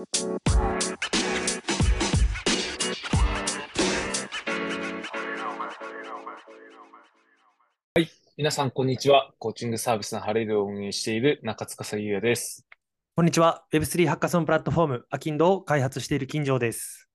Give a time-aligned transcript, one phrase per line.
[0.00, 0.06] は
[8.00, 8.08] い。
[8.38, 9.34] 皆さん、こんにちは。
[9.38, 12.66] コーチングサービスのハレルを運営している中塚優也です。
[13.14, 13.66] こんにちは。
[13.74, 17.10] Web3 ハッカソンプラットフォーム、アキンドを開発している金城です。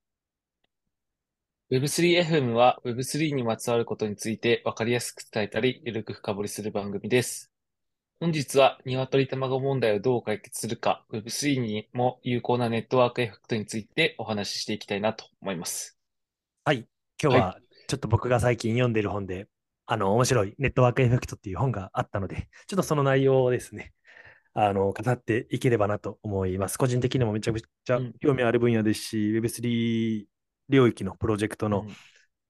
[1.71, 7.54] Web3FM は Web3 にまつわることについて分かりやすく伝えたり、ゆるく深掘りする番組です。
[8.21, 15.99] 本日は、鶏卵問題をどう解決するか、Web3 にも有効なネットワークエフェクトについてお話ししていきたいなと思います。
[16.63, 16.87] はい。
[17.21, 17.57] 今日は
[17.89, 19.49] ちょっと僕が最近読んでいる本で、
[19.85, 23.91] あの、面白いネットワークエフェクトっていう本があったので、 ちょっとその内容をですね、
[24.53, 26.77] あの、語っていければなと思います。
[26.77, 30.25] 個人的にもめちゃくちゃうん興味ある分野ですし、Web3
[30.69, 31.95] 領域のプロジェクトのうん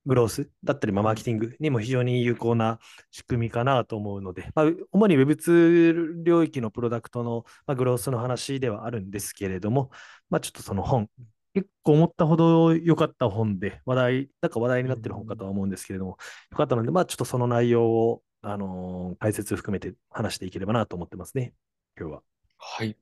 [0.05, 2.79] グロースだったり、まあ、マーケティングにも非常に有効な
[3.11, 9.91] 仕組みかなと思うので、まあ、主に Web2 領域のプロダクトの、まあ、グロースの話ではあるんですけれども、
[10.29, 11.09] まあ、ちょっとその本、
[11.53, 16.17] 結構思ったほど良かった本で、話題、なんか話題になってる本かとは思うんですけれども、
[16.51, 21.53] 良かったので、まあ、ちょっとその内容を、あのー解説含めて話していければなと思ってますね、
[21.99, 22.21] 今日は。
[22.57, 22.97] はい。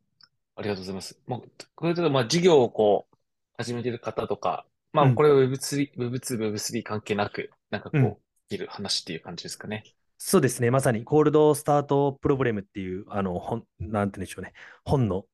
[0.55, 1.19] ありがとうございます。
[1.27, 1.41] まあ、
[1.75, 3.15] これで、まあ、事業をこう、
[3.57, 5.15] 始めてる方とか、まあ、うん。
[5.15, 8.09] これは Web3、Web2、Web3 関係なく、なんかこう、うん。
[8.11, 8.17] で
[8.49, 9.83] きる話っていう感じですかね。
[10.17, 14.53] そうですね、まさにコールドスタートプロブレムっていう、あの、本、なんて言うんでしょうね、
[14.85, 15.25] 本の、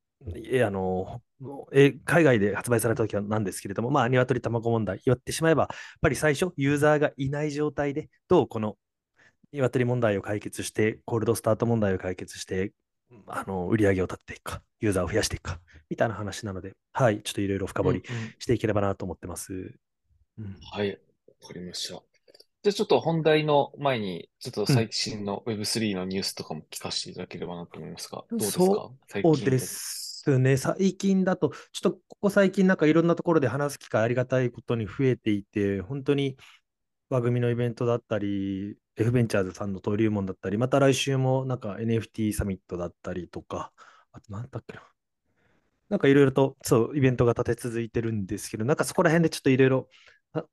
[0.51, 1.21] え、あの、
[1.71, 8.77] え、海外で発売された時はなんですけれども、まあ、鶏卵問題、言ってしまえば、やっぱり最初、ユーザーがいない状態で、どうこの
[9.51, 12.71] 鶏問題を解決して、コールドスタート問題を解決して、
[13.27, 19.53] あの、売り上げを立てていくか、ユーザーを増やしていくか、みたいな話なので、はい、ちょっといろいろ深掘りうんうんしていければなと思ってます。
[19.53, 20.91] うんはい。
[21.41, 22.01] わかりました。
[22.61, 28.63] じゃあちょっと本題の前に、ちょっと最新の Web3 のニュースとかも聞かせていただければなと思いますが、どうですか？
[29.23, 30.57] そうですね。
[30.57, 36.35] 最近だと、ちょっとここ最近なんかいろんなところで話す機会ありがたいことに増えていて、本当に
[37.09, 43.71] 番組のイベントだったり、F ベンチャーズさんの登竜門だったり、また来週もなんか NFT サミットだったりとか、
[44.11, 44.83] あと何だっけな。
[45.89, 49.89] なんかいろいろと、そう、イベントが立て続いてるんですけど、なんかそこら辺でちょっといろいろ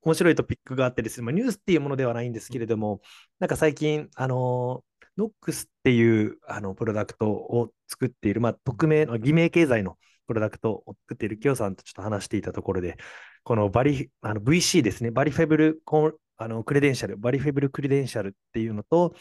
[0.03, 3.03] 面白いトピックがあってですね、まあ、ニュースっていうものではないんですけれども、
[3.39, 4.83] なんか最近、あの
[5.19, 9.97] ノックスっていうあのプロダクトを作っている、まあ、匿名の偽名経済の
[10.27, 12.97] プロダクトを作っているキヨさんとちょっと話していたところで、
[13.45, 19.15] このバリあの VC ですね、 verifiable コンあの credential、verifiable credential っていうのと、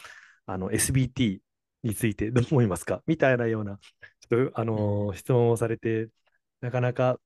[0.46, 1.38] あの SBT
[1.82, 3.02] についてどう思いますか？
[3.06, 3.78] みたいなような、
[4.28, 6.08] ちょっとあの質問をされて、
[6.60, 7.18] なかなか、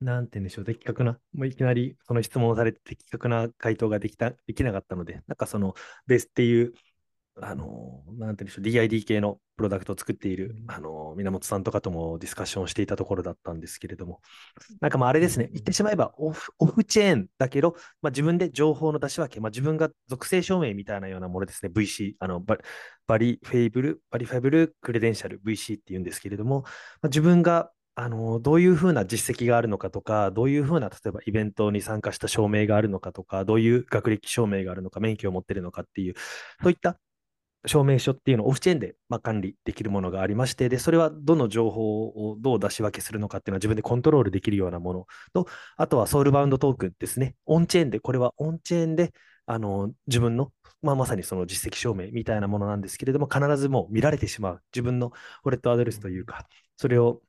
[0.00, 5.74] なんて言うんでしょう、的確な、もういきなりその質問をされて的確な回答ができた、できなかったので、なんかその
[6.06, 6.72] ベースっていう、
[7.40, 14.20] あの、なんて言うんでしょう、DID 系のプロダクトを作っている、あの、源さんとかともディスカッションをしていたところだったんですけれども、
[14.80, 22.58] なんかまああれですね、言ってしまえばオフオフチェーンだけど、まあ、自分で情報の出し分け、まあ、自分が属性証明みたいなようなものですね、VC、あのバ
[23.06, 26.68] verifiable、verifiable credential、VC っていうんですけれども、ま
[27.04, 36.14] あ、自分があのどういうふうな実績があるのかとか、どういうふうな、例えばイベントに参加した証明があるのかとか、どういう学歴証明があるのか、免許を持っているのかっていう、
[36.62, 36.98] そういった
[37.66, 45.46] 証明書っていうのをオフチェーンで、まあ、管理できるものがありまして、で、それはどの情報をどう出し分けするのかっていうのは自分でコントロールできるようなものと、
[45.76, 47.36] あとは soulbound token ですね。
[47.46, 49.12] オンチェーンで、これはオンチェーンで、
[49.46, 50.52] あの、自分の、
[50.82, 54.62] まあ、まさにその実績証明みたいなものなんですけれども、必ずもう見られてしまう。
[54.74, 55.12] 自分の
[55.44, 56.46] ウォレットアドレスというか、
[56.76, 57.22] それを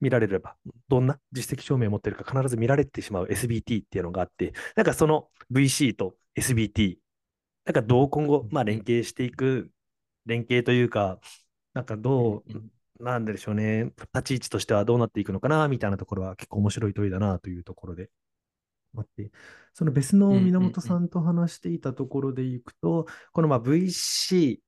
[0.00, 0.56] 見られれば、
[0.88, 6.98] どんな実績証明を持ってるか必ず見られてしまう SBT っていうのがあって、なんかその VC と SBT、
[7.64, 9.70] なんかどう今後、まあ、連携していく、
[10.28, 11.18] 連携というか、
[11.72, 12.44] なんかど
[13.00, 18.10] うなんでしょうね、立ち位置としてはどうなっていくのかな、みたいなところは結構面白い問いだなというところで。
[18.96, 19.30] あって、
[19.74, 24.58] その別の源さんと話していたところでいくと、このまあ VC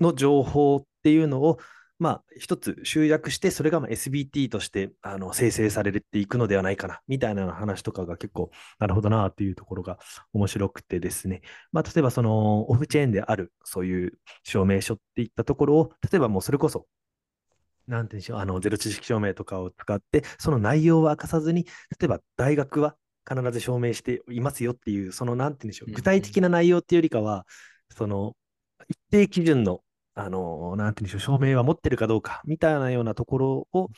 [0.00, 1.58] の情報っていうのを、
[2.02, 8.50] まあ、一つ集約して、それがまあ SBT としてあの生成されていくのではないかな、みたいな話とかが結構、
[8.80, 10.00] なるほどなっていうところが
[10.32, 11.42] 面白くてですね。
[11.70, 16.88] まあ、例えばそのオフチェーンである、そういう証明書っていったところを、例えばもうそれこそ、
[17.86, 21.66] なんていうんでしょう、あの、ゼロ知識証明とかを使って、その内容を明かさずに、
[22.00, 22.96] 例えば大学は
[23.28, 27.46] 必ず証明していますよっていう、その、なんていうんでしょう、具体的な内容っていうよりかは、
[27.96, 28.34] その、
[28.88, 29.82] 一定基準の、
[30.14, 33.88] あの、なんていうんでしょう、証明は持ってるかどうか、みたいなようなところを、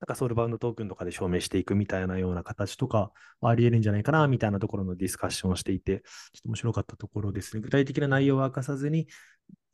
[0.00, 6.04] なんかソウルバウンドトークンとかで証明していくみたいなような形とかあり得るんじゃないかな、みたいなところのディスカッションをしていて、ちょ
[6.40, 7.62] っと面白かったところですね。
[7.62, 9.06] 具体的な内容は明かさずに、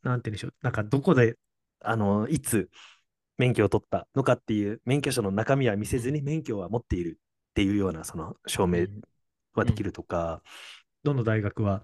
[0.03, 1.37] なんていうんでしょう、なんかどこで、
[1.81, 2.69] あの、いつ、
[3.37, 7.19] 免許を取ったのかっていう、免許証の中身は見せずに免許は持っている
[7.51, 8.87] っていうようなその証明
[9.53, 10.41] はできるとか、
[11.03, 11.83] どの大学は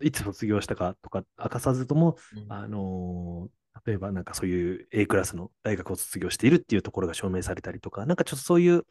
[0.00, 3.50] いつ卒業したかとか明かさずとも、うんあのー
[3.86, 8.84] 例えばなんかそういう A クラスの大学を卒業しているっていうところが証明されたりとか、なんかちょっとそういう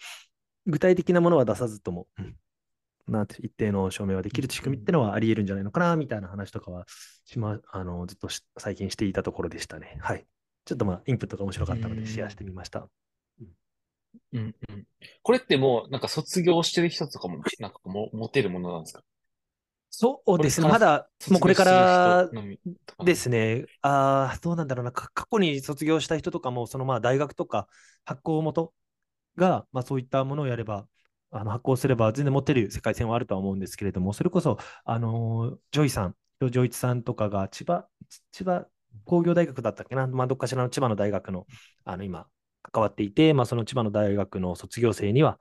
[0.66, 2.36] 具体的なものは出さずとも、うん
[3.08, 6.86] なんて一定の証明はできる仕組みってのはあり得るんじゃないのかなみたいな話とかは
[7.26, 10.00] しま、あのずっとし最近していたところでしたね。
[10.02, 10.26] はい。
[10.66, 12.88] ちょっとまあインプットが面白かったのでシェアしてみました。
[13.40, 13.48] うん
[14.34, 14.56] うん。
[15.22, 19.04] これってもう、なんか卒業してる人とかも、なんかもう持てるものなんですか？
[19.92, 20.68] そうですね。
[20.68, 22.32] まだ、もうこれから
[23.02, 23.66] ですね。
[23.82, 24.92] ああ、どうなんだろうな。
[24.92, 27.68] か過去に卒業した人とかも、そのまあ大学とか
[28.06, 28.74] 発行元
[29.38, 30.88] が、まあそういったものをやれば、
[31.32, 37.88] あの発行すれば全然持てる世界線はあるとは思うんですけれども、それこそ、あのージョイさん、ジョイ伊藤さんとかが千葉、
[38.32, 38.68] 千葉
[39.06, 41.48] 工業大学だったっけな、まあどっかしらの千葉の大学の、
[41.86, 42.28] あの今、
[42.64, 45.40] 関わっていて、まあその千葉の大学の卒業生には、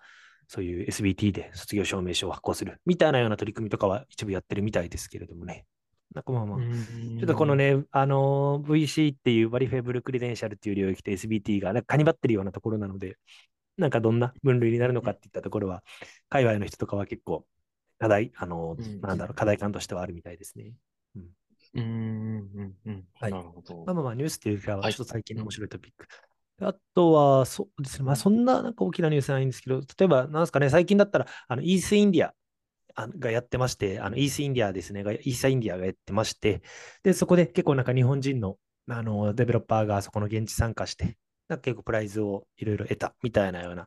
[0.53, 5.65] そういう SBT で卒業証明書を発行するみたいなような取り組みとかは一部やってるみたいですけれどもね。
[6.13, 13.17] なんかまあまあ、ちょっとこのね、ね、あのー VC っていう verifiable credential っていう領域と SBT がなんかカニバってるようなところなので、
[13.77, 15.85] なんかどんな分類になるのかっていったところは、
[16.29, 17.47] 界隈の人とかは結構
[18.01, 20.73] 課題、あのなんだろう、課題感としてはあるみたいですね。
[21.15, 21.23] うん
[21.75, 23.05] うんうんうん。
[23.15, 23.95] はいなるほどまあ。
[23.95, 26.09] まあまあ、ニュースっていうかは、はいちょっと最近の面白いトピック。
[26.61, 32.35] あとは、そうですね、まあそんななんか大きなニュースないんですけど、例えば、なんですかね、最近だったら、あの、イースインディア
[32.95, 36.63] あがやってまして、あの、イースインディアですね、がイーサインディアがやってまして、
[37.03, 38.59] で、そこで結構なんか日本人の、
[38.89, 41.17] あの、デベロッパーがそこの現地参加して、
[41.49, 43.87] なんか結構プライズをいろいろ得たみたいなような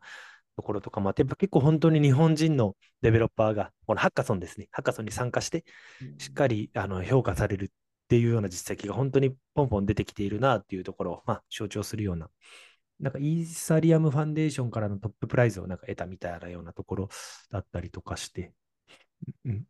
[0.56, 5.64] ところとかもあって、やっぱ結構本当に日本人のデベロッパーが、このハッカソンですね、ハッカソンに参加して、
[6.18, 7.72] しっかりあの評価される
[8.04, 12.30] っていうような実績が本当にポンポン出てきているなっていうところを、まあ、象徴するような、
[13.00, 17.10] なんかイーサリアムファンデーションからのトッププライズをなんか得たみたいなようなところ
[17.50, 18.54] だったりとかして、
[19.46, 19.64] うん、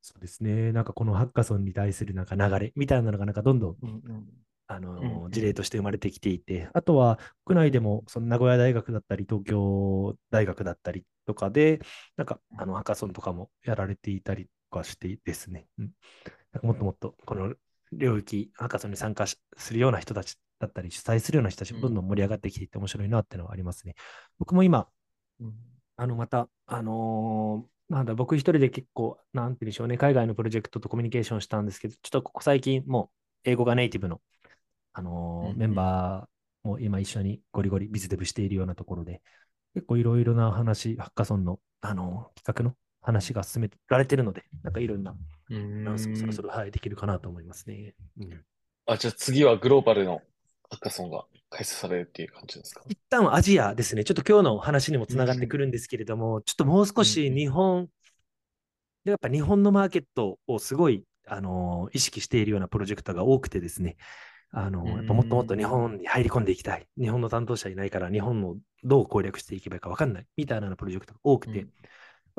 [0.00, 4.26] そうですね、なんかこのハッカソンに対するなんか流れみたいなのがなんかどんどんうんうん。
[4.66, 5.30] あのうんうん。
[5.30, 11.80] 事例として生まれてきていて、あとは国内でもその名古屋大学だったり、東京大学だったりとかで、
[12.16, 15.90] なんかあのハッカソンとかもやられていたりとかしてですね、うん、
[16.52, 17.54] なんかもっともっとこの
[17.92, 23.94] 領域、ハッカソンに参加しするような人たちだったり、主催するような人たちもどんどん盛り上がってきていて面白いなっていうのはありますね。
[24.38, 24.88] 僕も今、
[25.40, 25.54] うん。
[25.96, 33.10] あの、また、あのーなんだ、僕一人で結構、なんて言うんでしょうね、海外のプロジェクトとコミュニケーションしたんですけど、ちょっとここ最近、も
[33.44, 34.20] う、英語がネイティブの、
[34.92, 39.22] あのーメンバーも今一緒にゴリゴリビズデブしているようなところで、
[39.74, 45.16] 結構いろいろな話、ハッカソンの、あのー企画の話が進められてるので、なんかいろんな
[45.50, 47.94] うアナウンスもそろそんろ、はい、できるかなと思いますね。
[48.18, 48.44] うん。
[48.86, 50.22] あ、じゃあ次はグローバルの
[50.70, 52.82] ハッカソンが開催されるっていう感じですか？
[52.88, 54.04] 一旦はアジアですね。
[54.04, 57.88] ちょっと今日の話にもつながってくるんですけれども、ちょっともう少し日本、
[59.04, 63.96] でやっぱ日本のマーケットをすごい、あのー意識しているようなプロジェクトが多くてですね、
[64.52, 66.86] あのーやっぱもっともっと日本に入り込んでいきたい。
[66.98, 70.26] 日本の担当者いないから、日本をどう攻略していけばいいか分かんない。
[70.36, 71.88] みたいなプロジェクトが多くて、まあ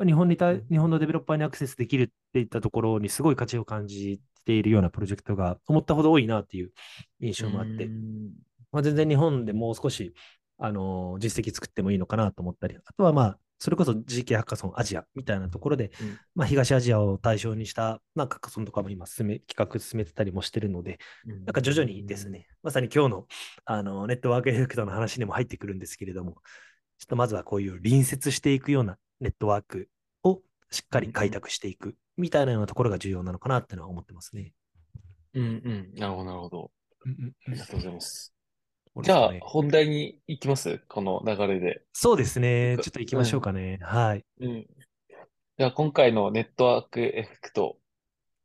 [0.04, 6.72] 日本にた日本のデベロッパーにアクセスできるっていったところにすごい価値を感じているようなプロジェクトが思ったほど多いなっていう
[7.20, 8.32] 印象もあって、うん。
[8.70, 10.14] まあ、全然日本でもう少し、
[10.58, 16.18] あのー実績作ってもいいのかなと思ったり、あとはまあ、それこそ GK ハッカソンアジアみたいなところで、うん。
[16.34, 23.26] まあ、東アジアを対象にした、まあ、ハッカソンとかも今進め、企画進めてたりもしてるので、なんか徐々にですね、まさに今日の
[23.64, 26.32] あのネットワークエフェクトの話にも入ってくるんですけれども、
[26.98, 29.91] ちょっとまずはこういう隣接していくようなネットワークを
[30.72, 34.52] しっかり開拓していくみたいなようなところが重要なのかなってのは思ってますね。
[35.34, 35.94] うんうん。
[35.94, 36.70] なるほど、なるほど。
[37.04, 38.34] うんうんありがとうございます。
[38.34, 38.42] うん
[39.04, 40.80] じゃあ本題に行きます？
[40.86, 41.80] この流れで。
[41.94, 42.76] そうですね。
[42.76, 43.78] 僕ちょっと行きましょうかね。
[43.80, 44.24] はい。
[44.40, 44.66] うん。
[45.58, 47.78] じゃあ、今回のネットワークエフェクト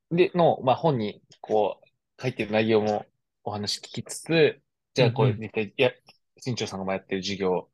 [0.10, 3.06] での、まあ、本に、こう、書いてる内容も
[3.44, 4.62] お話聞きつつ、
[4.94, 5.92] じゃあ、こうんうんう、実際、いや、
[6.38, 7.68] 新庄さんがやってる授業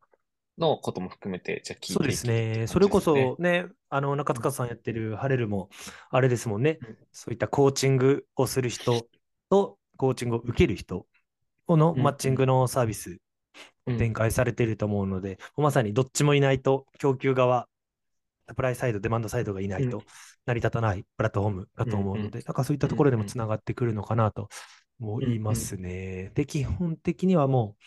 [0.58, 2.68] のことも含めて、じゃあ聞いていそうですね。
[2.68, 5.70] それこそね、あの、中塚さんやってるハレルも、
[6.10, 6.78] あれですもんね。
[6.82, 6.98] うん。
[7.12, 9.08] そういったコーチングをする人
[9.50, 11.06] と、コーチングを受ける人
[11.70, 13.20] のうんマッチングのサービス
[13.86, 13.98] うん。
[13.98, 17.68] 展開されていると思うので、まさにどっちもいないと、供給側、
[18.48, 19.90] サプライサイド、デマンドサイドがいないうん。
[19.90, 20.04] と
[20.46, 24.50] 成り立たないプラットフォームだと思うので、なんかそういったところでもつながってくるのかなと
[25.00, 26.32] 思いますね。
[26.36, 27.84] で、基本的にはもう、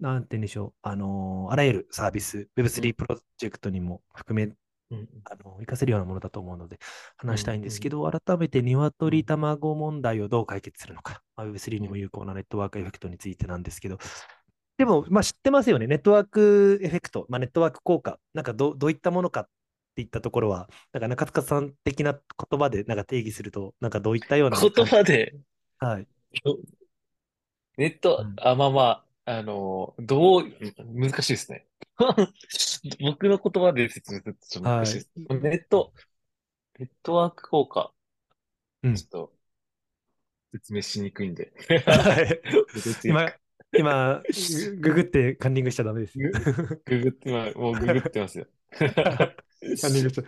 [0.00, 4.52] なんて言うんでしょう、あのーあらゆるサービス、Web3 プロジェクトにも含め、
[4.90, 6.78] うんあの活かせるようなものだと思うので、
[7.16, 13.98] 話したいんですけど、改めて鶏卵問題をどう解決するのか、まあ Web3 にも有効なネットワークエフェクトについてなんですけど、
[14.78, 15.86] でも、まあ、知ってますよね。
[15.86, 19.48] ネットワークエフェクト、まあ、ネットワーク効果、なんかどどういったものかっ
[19.94, 25.34] ていったところは、なんか中塚さん的な言葉でなんか定義すると、なんかどういったような言葉で、
[25.78, 26.06] はい。
[27.78, 30.44] ネット、うん、あ、まあまあ、あの、どう、
[30.78, 31.66] 難しいですね。
[33.00, 34.86] 僕の言葉で説明するとちょっと難はい。
[34.86, 35.10] しいです。
[35.16, 35.92] ネット、
[36.78, 37.92] ネットワーク効果、
[38.82, 38.94] うん。
[38.94, 39.32] ちょっと
[40.52, 41.52] 説明しにくいんで。
[43.04, 43.38] 今、か？
[43.76, 44.22] 今、
[44.80, 46.24] ググってカンニングしちゃダメですよ。
[46.24, 46.32] グ、
[46.86, 48.46] ググって、まあ、もうググってますよ。
[49.80, 50.22] カンニングしちゃ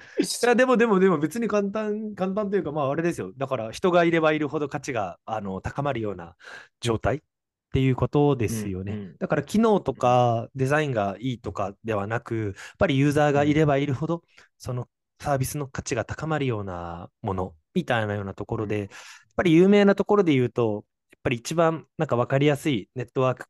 [0.49, 3.33] いや、でも、でも、でも別に簡単、簡単というか、まあ、あれですよ。
[3.37, 6.37] だから、人がいればいるほど価値があの高まるような
[6.81, 7.23] 状態
[7.69, 9.03] っていうことでうん、すよね。
[9.11, 14.23] うん、だから、機能とかデザインがいいとかではなく、やっぱりユーザーうん、がいればいるほど、
[14.59, 14.89] その
[15.21, 18.89] サービスの価値が高まるようなものみたいなようなところで、やっ
[19.37, 23.47] ぱり有名なところで言うと、やっぱり一番なんか分かりやすいネットワーク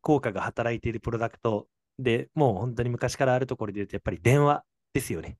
[0.00, 5.38] 効果が働いているプロダクトで、もう本当に昔からあるところで言うと、やっぱり電話ですよね。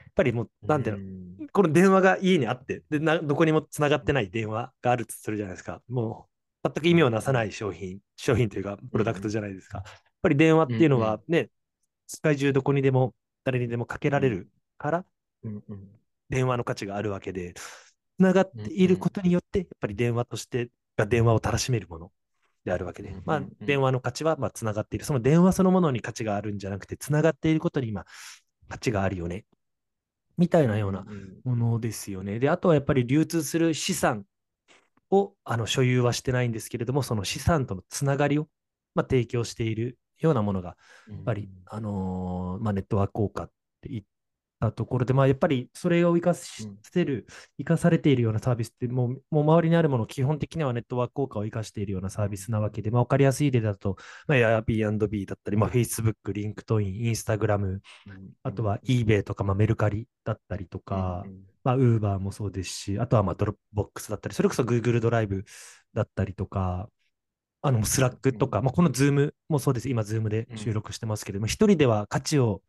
[0.00, 5.82] やっぱりもう、うなんていうん、の、この電話が家にあって、でなどこにもつながってない電話があるとするじゃないですか。
[5.88, 6.32] もう、
[6.74, 9.78] 全く意うん、味をなさない商品、商品というか、プロダクトうん、じゃないですか。
[9.78, 9.86] やっ
[10.22, 11.50] ぱり電話っうん、ていうのうん、はね、
[12.06, 15.04] 世界中どこにでも、誰にでもかけられるから、
[16.28, 17.62] 電話の価値があるわけで、つ
[18.18, 22.12] ながっうん、ていることによって、やっぱり電話としてが電話をたらしめるもの
[22.64, 25.04] であるわけで、うん、まあ、うん、電話の価値はまあつながっている。
[25.04, 28.04] その電話そのものに価値があるんじゃなくて、つながっていることに今、
[28.68, 29.44] 価値があるよね。
[30.36, 32.38] みたいなようなん、ものですよね。
[32.38, 34.24] で、あとはやっぱり流通する資産
[35.10, 38.48] をあの所有はしてないんですけれども、その資産とのつながりを、
[38.94, 43.50] まあ、提供しているようなものが、やっうん、ぱり、あのーまあ、ネットワーク効果っ
[43.80, 44.04] て言っ
[44.60, 47.26] たところで、まあ、やっぱりそれを生かせる、
[47.58, 53.96] 生かされているようなサービスって、もう、もう周りにあるもの、基本的にはネットワーク効果を生かしているようなサービスなわけで、まあ、わかりやすい例だと、
[54.26, 57.80] まあ、Airbnb だったり、まあ、Facebook、LinkedIn、Instagram、
[58.42, 61.28] あとは eBay とか、まあ、メルカリだったりとうん、か、
[61.68, 65.44] まあ、Uber もそうですし、あとはまあ Dropbox だったり、それこそ Google ドライブ
[65.92, 66.88] だったりとか、
[67.60, 69.88] あの、 Slack とか、まあ、この Zoom もそうです。
[69.90, 72.62] 今、Zoom で収録してますけれども、一人では価値を、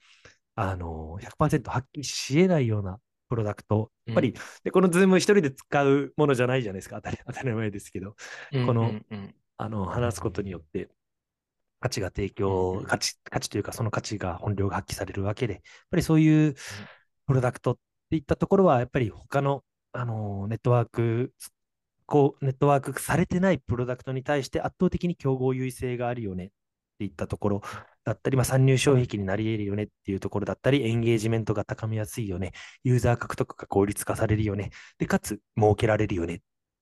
[0.55, 3.91] あの、100%発揮し得ないようなプロダクト。
[4.05, 4.33] やっぱり、
[4.65, 6.97] で、この Zoom 一人で使うものじゃないじゃないですか。
[6.97, 8.15] 当たり当たり前ですけど、
[8.51, 8.91] うん、この、
[9.55, 10.89] あの、話すことによって、
[11.79, 16.55] 価値が提供、価値、価値というか、その価値が本領が発揮されるわけで、やっぱりそういう
[17.27, 17.77] プロダクトっ
[18.09, 19.63] ていったところは、やっぱり他の、
[19.93, 21.33] あの、ネットワーク、
[22.05, 26.49] こう、ネットワークされてないプロダクトに対して圧倒的に競合優位性があるよねっ
[26.99, 27.61] ていったところ
[28.03, 32.51] だったり、まあ、参入障壁になり得るよねっていうところだったり、エンゲージメントが高めやすいよね、
[32.83, 36.39] ユーザー獲得が効率化されるよね、で、かつ設けられるよねっ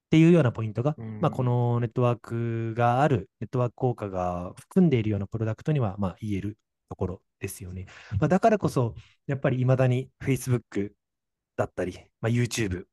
[0.09, 6.57] ていうようなポイントが、うん、まあ、このネットワークがある、ネットワーク効果が含んでいるようなプロダクトには、まあ、言える
[6.89, 7.87] ところですよね。
[8.19, 8.95] まあ、だからこそ、
[9.27, 10.91] やっぱり未だに Facebook
[11.57, 12.85] だったり、まあ、YouTube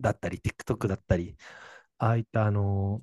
[0.00, 1.36] だったり、TikTok だったり、
[1.98, 3.00] ああいったあの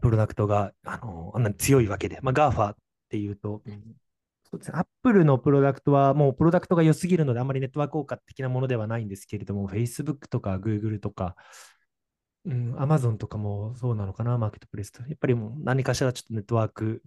[0.00, 2.76] プロダクトがあのあんなに強いわけで、まあ、GAFA っ
[3.10, 3.82] ていうと、うん、
[4.50, 11.36] そうですね、Apple のプロダクトはもうプロダクトが良すぎるので、あまりネットワーク効果的なものではないんですけれども、Facebook とか Google とか、
[12.44, 15.02] うん、Amazon とかもそうなのかな、マーケットプレイスと。
[15.02, 17.02] やっぱりもう何かしらちょっとネットワーク、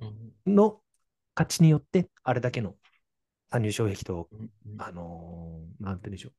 [0.46, 0.82] の
[1.34, 2.76] 価値によって、あれだけの
[3.50, 6.34] 参入障壁と、うん、うん、あのーなんて言うんでしょう、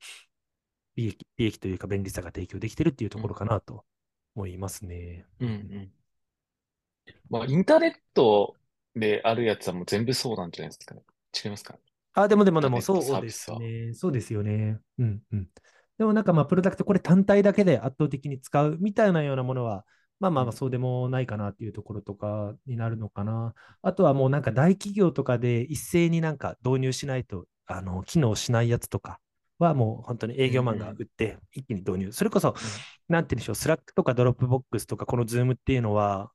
[0.96, 3.84] 利益、利益というか便利さが提供できてるっていうところかなと
[4.34, 5.26] 思いますね。
[5.40, 5.92] うん。
[7.30, 8.54] まあ、インターネット
[8.94, 11.02] であるやつはもう全部そうなんじゃないですかね。
[11.44, 11.76] 違いますか
[12.14, 13.30] あ、でもでもでも、そうで。
[13.30, 13.92] すね。
[13.94, 14.78] そうですよね。
[14.98, 15.48] うんうん。
[15.98, 19.84] でもなんかまあ、プロダクトこれ単体だけで圧倒的に使うみたいなようなものは、
[20.18, 23.54] まあまあそうでもないかなっていうところとかになるのかな。
[23.82, 29.20] あとはもうなんか大企業とかで一斉になんか導入しないと、あの、機能しないやつとか
[29.58, 32.12] はもう本当に営うん、業マンがうん、売って一気に導入。
[32.12, 32.54] それこそ、うん、
[33.08, 36.32] なんて言うんでしょう、 Slack とか Dropbox とかこの Zoom っていうのは、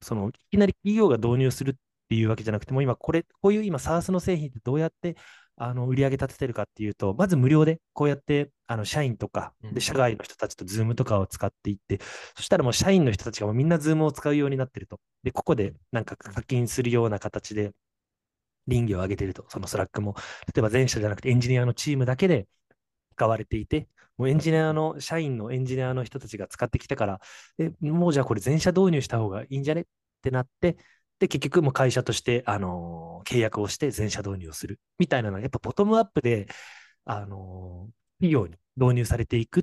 [0.00, 1.74] その、いきなり企業が導入するっ
[2.08, 5.16] ていうわけじゃなくても、今これ、こういう今 SaaS の製品ってどうやって
[5.56, 12.00] あの売り上げ立ててるかっていうと、まず無料でこうやってあの社員とかで社うん、外の人たちと Zoom とかを使っていって、
[12.36, 15.00] そしたらもう社員の人たちがもうみんな Zoom を使うようになってると。
[15.22, 17.72] で、ここでなんか課金するような形で
[18.66, 20.14] 利益を上げてると、その Slack も。
[20.54, 22.48] 例えば全社じゃなくてエンジニアのチームだけで
[23.16, 27.20] 使われていて、もうエンジニアの、社員のエンジニアの人たちが使ってきたから、
[27.58, 29.84] えもうじゃあこれ全社導入した方がいいんじゃねっ
[30.22, 30.76] てなって、
[31.18, 36.46] で、結局も会社として、あのー契約をして全社導入をするみたいなのは、やっぱボトムアップで、
[37.04, 39.62] あのー企業に導入されていくっ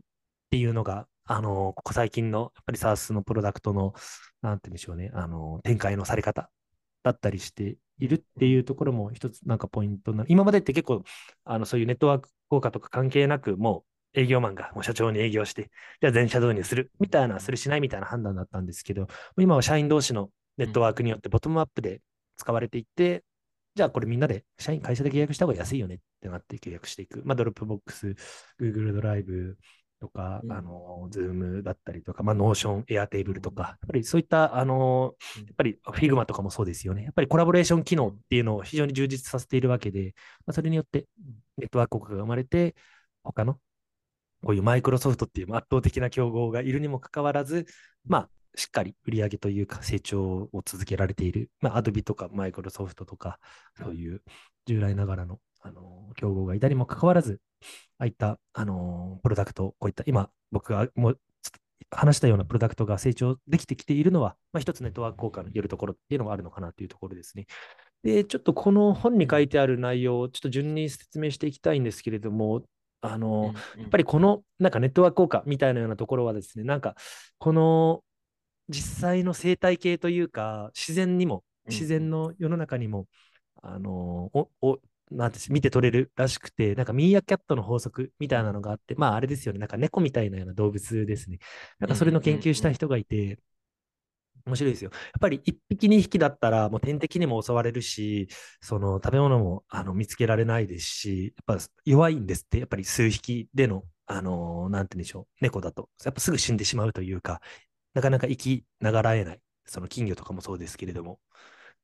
[0.52, 3.94] ていうのが、あのーここ最近の、やっぱり SaaS のプロダクトの、
[4.42, 6.50] なんて言うんでしょうね、あの展開のされ方
[7.04, 10.26] だったりしているっていうところも一つなんかポイントな。
[10.28, 11.04] 今までって結構、
[11.46, 19.08] あの、そういうネットワーク効果とか関係なく、もう営業マンがもう社長に営業して、じゃあ全社導入するみたいな、するしないみたいな判断だったんですけど、
[19.40, 22.02] 今は社員同士のネットワークによってボトムアップで
[22.38, 23.24] 使われていって、
[23.76, 27.22] じゃあこれみんなで社員会社で契約した方が安いよねってなって契約していく。
[27.24, 28.16] まあ、 Dropbox、
[28.60, 29.58] Google ドライブ
[30.02, 37.04] とか、うん、あの、Zoom だったりとか、まあ、Notion、Airtable とか、やっぱりそういった、あの、やっぱり Figma とかもそうですよね。
[37.04, 40.14] やっぱりコラボレーション機能っていうのを非常に充実させているわけで、
[40.46, 41.06] まあ、それによって
[41.58, 42.76] ネットワーク効果が生まれて、
[43.24, 43.54] 他の
[44.44, 47.66] こういうマイクロソフトっていう圧倒的な競合がいるにもかかわらず、
[48.06, 53.40] まあ、しっかり売り上げというか成長を続けられている、まあ、アドビとかマイクロソフトとか、
[53.78, 54.22] そういう
[54.66, 57.40] 従来ながらの、あの競合がいたにもかかわらず、
[57.98, 61.20] ああいった、あのプロダクト、こういった今、僕がもう
[61.92, 67.48] 話したようなプロダクトが成長できてきているのは、まあ、一つネットワーク効果の言えるところっていうのがあるのかなというところですね。
[68.04, 72.64] で、ちょっとこの本に書いてある内容をちょっと順に説明していきたいんですけれども、
[73.02, 76.96] あの、やっぱりこのなんかネットワーク効果みたいなようなところはですね、なんか
[77.38, 78.02] この
[78.72, 83.08] 実際の生態系というか、自然にも、自然の世の中にも、
[83.64, 84.80] うん、あの、お、お、
[85.12, 91.40] なんて見て取れるらしくて、なんかミーアキャットの法則みたいなのがあって、まああれですよね、なんか猫みたいなような動物ですね。
[91.80, 93.40] なんかそれの研究した人がいて、
[94.46, 94.92] 面白いですよ。
[94.92, 98.28] やっぱり1匹2匹だったらもう天敵にも襲われるし、
[98.62, 105.90] その食べ物もあの見つけられないですし、やっぱ弱いんですって、やっぱり数匹での、あのー、なんて言うんでしょう、猫だと。
[106.04, 107.42] やっぱすぐ死んでしまうというか、
[107.94, 109.42] なかなか生きながらえない。
[109.66, 111.20] その金魚とかもそうですけれども、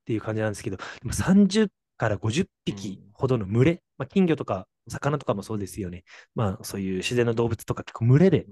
[0.01, 6.03] っていう感じなんですけど、でも30から50匹ほどの群れ、まあ、金魚とか魚とかもそうですよね。
[6.35, 8.47] まあそういう自然の動物とか結構群れで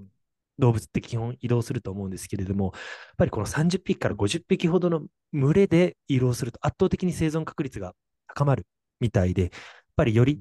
[0.58, 2.72] 動物って基本移動すると思うんですけれども、やっ
[3.18, 7.94] ぱりこの30匹から50匹ほどの群れで移動すると圧倒的に生存確率が
[8.28, 8.66] 高まる
[9.00, 9.50] みたいで、やっ
[9.96, 10.40] ぱりより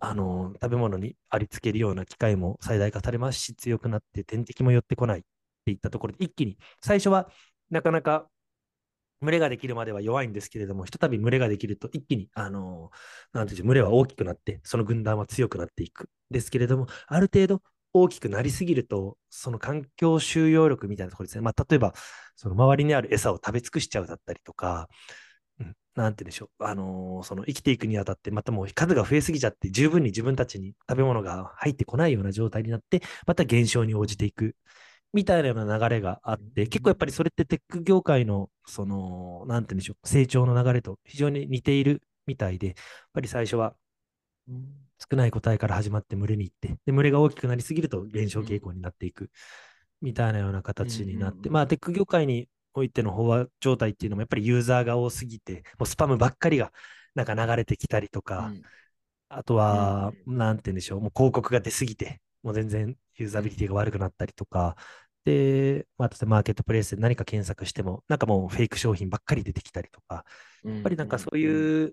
[0.00, 5.22] あの食べ物にありつけるような機会も最大化されますし、強くなって天敵も寄ってこない
[5.70, 7.30] いったところで、一気に、最初は
[7.70, 8.28] なかなか
[9.22, 16.10] 群れができるまでは弱いんですけれども、ひとたび群れができると一気に、あのー、なんていう群れは大きくなって、その軍団は強くなっていく。
[16.30, 21.42] ですけれども、ある程度大きくなりすぎると、その環境収容力みたいなところですね。
[21.42, 21.94] まあ、例えば、
[22.36, 24.88] その周りにある餌を食べ尽くしちゃうだったりとか、
[25.60, 26.64] うん、なんて言うんでしょう。
[26.64, 34.56] あのー、その生きていくにあたって、またもう数が増えすぎちゃって、十分に自分たちに食べ物が入ってこないような状態になって、また減少に応じていく。
[35.12, 42.76] みたいなような流れがあって、結構やっぱりそれってテック業界の、その、なんて言うんでしょう、成長の流れと非常に似ているみたいで、やっ
[43.12, 43.76] ぱり最初は
[45.10, 49.30] 少ない個体から始まって群れに行って、で、群れが大きくなりすぎると減少傾向になっていく、
[50.00, 56.72] みたいなような形になって、まあ、テック業界においての飽和状態っていうのも、やっぱりユーザーが多すぎて、もうスパムばっかりが
[57.14, 58.54] なんか流れてきたりとか、
[59.28, 64.76] あとは、なんて言うんでしょう、もう広告が出すぎて、もう全然ユーザビリティが悪くなったりとか、
[65.24, 70.24] で、まあ、例えばマーケットプレイスで何か検索しても、なんかもうフェイク商品ばっかり出てきたりとか、やっ
[70.82, 71.92] ぱりなんかそういう、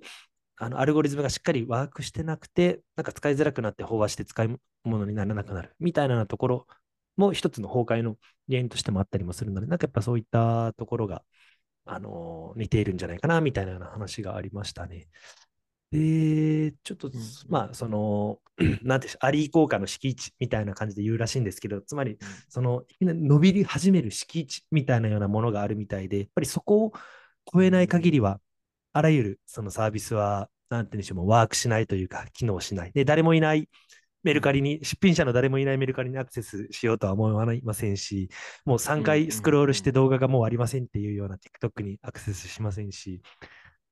[0.57, 6.67] あのアルゴリズムがしっかりワークしてなくて、なんか使いづらくなって飽和して使い物にならなくなるみたいなところ
[7.17, 8.17] も一つの崩壊の
[8.49, 11.23] 原因としてもあったりもするので、なんかやっぱそういったところが、
[11.85, 15.07] あの似ているんじゃないかなみたいなような話がありましたね。
[15.91, 17.11] で、ちょっと、
[17.47, 18.39] まあ、その、
[18.83, 26.91] なんていうアリー効果の敷地みたいな感じで言うらしいんですけど、つまり、その、伸び始める敷地みたいなようなものがあるみたいで、やっぱりそこを
[27.51, 28.39] 超えない限りは、
[28.93, 32.91] あらゆるそのサービスは、なんていうんでしょうワークしないというか、機能しない。
[32.93, 33.67] で、誰もいない
[34.23, 38.29] メルカリに、出品者の誰もいないメルカリにアクセスしようとは思いませんし、
[38.65, 43.21] もう3回スクロールして動画がもうありませんっていうような TikTok にアクセスしませんし、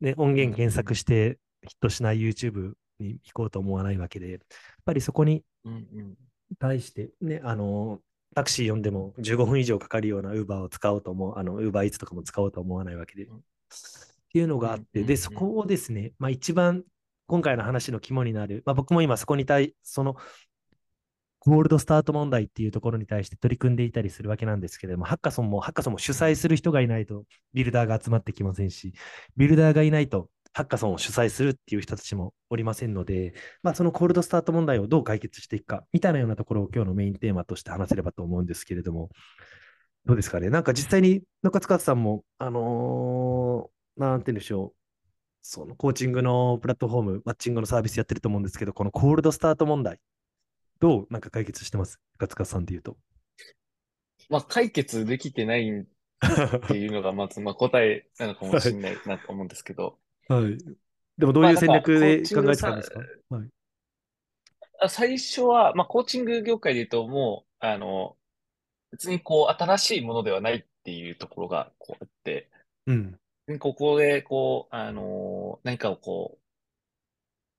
[0.02, 4.40] ね、音源検索してヒットしない YouTube に行こうと思わないわけで、やっ
[4.86, 5.44] ぱりそこに
[6.60, 8.02] 対してね、あの、
[8.36, 13.24] タクシー呼んでも15分以上かかるような Uber を使おうと思う、あの、Uber Eats とかも使おうと思わないわけで。
[13.24, 13.28] っ
[14.34, 16.84] ていうのがあって、で、そこをですね、まあ一番
[17.28, 20.18] 今回の話の肝になる、まあ僕も今そこに対、その
[21.40, 28.94] ゴールドスタート問題っていうところに対して取り組んでいたりするわけなんですけれども、ハッカソンも、ハッカソンも主催する人がいないとビルダーが集まってきませんし、
[29.38, 39.12] ビルダーがいないとハッカソンを主催するっていう人たちもおりませんので、まあ、そのコールドスタート問題をどう解決していくか、みたいなようなところを今日のメインテーマとして話せればと思うんですけれども、
[40.08, 40.50] どうですかね？
[40.50, 44.78] なんか実際に中塚さんも、あのー、なんて言うんでしょう。
[45.44, 50.00] そのコーチングのプラットフォーム、マッチングのサービスやってると思うんですけど、このコールドスタート問題、
[50.80, 52.00] どうなんか解決してます？
[52.14, 52.98] 中塚さんで言うと。
[54.28, 60.00] まあ、解決できてないっていうのがまず、まあ、答えなのかもしれないなと思うんですけど。
[60.28, 60.58] はい。
[61.18, 63.50] でもどういう戦略で考えてたんですか、はい、
[64.88, 68.16] 最初は、まあ、コーチング業界で言うと、もう、あの、
[68.92, 72.50] 別にこう、新しいものではないっていうところがこうあって、
[72.86, 73.20] うん。
[73.60, 76.40] ここで、こう、あの、何かをこう、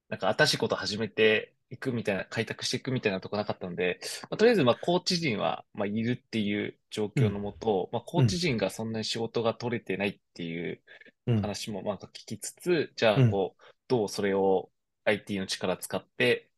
[0.08, 10.80] なんか新しいことを始めていくみたいな、開拓していくみたいなとこなかったので、まあ、とりあえず、まあ、コーチ陣は、まあ、いるっていう状況のもと、うん、まあ、コーチ陣がそんなに仕事が取れてないっていう
[11.26, 14.70] 話も、まあ、聞きつつ、じゃあ、こう、どうそれを
[15.04, 16.50] IT の力使って、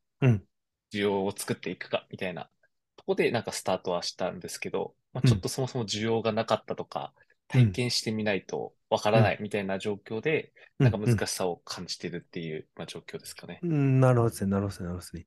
[0.93, 2.51] 需要を作っていくか、みたいな
[2.97, 7.13] とこで、なんかスタートはしたんですけど、まあ、ちょっとそもそも需要がなかったとか、
[7.49, 13.61] 体験してみないとわからないみたいな状況で、なんか難しさを感じてるっていう、まあ、状況ですかね。
[13.63, 15.27] うん、なるほどですね、なるほどですね。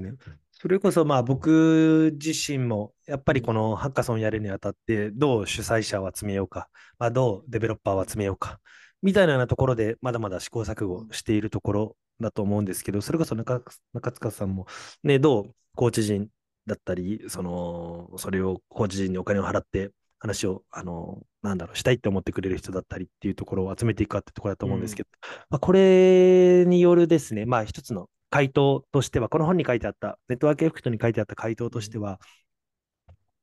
[0.00, 0.12] ね。
[0.52, 8.58] それこそまあ僕自身もやっぱりこのハッカソンやるにあたってどう主催者を集めようか、まあ、どうデベロッパーを集めようか
[9.02, 14.66] みたいなところでまだまだ試行錯誤しているところだと思うんですけど、それこそ中中塚さんも
[15.04, 16.28] ね、どうコーチ陣
[16.66, 32.20] だったり、その、それをコーチ陣にお金を払って話を、あの、なんだろう、したいって思ってくれる人だったりっていうところを集めていくかってところだと思うんですけど、うん、まあ、これによるですね、まあ一つの回答としては、この本に書いてあった、ネットワークエフェクトに書いてあった回答としては、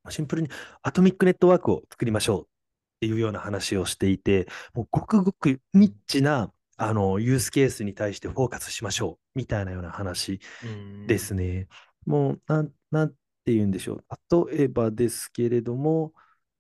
[0.09, 0.49] シンプルに
[0.83, 2.45] アトミックネットワークを作りましょうっ
[3.01, 10.39] ていうような話をしていて、もうごくごくニッチなあのユースケースに対してフォーカスしましょうみたいなような話
[11.07, 11.67] ですね。
[12.05, 13.15] うん、もうなん、なんて
[13.53, 14.47] 言うんでしょう。
[14.49, 16.13] 例えばですけれども、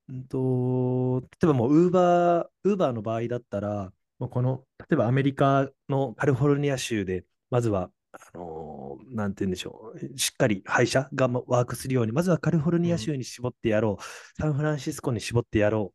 [0.09, 14.03] うんと、例えばもう、ウーバー、ウーバーの場合だったら、もうこの、例えばアメリカのカリフォルニア州で、まずは、あのー、なんて言うんでしょう、しっかり配車がワークするように、まずはカリフォルニア州に絞ってやろう、
[14.39, 15.93] サンフランシスコに絞ってやろ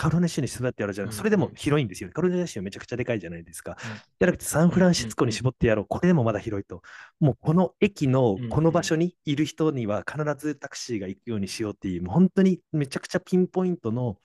[0.00, 2.08] カロネ州に絞ってやろうじゃなくて、それでも広いんですよ。
[2.10, 3.76] カロネ州めちゃくちゃでかいじゃないですか。
[3.82, 5.86] じゃなくて、サンフランシスコに絞ってやろう。
[5.86, 6.80] これでもまだ広いと。
[7.20, 14.16] もうこの駅のこの場所にいる人には必ずタクシーが行くようにしようっていう、もう本当にめちゃくちゃピンポイントの、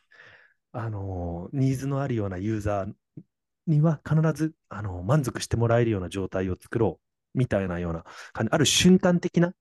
[0.72, 2.94] あのー、ニーズのあるようなユーザー
[3.68, 7.02] には必ず、あのー、満足してもらえるような状態を作ろ
[7.36, 9.52] うみたいなようなある瞬間的な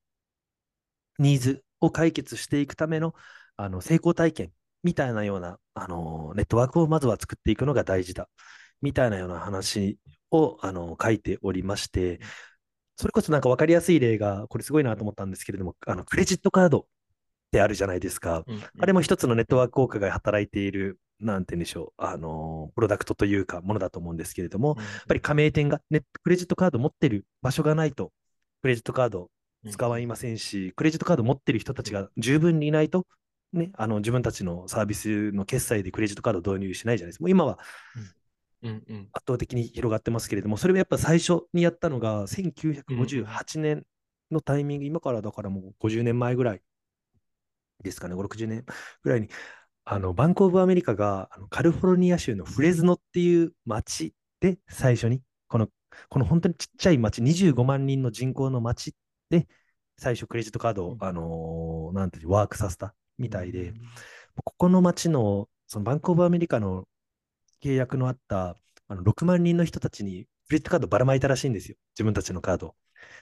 [1.18, 3.14] ニーズを解決していくための
[3.56, 4.52] あの成功体験
[4.84, 8.28] みたいなような、あのネットワークをまずは作っていくのが大事だ、
[8.82, 9.98] みたいなような話
[10.30, 12.20] を、あの書いておりまして、
[12.96, 16.84] それこそなんか分かりやすい例が、これすごいなと思ったんですけれども、あのクレジットカードっ
[17.50, 18.44] てあるじゃないですか。
[18.46, 24.78] うんうん、あれも一つのネットワーク効果が働いている、なんて言うんでしょう、あのプロダクトというか、ものだと思うんですけれども、うん。
[24.78, 28.12] うん、やっぱり加盟店が、ね、クレジットカード持ってる場所がないと、
[28.62, 29.30] クレジットカード
[29.70, 33.06] 使わいませんし、うん、クレジットカード持ってる人たちが十分にいないと、
[33.54, 37.22] ね、あの自分たちのサービスの決済でクレジットカードを導入しないじゃないですか。
[37.22, 37.58] もう今は
[39.12, 43.84] 圧倒的に広がってますけれども、それはやっぱ最初にやったのが1958年
[44.30, 46.62] のタイミング、今からだからもう50年前ぐらい
[47.82, 48.64] ですかね、5、60年
[49.02, 49.28] ぐらいに、
[49.84, 55.68] あのバンコブ・アメリカがあのカリフォルニア州のフレズノっていう町で最初に、この
[56.08, 58.94] この本当にちっちゃい町、25万人の人口の町
[59.30, 59.46] で、
[59.98, 63.72] 最初クレジットカードを、あのー、なんていうワークさせたみたいで、
[64.44, 66.86] ここの町の、そのバンコブアメリカの
[67.62, 68.56] 契約のあった
[68.88, 71.76] あの6万人の人たちにクレジットカードばらまいたらしいんですよ。
[71.94, 72.74] 自分たちのカード。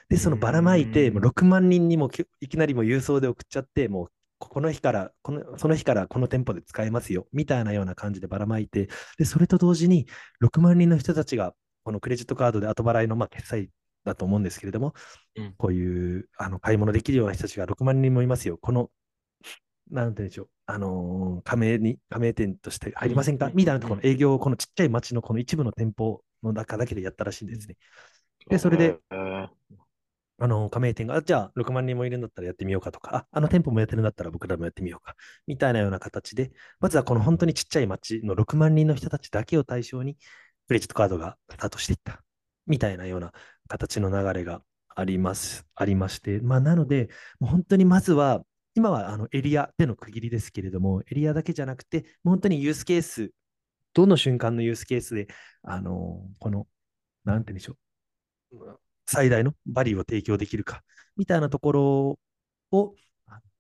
[0.08, 10.06] で、そのばらまいて、もう6万人にもいきなりも郵送で送っちゃって、もうこの日からこの、その日からこの店舗で使えますよ、みたいなような感じでばらまいて、で、それと同時に
[10.42, 13.70] 6万人の人たちが、このクレジットカードで後払いのまあ決済
[14.04, 14.94] だと思うんですけれども、
[15.36, 18.58] うん、こういうあの買い物できるような人たちが6万人もいますよ。
[18.60, 18.90] この
[19.90, 27.76] なんて言うんでしょう、あのー、加盟に、加盟店として入りませんか、みたいなところの営業をこのちっちゃい町のこの一部の店舗の中だけでやったらしいんですね。
[28.48, 28.98] で、それで、
[30.42, 32.90] あの、加盟店が、じゃあ6万人もいるんだったらやってみようか。
[32.90, 35.14] とか、あ、あの店舗もやってるんだったら僕らもやってみようか、
[35.46, 40.16] みたいなような形で、まずはこの本当にちっちゃい町の6万人の人たちだけを対象に、
[40.66, 42.22] クレジットカードがスタートしていった、
[42.66, 43.32] みたいなような
[43.68, 48.42] 形の流れがあります、ありまして、まあ、なので、もう本当にまずは、
[48.74, 53.30] 今はあのエリアでの区切りですけれども、エリアだけじゃなくて、本当にユースケース、
[53.92, 55.28] どの瞬間のユースケースで、
[55.62, 56.66] あのこの、
[57.24, 57.76] なんて言うんでしょ
[58.52, 60.82] う、最大のバリューを提供できるか、
[61.16, 62.18] みたいなところ
[62.70, 62.94] を、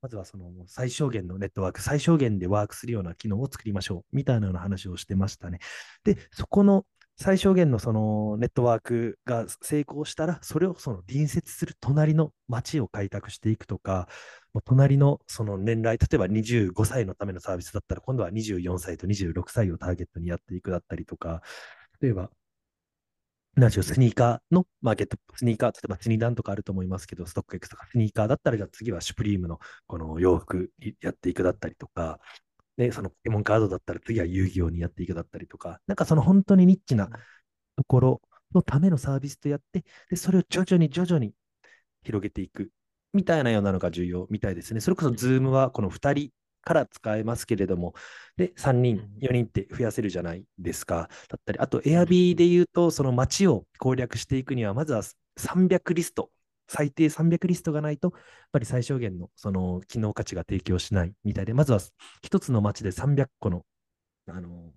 [0.00, 5.58] まずはその最小限のネットワーク、最小限でワークするような機能を作りましょう、みたいなような話をしてましたね。
[6.04, 14.08] で、そこの最小限のそのネットワークが成功したら、それをその隣接する隣の町を開拓していくとか、
[14.52, 21.42] もう隣のその年代、例えば25歳のためのサービスだったら、今度は24歳と26歳をターゲットにやっていくだったりとか、
[22.00, 22.30] 例えば、
[23.54, 30.70] 何でしょう、スニーカーのマーケット、スニーカー、例えばスニーダンとかあると思いますけど、ストック X とかスニーカーだったら、じゃあ次はシュプリームのこの洋服
[31.02, 32.18] やっていくだったりとか、
[32.76, 37.08] で、そのポケモンカードだったら次は遊戯王にやっていくだったりとか、なんかその本当にニッチな
[37.76, 38.22] ところ
[38.54, 41.34] のためのサービスとやって、で、それを徐々に徐々に
[42.04, 42.70] 広げていく
[43.12, 44.80] みたいなようなのが重要みたいですね。
[44.80, 46.32] それこそ Zoom はこの2人
[46.62, 47.94] から使えますけれども、
[48.36, 51.08] で、3人、4人って増やせるじゃないですか。
[51.28, 55.02] だったり、あと Airb で言うと、その街を攻略していくには、まずは
[55.36, 56.30] 300リスト、
[56.72, 61.80] 最低300リストがないと、やっぱり最小限のその機能価値が提供しないみたいで、まずは
[62.22, 63.64] 1つの街で300個の、
[64.28, 64.72] あの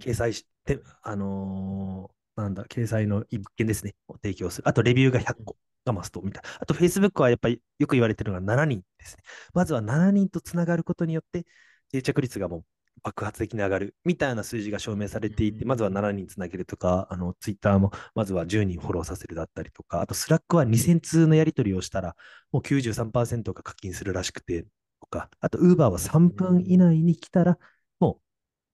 [0.00, 4.68] 掲載して、あのー、なんだ、掲載の物件ですね、を提供する。
[4.68, 6.48] あと、レビューが100個がマストみたいな。
[6.60, 9.22] あと、Facebook はやっぱりよく言われてるのが7人ですね。
[9.52, 11.44] まずは7人とつながることによって、
[11.90, 12.64] 定着率がもう
[13.02, 22.16] 爆発的に上がるみたいな数字が証明されていて、まずは7人つなげるとか、あの、Twitter もまずは10人フォローさせるだったりとか、あと、Slack は2000通のやり取りをしたら、
[22.52, 24.66] もう93%が課金するらしくて、
[25.00, 27.58] とか、あと、Uber は3分以内に来たら、
[27.98, 28.20] も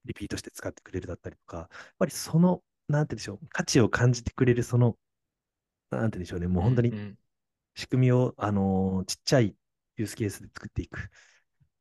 [0.05, 4.97] うリピートして使ってくれるだったりとか、やっぱりその、なんて言うんでしょう、価値を感じてくれる、その、
[5.91, 7.17] なんて言うんでしょうね、もう本当に
[7.75, 9.57] 仕組みを、あのー、ちっちゃい
[9.97, 11.11] ユースケースで作っていく。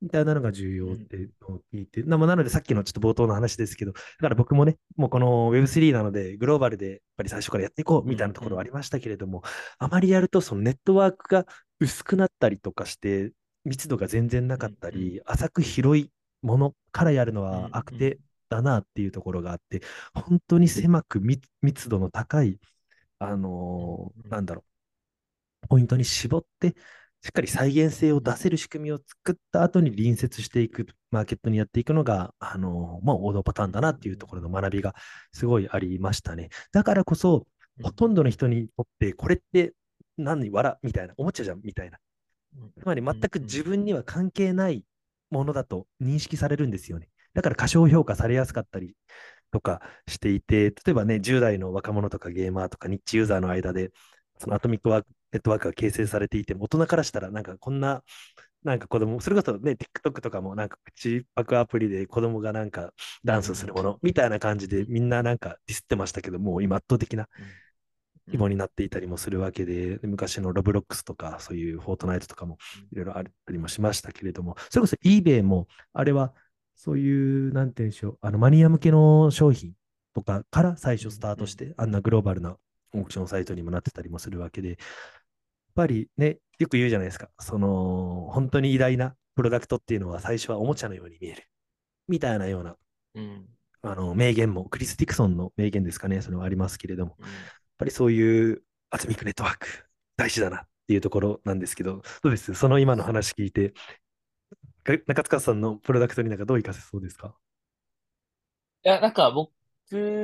[0.01, 1.29] みたいなのが重要って
[1.73, 9.43] 聞いて、うん、なのでさっきのちょっと冒頭の話ですけど、だから僕もね、もうこの Web3 なので、グローバルでやっぱり最初からやっていこうみたいなところはありましたけれども、
[9.79, 11.45] あまりやるとそのネットワークが
[11.79, 13.31] 薄くなったりとかして、
[13.65, 19.81] 密度が全然なかったり、浅く広いものからやるのは悪手だなっていうところがあって、
[20.13, 22.60] 本当に狭く密度の高い、
[23.19, 24.63] あのー、なんだろ
[25.63, 26.75] う、ポイントに絞って、
[27.28, 34.96] しっかり再現性を出せる仕組みを作った後に隣接していく、マーケットにやっていくのが、あの、まあ、王道パターンだなっていうところの学びが
[35.34, 36.48] すごいありましたね。
[36.72, 37.46] だからこそ、
[37.84, 39.74] ほとんどの人にとって、これって
[40.18, 41.98] 何笑みたいな、おもちゃじゃんみたいな。
[42.80, 44.86] つまり全く自分には関係ない
[45.30, 47.10] ものだと認識されるんですよね。
[47.34, 48.96] だから過小評価されやすかったり
[49.52, 53.92] とかしていて、例えばね、10代の若者とかゲーマーとかニッチユーザーの間で、
[54.40, 58.04] そのアトミックワークネットワークが形成されていて、大人からしたら、なんかこんな、
[58.63, 62.91] なんか子供、それこそね、TikTok とかもなんか口パクアプリで子供がなんか
[63.23, 67.28] ダンスするものみたいな感じでみんななんかディスってましたけど、もう今圧倒的な
[68.28, 72.58] 規模になっていたりもするわけで、昔のロブロックスとか、そういうフォートナイトとかも
[72.91, 76.34] いろいろあったりもしましたけれども、それこそ eBay も、あれは
[76.76, 79.73] そういう、なんていうんでしょう、あのマニア向けの商品
[80.13, 82.58] とかから最初スタートして、あんなグローバルな
[82.93, 84.78] オークションサイトにもなってたりもするわけで、
[85.78, 87.30] ぱりね、よく言うじゃないですか。
[87.40, 91.44] その、本当に偉大なプロダクトっていうのは最初はおもちゃのように見える。
[92.08, 92.76] みたいなような、
[93.13, 93.46] うん、
[93.84, 97.34] あの名言も、クリス・ティクソンの名言ですかね、それはありますけれども、うん、やっ
[97.78, 99.68] ぱりそういうアトミックネットワーク、
[100.16, 102.56] 大事だなっていうところなんですけど、どうです？
[102.56, 103.74] その今の話聞いて、
[105.06, 107.36] 中塚さんのプロダクトになんかどう活かせそうですか？
[108.84, 109.52] いや、なんか僕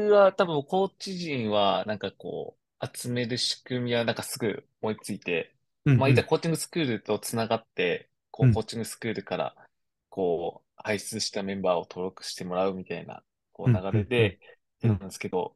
[0.10, 2.63] は多分コーチ陣はなんかこう、
[2.94, 9.56] 集める仕組みはなんかすぐ思いついて、うんまあ、いざコーチングスクールとつながって、こう、コーチングスクールから、
[10.10, 14.40] こう、輩出したメンバーを登録してもらうみたいな、こう、流れで、
[14.82, 15.56] なんですけど、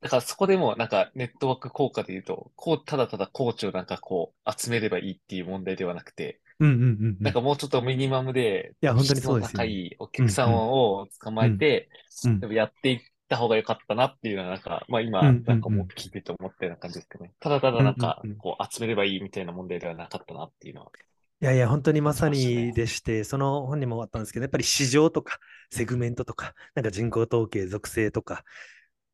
[0.00, 6.40] だからそこでもなんかネットワーク効果で言うと、こう、ただただコーチをなんかこう集めればいいっていう問題ではなくて、
[7.20, 11.88] なんかもうちょっとミニマムで、いや、本当にそうです高いお客さんを捕まえて、
[12.50, 17.32] やっていった方が良かったなっていうのは、なんか、まあ今、なんかもう聞いてて思ったような感じですけどね。
[17.40, 20.90] ただただなんか、こう集めればいいみたいな問題ではなかったなっていうのは。
[21.40, 25.38] いやいや、本当にまさにでして、その本にもあったんですけど、やっぱり市場とか、
[25.70, 28.44] セグメントとか、なんか人口統計、属性とか、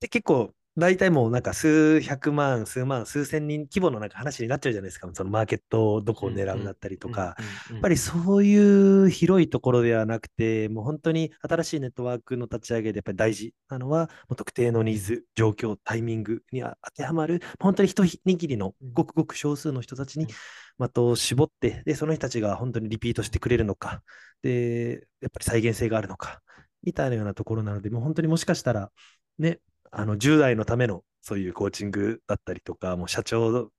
[0.00, 5.08] で結構大体もうなんか数百万、数万、数千人規模のなんか話になっちゃうじゃないですか。
[5.12, 7.36] そのマーケットをどこを狙うだったりとか。
[7.70, 24.02] やっぱりそういう広いところではなくて、もう本当に新しいネットワークの立ち上げでやっぱり大事なのは、もう特定のニーズ、状況、タイミングに当てはまる、本当に一握りのごくごく少数の人たちに的を絞って、で、その人たちが本当にリピートしてくれるのか、
[24.42, 26.40] で、やっぱり再現性があるのか、
[26.82, 28.90] みたいなようなところなので、もう本当にもしかしたら、
[29.38, 29.60] ね、
[29.92, 33.72] あの10代のためのそういうコーチングだったりとか、もう社長、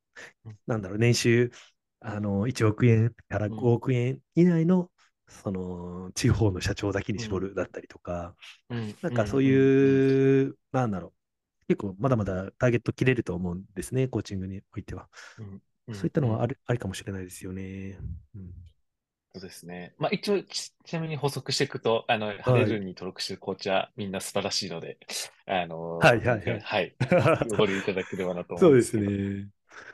[0.68, 1.52] なんだろう、年収
[2.02, 4.92] あの1億円から5億円以内の
[5.28, 8.36] その地方の社長だけに絞るだったりとか、
[8.70, 8.98] うん。
[9.02, 9.68] なんかそううん。
[10.04, 11.14] いう、なんだろう。
[11.70, 15.10] 結構まだまだターゲット切れると思うんですね、コーチングにおいては。
[15.38, 15.62] うん。
[15.88, 18.00] うんそういったのはあうんる、ありかもしれないですよね。
[18.36, 18.54] うん
[19.36, 19.96] そうですね。
[19.98, 25.00] まあ一応ち、ちなみに補足していくと、あの、ハレルに登録してるコーチはみんな素晴らしいので、
[25.48, 26.96] あの、はいはいはいはい。
[27.58, 29.00] ご利用いただければなと思そううんですです。
[29.00, 29.50] ね。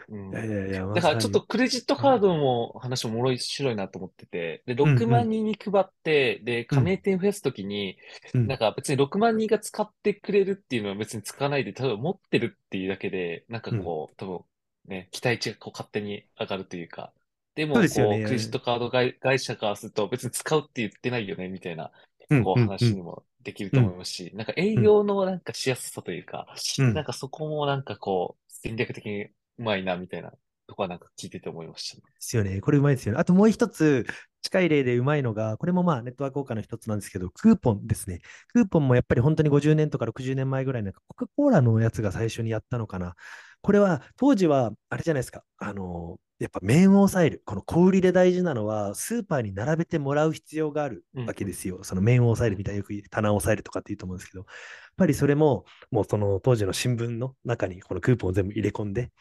[0.10, 7.98] うんいやいやいや、だからちょっとまクレジットカードも話も面白いなと思ってて、で、んうん6万人に配って、で、加盟店増やすときに、
[8.32, 14.46] さに、なんか別に6万人が使ってくれるっていうのは別に使わないで、ただ持ってるっていうだけで、なんかこう、多分
[14.86, 17.14] ね、期待値がこう勝手に上がるというか、
[17.56, 21.92] でも、こう、そうですよねクレジットカード会会社からすると別に使うって言ってないよね、みたいな、
[22.30, 26.48] うんこううん話にもできると思いますし、なんか営業のなんかしやすさというか、
[26.80, 30.32] うんなんかそこもなんかこう、戦略的にうまいな、みたいな
[30.68, 32.04] とこはなんか聞いてて思いましたね。
[32.04, 32.62] ですよね。
[32.62, 33.20] これうまいですよね。
[33.20, 34.06] あともう一つ、
[34.42, 38.20] 近い例でうまいのが、これもまあネットワーク効果の一つなんですけど、クーポンですね。
[38.54, 43.16] クーポンもやっぱり本当に50年とか60年前ぐらいなんかコカ・コーラのやつが最初にやったのかな。
[43.62, 45.44] これは当時はあれじゃないですか。
[45.58, 47.42] あの、やっぱ面を抑える。
[47.46, 51.84] この小売りで大事なのは、スーパーに並べてもらう必要があるわけですよ。
[51.84, 54.48] その面を抑えるみたいな、よく棚を抑えるとかって言うと思うんですけど、やっ
[54.96, 59.12] ぱりそれも、もうその当時の新聞の中にこのクーポンを全部入れ込んで、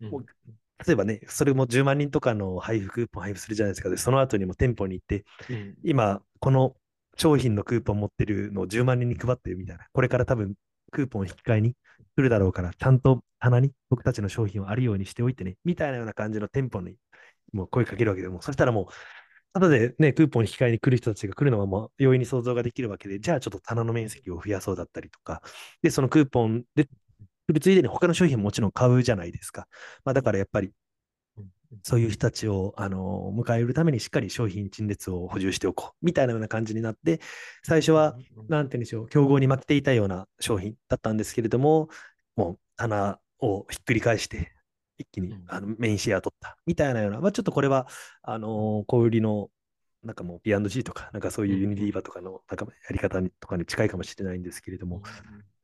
[0.00, 0.26] うん
[0.86, 3.88] 例えばね、それも10万人とかの配布、クーポン配布するじゃないですか。
[3.88, 6.76] で、その後にも店舗に行って、うん今、この
[7.16, 9.86] 商品のクーポン持ってるのを10万人に配ってるみたいな。
[9.92, 10.54] これから多分、
[10.92, 11.76] クーポン引き換えに
[12.16, 16.96] 来るだろうから、ちゃんと棚に僕たちの商品をあるようにしておいてね、みたいなような感じの店舗に
[17.52, 18.86] もう声かけるわけでも、そしたらもう、
[19.54, 25.42] ただでね、クーポン引き換えに来る人たちが来るのはもう容易に想像ができるわけで、じゃあちょっと棚の面積を増やそうだったりとか、
[25.82, 26.90] で、そのクーポンで来
[27.54, 29.68] るついでに他の商品ももちろん買うじゃないですか。
[30.04, 30.72] まあだからやっぱり
[31.82, 37.20] そういう人たちを、あの迎えるためにしっかり商品陳列を補充しておこうみたいなような感じになって、
[37.64, 38.16] 最初は、
[38.48, 41.88] なんて言うんでしょう、競合に負けていたような商品だったんですけれども、
[42.36, 44.52] もう棚をひっくり返して、
[44.98, 45.44] 一気にうん。
[45.48, 47.86] あのメインシェア取ったみたいなような、まあ、ちょっとこれは、
[48.22, 49.50] あの小売りの、
[50.02, 55.02] なんかもう P&G とか、なんかそういうユニディーバとかのなんかやり方にとかに近いかもしれないんですけれども、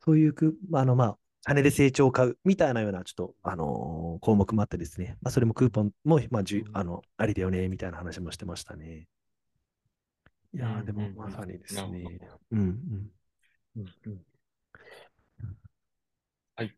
[0.05, 0.35] そういう
[0.75, 9.09] あの、まあ、金で成長を買うみたいなような、ちょっと、あのー項目もあってですね、まあ、それもクーポンも、まあ、じあの、ありだよね、みたいな話もしてましたね。
[10.55, 12.41] いやー、でもまさにですねほ。
[12.53, 13.11] うんうん。
[13.77, 14.27] うんうん
[16.57, 16.75] はい。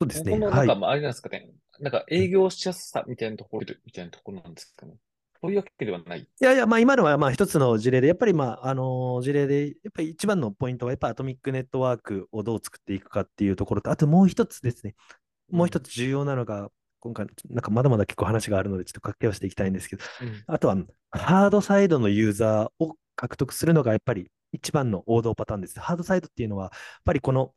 [0.00, 0.32] そうですね。
[0.32, 1.48] ここのはないんか、まああれなんですかね。
[1.80, 4.96] なんか営業しやすさみたいなところみたいなところなんですかね。
[5.42, 6.20] そういうわけではない。
[6.20, 14.94] いやいや、まあ今のはまあ一つの事例で、やっぱりまあ、あのー事例で、やっぱり一番のポイントは、やっぱアトミックネットワークをどう作っていくかっていうところと、あともう一つですね、
[15.50, 20.44] もう一つ重要なのが、今回、なんかまだまだ結構話があるので、ちょっと掛け合わせていきたいんですけど、うん。
[20.46, 20.76] あとは、
[21.10, 25.80] ハードサイドのユーザーを獲得するのがやっぱり一番の王道パターンです。
[25.80, 26.70] ハードサイドっていうのは、やっ
[27.04, 27.52] ぱりこの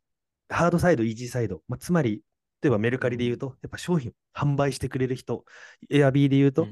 [0.48, 2.22] ハードサイド、イージーサイド、まあ、つまり、
[2.62, 5.44] 例えばメルカリで言うと、やっぱ商品販売してくれる人、
[5.90, 6.66] エアビーで言うと、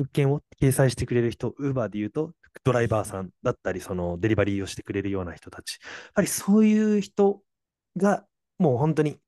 [0.00, 2.32] 物件を掲載してくれる人、ウーバーで言うと、
[2.64, 5.74] ドライバーさんだったり、そのデリバリーをしてくれるような人たち。
[5.74, 7.42] やっぱりそういう人
[7.96, 8.26] が、
[8.58, 9.18] もう本当に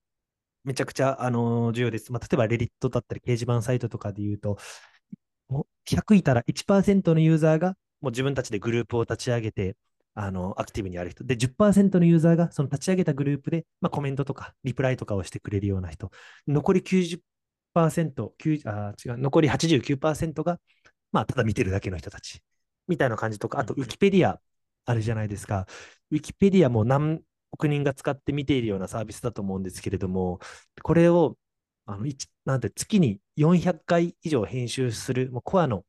[0.64, 2.12] めちゃくちゃ、あの重要です。
[2.12, 4.58] まあ、例えばレディットだったり、掲示板サイトとかで言うと、
[5.48, 9.76] もう100いたら1%のユーザーが、もう自分たちでグループを立ち上げて、
[10.14, 11.24] あの、アクティブにやる人。
[11.24, 16.10] で、10%のユーザーが、その立ち上げたグループで、まあ、コメントとか、リプライとかをしてくれるような人。
[16.46, 17.20] 残り90、
[17.74, 20.60] 9あー違う、残り89%が、
[21.12, 22.42] まあ、ただ見てるだけの人たち。
[22.88, 24.40] みたいな感じとか、あと、うんウィキペディア
[24.84, 25.66] あるじゃないですか。
[26.10, 30.40] ウィキペディアも何億人が使って見ているようなサービスだと思うんですけれども、
[30.82, 31.36] これを、
[31.86, 35.84] あの、一なんて月に400回以上編集する、もうコアの、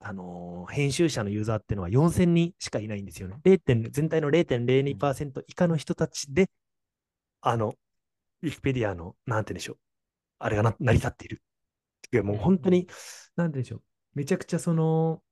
[0.00, 3.36] あのー編集者のユーザーっていうのは4000人しかいないんですよね。
[3.44, 3.90] 0.
[3.90, 6.50] 全体の0.02%以下の人たちで、
[7.40, 7.74] あの、
[8.42, 9.78] ウィキペディアの、なんて言うんでしょう、
[10.38, 11.42] あれがな成り立っている。
[12.12, 12.88] いや、もう本当に、
[13.36, 13.82] なんでしょう、
[14.14, 15.22] めちゃくちゃその、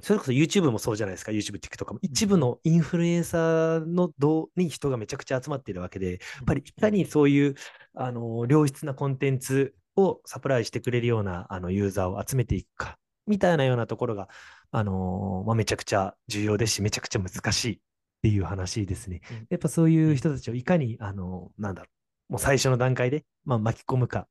[0.00, 1.98] それこそ YouTube もそうじゃないですか、YouTube、TikTok も。
[2.02, 7.54] 一部のインフルエンサーのどに人がめちゃくちゃ集まっているわけで、やっぱりいかにそういう、
[7.94, 14.28] あの、良質なコンテンツをサプライしてくれるようなあのユーザーを集めていくか、みたいなようなところが、
[14.72, 17.80] あのまあ、めちゃくちゃ重要ですし、めちゃくちゃ難しいっ
[18.22, 19.20] ていう話ですね。
[19.30, 19.46] うん。
[19.50, 21.93] やっぱそういう人たちをいかに、あのなんだろう、
[22.28, 24.28] もう最初の段階で、まあ、巻き込むかっ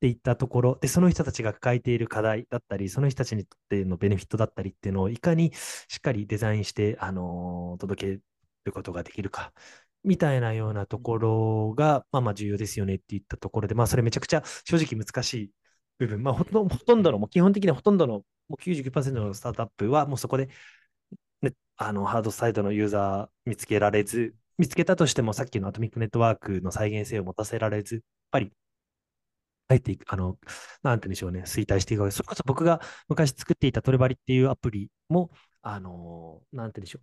[0.00, 5.52] ていったところ、で、その人たちが抱えている課題だったり、その人たちにとってのベネフィットだったりっていうのをいかに
[5.88, 8.20] しっかりデザインして、あの届け
[8.64, 9.52] ることができるか、
[10.04, 15.50] みたいなようなところが、まあまあ重要ですよねっていったところで、まあそれめちゃくちゃ正直難しい
[15.98, 20.48] 部分、まあほとんどほとんどの、もう基本的にはほとんどのもう99%のスタートアップはもうそこで、
[21.42, 28.02] ね、あのハードサイドのユーザー見つけられず、見つけたとしてもさっきのアトミックネットワークの再現性を持たせられず、やっ
[28.32, 28.52] ぱり
[29.68, 30.38] 入っていく、あの、
[30.82, 32.16] なんて言うんでしょうね、衰退していくわけです。
[32.18, 35.30] それこそ僕が昔作っていたトレバリっていうアプリも、
[35.62, 37.00] あの、なんて言うんでしょ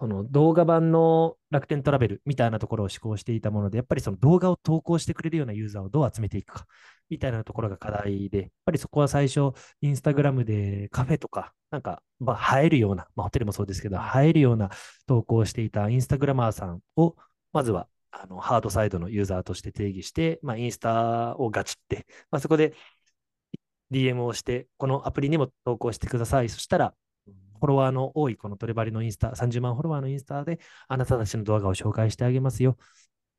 [0.00, 6.66] その動画版の楽天トラベルみたいなところを施行していたもので、やっぱりその動画を投稿してくれるようなユーザーをどう集めていくか
[7.10, 14.70] みたいなところが課題で、やっぱりそこは最初、インスタグラムでカフェとか、なんか、まあ、映えるような、まあ、ホテルもそうですけど、映えるような
[15.06, 17.16] 投稿をしていたインスタグラマーさんを、
[17.52, 22.74] まずはあのハードサイドのユーザーとして定義して、まあ、インスタをガチって、まあ、そこで
[23.90, 26.48] DM をして、このアプリにも投稿してください。
[26.48, 26.94] そしたら、
[27.58, 32.76] フォロワーの多いこのトレバリのインスタ、30万フォロワーのインスタで、あなたたちの動画を紹介してあげますよ。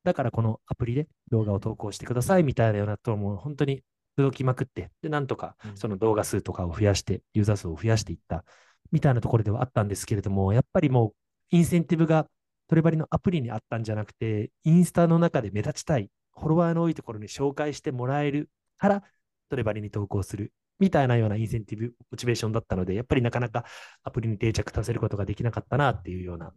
[0.04, 3.82] だからこのアプリで動画を投稿してくださいみたいなようなと、もう本当に
[4.16, 8.44] 届きまくって、で、なんとかその動画数とかを増やして、ユーザー数を増やしていった
[8.92, 11.14] みたいなところではあったんですけれども、やっぱりもう
[11.50, 12.26] インセンティブが
[12.68, 18.48] トレバリのアプリにあったんじゃなくて、インスタの中で目立ちたい、フォロワーの多いところに紹介してもらえる
[18.78, 19.02] から、
[19.48, 23.64] トレバリに投稿するみたいなようなインセンティブ、モチベーションだったので、やっぱりなかなか
[24.02, 26.52] アプリに定着させることができなかったなっていうような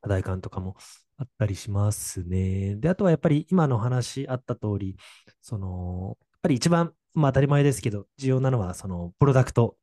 [0.00, 0.76] 課題感とかも
[1.18, 2.76] あったりしますね。
[2.76, 4.96] で、あとはやっぱり今の話あった通り、
[5.42, 9.76] その、やっぱり一番、まあ当たり前ですけど、重要なのは、その、プロダクト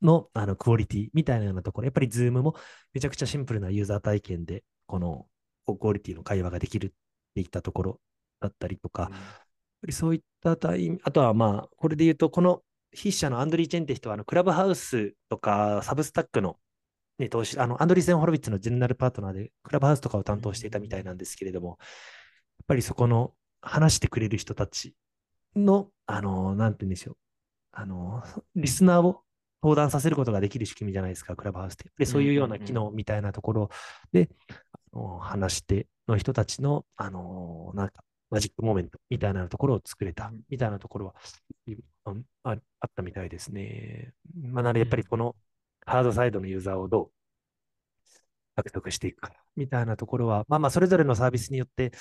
[0.00, 2.54] のあのクオリティみたいなようなところ、やっぱり Zoom も
[2.92, 5.26] めちゃくちゃシンプルなユーザー体験で、この
[5.66, 6.90] クオリティの会話ができるっ
[7.34, 8.00] ていったところ
[8.40, 9.10] だったりとか、
[9.86, 12.62] りそういったタイあとはまあ、これで言うと、この
[12.94, 16.56] 筆者のアンドリー・チェンって人は、あのクラブハウスとかサブスタックの、
[17.18, 21.78] ね、投資、あのアンドリーセン・ホロビッツのジェネラルパートナーで、クラブハウスとかを担当していたみたいなんですけれども、やっ
[22.66, 24.94] ぱりそこの話してくれる人たち
[25.56, 27.16] の、あの、なんて言うんでしょう、
[27.72, 28.22] あの、
[28.54, 29.22] リスナーを
[29.62, 31.90] 登壇させることができる仕組みじゃないですか、クラブハウスって。
[31.96, 33.70] でそういうような機能みたいなところ
[34.12, 34.28] で、
[35.20, 41.14] 話し手の人たちの、あのなんか、マジックモメントみたいなところを作れたみたいなところは、
[42.44, 44.14] ああったみたいですね。
[44.34, 45.36] まあ、なので、やっぱりこの
[45.86, 47.10] ハードサイドのユーザーをどう
[48.56, 51.92] 獲得していくかみたいなところは、まあまあ、それぞれのサービスによって、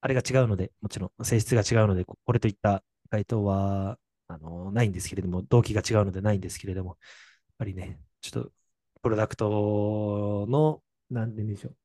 [0.00, 3.98] あれが違うので、もちろん性質が違うので、これといった回答は
[4.28, 6.98] あの、ないんですけれども、動機が違うのでないんですけれども、やっ
[7.58, 8.52] ぱりね、ちょっと、
[9.02, 11.76] プロダクトの、なんて言うんでしょう、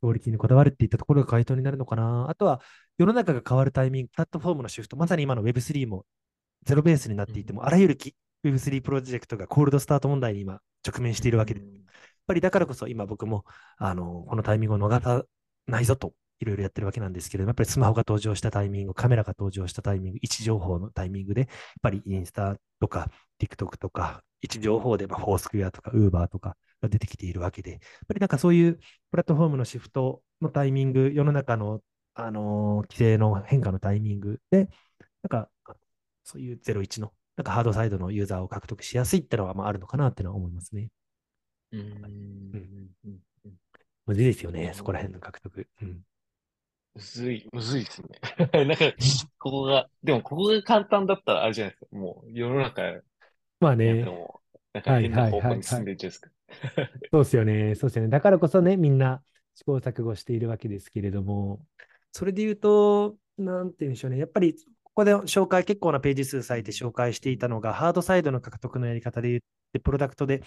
[0.00, 2.28] クオリティにこだわるっていったところが回答になるのかな。
[2.30, 2.60] あとは、
[2.98, 6.04] 世の中が変わるタイミング、プラットフォームのシフト、まさに今の Web3 も
[6.64, 7.96] ゼロベースになっていても、うん、あらゆる
[8.44, 11.84] Web3 プロジェクトがコールドスタート問題に今直面しているわけで、うん、やっ
[12.26, 13.44] ぱりだからこそ今僕も
[13.78, 15.24] あのこのタイミングを逃さ
[15.66, 21.48] ないぞといろいろやってるわけなんですけれども、やっぱりスマホが登場したタイミング、カメラが登場したタイミング、位置情報のタイミングで、やっ
[21.82, 28.78] ぱりインスタとか TikTok とか、位置情報で、まあ、フォースクエアとか Uber とかが出てきているわけで、やっぱりなんかそういう
[29.10, 31.80] プラットフォームのシフトのタイミング、世の中の、
[32.20, 34.68] あのー、規制の変化のタイミングで、
[35.22, 35.48] なんか
[36.24, 40.90] そういう01の、なんかハードサイドのユーザーを獲得しやすいってのはまああるのかなってのは思いますね。
[41.70, 41.80] うん。
[43.04, 43.18] うん。
[44.06, 45.66] むずいですよね、そこら辺の獲得。
[45.82, 46.02] うん
[46.94, 48.08] むずい、むずいですね。
[48.66, 48.92] なんか、
[49.38, 51.96] ここが、でもここが簡単だったらあれじゃないですか。
[51.96, 52.82] もう世の中、
[53.60, 54.04] まあね。
[54.04, 54.40] も
[54.72, 56.30] なんか変な方向に進んでるじゃないですか。
[57.12, 57.74] そうですよね。
[57.76, 58.10] そうですよね。
[58.10, 59.22] だからこそね、みんな
[59.54, 61.64] 試行錯誤しているわけですけれども、
[62.18, 64.18] それで言うと、なんて言うんでしょうね。
[64.18, 69.40] やっぱり、ここで紹介、結構なページ数割いて紹介していたのが、ハードサイドの獲得のやり方で言っ
[69.72, 70.42] て、プロダクトで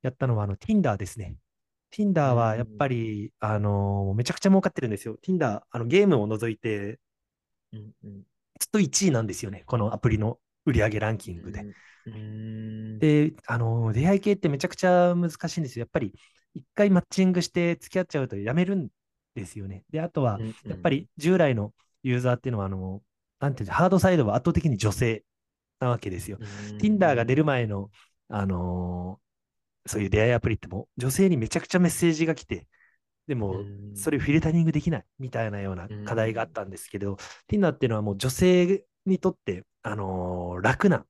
[0.00, 1.36] やったのは、あの、Tinder ですね。
[1.94, 5.18] Tinder はやっぱり、あのーめちゃくちゃ儲かってるんですよ。
[5.22, 6.98] Tinder、あのゲームを除いて、
[7.74, 8.22] うんうん、
[8.58, 9.64] ずっと1位なんですよね。
[9.66, 11.66] このアプリの売上ランキングで。
[12.98, 15.82] で、あのー出会い系ってめちゃくちゃ難しいんですよ。
[15.82, 16.14] やっぱり、
[16.54, 18.88] 一回マッチングして付き合っちゃうとやめるん
[19.34, 19.84] ですよね。
[19.90, 21.72] で、あとは、やっぱり従来の
[22.02, 23.12] ユーザーっていうのは、あのー
[23.42, 25.24] なんていうハードサイドは圧倒的に女性
[25.80, 26.38] なわけですよ。
[26.78, 27.90] Tinder が出る前の、
[28.28, 29.18] あの
[29.84, 32.68] そういう出会いアプリっても女性にめちゃくちゃメッセージが来て、
[33.26, 33.64] でも、
[33.94, 37.16] それフィルタリングできないみたいなような課題があったんですけど、
[37.50, 41.04] Tinder っていうのはもう女性にとって、あのー、楽な、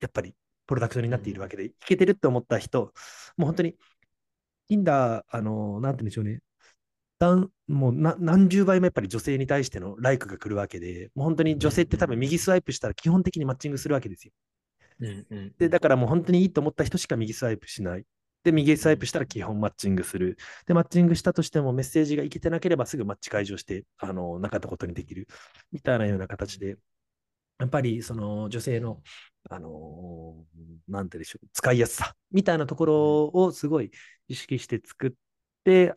[0.00, 0.34] やっぱり
[0.66, 2.94] プロダクトになっているわけで、いけてるって思った人、
[3.36, 3.76] もう本当に、
[4.70, 6.40] Tinder、あのー、なんて言うんでしょうね、
[7.68, 14.32] もう何十倍もやっぱり女性に対してのライクが来るわけで、もう本当に女性って多分右スワイプしたら基本的にマッチングするわけですよ。
[15.00, 18.04] うんうん、で、だからもう本当にいいと思った人しか右スワイプしない。
[18.44, 20.36] で、右スワイプしたら基本マッチングする。
[20.66, 25.28] で、マッチングしたとしてもメッセージがいけてなければすぐマッチ解除して、あの、なかったことにできる。
[25.72, 26.76] みたいなような形で、
[27.58, 29.00] やっぱりその女性の
[29.50, 33.90] あのーなんてでしょう、使いやすさみたいなとこうんろをすごい
[34.28, 35.16] 意識して作って、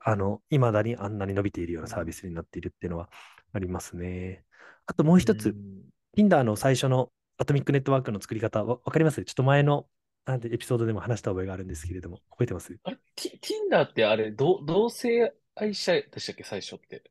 [0.01, 3.09] あの、未だにあんなに伸びているようなサービスになっているっていうのは
[3.53, 4.43] ありますね。
[4.85, 5.81] あともう一つ、うん
[6.17, 9.21] Tinder の最初のアトミックネットワークの作り方、わわかります？
[9.25, 9.85] ちょっと前の
[10.25, 12.73] なんてエピソードでも話した覚えがあるんですけれども、覚えてます？
[12.83, 17.03] あれ、Tinder ってあれ、同同性愛者でしたっけ、最初って。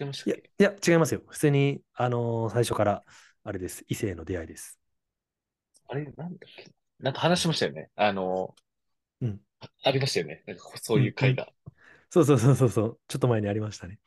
[0.00, 0.50] 違いましたっけ？
[0.56, 1.22] いや、違いますよ。
[1.26, 3.02] 普通に、あのー最初から、
[3.42, 3.84] あれです。
[3.88, 4.78] 異性の出会いです。
[5.88, 6.70] あれ、なんだっけ？
[7.00, 7.90] なんか話しましたよね。
[7.96, 8.54] あの、
[9.20, 10.44] うんあありましたよね。
[10.46, 11.48] なんかそういう会が。
[12.14, 12.98] そうそうそうそうそう。
[13.08, 13.98] ちょっと前にありましたね。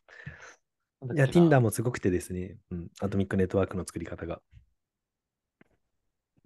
[1.14, 4.40] いや、Tinder もすごくてですね、うん、アトミックネットワークの作り方が。
[5.62, 5.64] え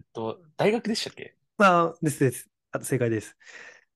[0.02, 1.36] っと、大学でしたっけ？
[1.60, 2.50] まあ、ですです。
[2.72, 3.38] あ正解です。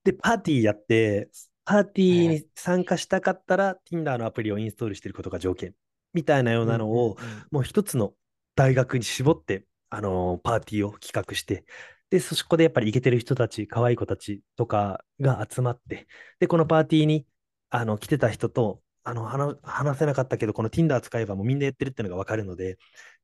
[0.04, 1.28] で、パーティーやって、
[1.64, 5.74] パーティーに参加したかったら、Tinder のアプリをインストールしていることが条件。
[6.14, 7.16] みたいなようなのを、
[7.50, 8.14] もう一つの
[8.54, 11.64] 大学に絞って、あのーパーティーを企画して、
[12.10, 16.06] で、そこでやっぱりイケてる人たち、可愛い子たちとかが集まって、
[16.38, 17.26] で、このパーティーに、
[17.76, 22.78] あの、来てた人と、あの、話話せなかったけど、この Tinder 使えばもうみんなやってるっていうのがわかるので、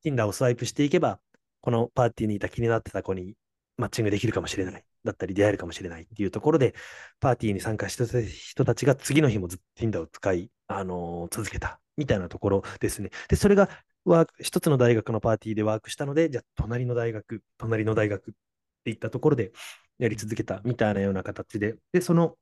[0.04, 1.20] Tinder をスワイプしていけば、
[1.62, 3.34] このパーティーにいた気になってた子に
[3.78, 4.84] マッチングできるかもしれない。
[5.04, 6.74] だったり出会えるかもしれないっていうところで、
[7.18, 13.10] パーティーに参加した人たちが次の日もずっと Tinder を使い、あのー続けたみたいなところですね。
[13.28, 13.68] で、それが
[14.04, 18.34] ワーク一つの大学のパーティーでワークしたので、じゃあ隣の大学、隣の大学っ
[18.84, 19.52] ていったところで
[19.98, 22.36] やり続けたみたいなような形で、で、その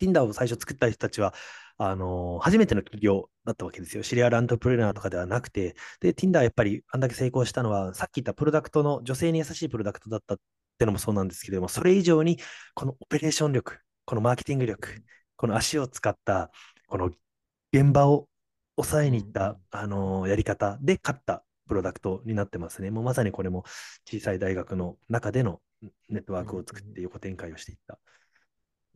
[0.00, 1.34] Tinder を最初作った人たちは、
[1.76, 4.02] あのー初めての企業だったわけですよ。
[4.02, 10.38] シリアルアントプレーナーとかではなくて、で、Tinder やっぱりあんだけ成功したのは、さっき言ったプロダクトの女性に優しいプロダクトだったっ
[10.78, 12.38] てのもそうなんですけれども、それ以上に
[12.74, 14.88] このオペレーション力、このマーケティング力、
[15.36, 16.50] この足を使った、
[16.86, 17.10] この
[17.72, 18.28] 現場を
[18.76, 22.90] 抑えに行った、あのーやり方で勝ったプロダクトになってますね。
[22.90, 23.64] もうまさにこれも
[24.08, 25.60] 小さい大学の中での
[26.08, 27.98] ネットワークを作って横展開をしていった。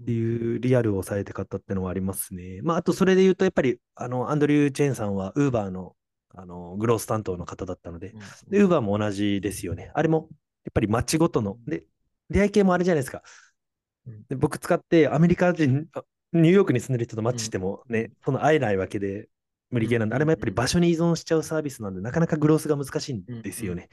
[0.03, 2.61] っていうリアルを抑えて買ったってのはありますね。
[2.63, 5.97] まあ、あとそれで言うと、やっぱり、あの、アンドリュー・チェーンさんは、ウーバーの、
[6.35, 8.15] あの、グロース担当の方だったので、
[8.49, 9.91] で、ウーバーも同じですよね。
[9.95, 10.29] あれも、
[10.65, 11.85] やっぱり街ごとの、で、
[12.31, 13.23] 出会い系もあれじゃないですか。
[14.07, 14.23] うん。
[14.29, 19.29] で僕使って、アメリカ人、あニューヨークに住んでる人とマッチしてもね、その会えないわけで、
[19.71, 20.17] 無理ゲーなんで、うん。
[20.17, 23.89] あれもやっぱり場所に依存しちゃうサービスなんで、なかなかグロースが難しいんですよね。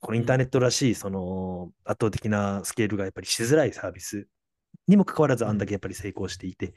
[0.00, 4.26] このインターネットらしい、その圧倒的なスケールがやっぱりしづらいサービス
[4.86, 6.74] にもかかわらず、あんだけやっぱり成功していて、やっ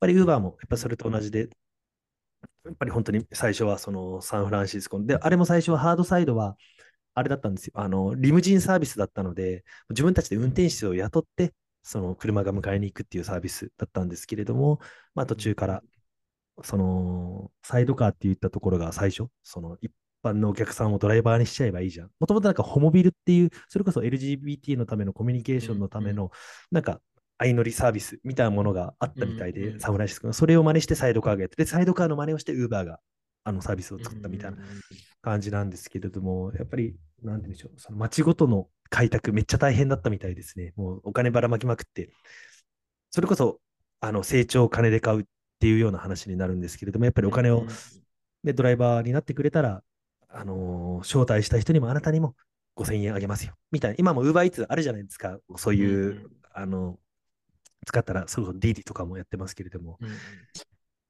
[0.00, 1.48] ぱり Uber もやっぱりそれと同じで、
[2.64, 6.56] やっぱり本当に最初はそのサンフランシスコで、あれも最初はハードサイドは、
[7.14, 7.72] あれだったんですよ。
[7.76, 11.52] あの、リムジンサービスだったので、自分たちで運転手を雇って、
[11.82, 14.80] その車が迎えに行くっていうサービスだったんですけれども、
[15.14, 15.82] まあ途中から、
[16.64, 19.92] その、サイドカーって言ったところが最初、その一
[20.24, 22.10] 般のお客さんをドライバーにしちゃえばいいじゃん。
[22.20, 26.30] もともとなんかホモビルっていう、それこそ LGBT のためのコミュニケーションのための、
[26.70, 27.00] なんか
[27.42, 33.00] 相乗りサービスみたいなものがあったみたいで、うんうんサンフランシスコのそれを真似してサイドカーがやって、で、サイドカーの真似をして Uber が
[33.44, 34.58] あのサービスを作ったみたいな
[35.20, 40.72] 感じなんですけれども、やっぱり、なんて言うんでしょう、その街ごとの開拓めっちゃ大変だったみたいですね。
[40.76, 42.10] もうお金ばらまきまくって、
[43.10, 43.60] それこそ、
[44.00, 45.24] あの、成長を金で買うっ
[45.58, 47.66] ていうような話になるんですけれども、やっぱりお金を、
[48.44, 49.82] で、ドライバーになってくれたら、
[50.28, 52.36] あのー招待した人にもあなたにも
[52.76, 53.54] 5000円あげますよ。
[53.70, 53.96] みたいな。
[53.98, 55.38] 今も UberEats あるじゃないですか。
[55.56, 56.98] そういう、うんうんあの、
[57.86, 60.12] 使ったら、それこそ DD とかもやってますけれども、うんうん。
[60.12, 60.20] やっ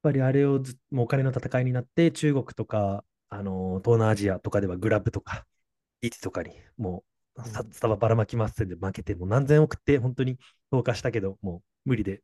[0.02, 5.46] ぱりあれをずもうお金の戦いになって、中国とか、あのー東南アジアとかではグラブとか、
[6.02, 7.04] DD とかにも
[7.36, 7.72] う、さうん。
[7.72, 10.38] スタバばらまきますんで負けて、もう何千億って本当に
[10.70, 12.22] 投下したけど、もう無理で、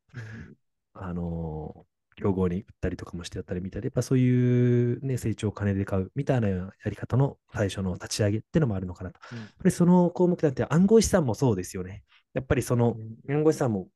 [0.95, 1.89] あのー
[2.19, 9.21] 競合に売ったりとかもしてやったりみたいで、やっぱそういう、ね、成長を金で買うみたいなやり方の最初の立ち上げっていうのもあるのかなと。
[9.31, 9.39] うん。
[9.39, 12.03] やっぱりその項目だって暗号資産もそうですよね。
[12.35, 12.97] やっぱりその
[13.29, 13.89] 暗号資産も、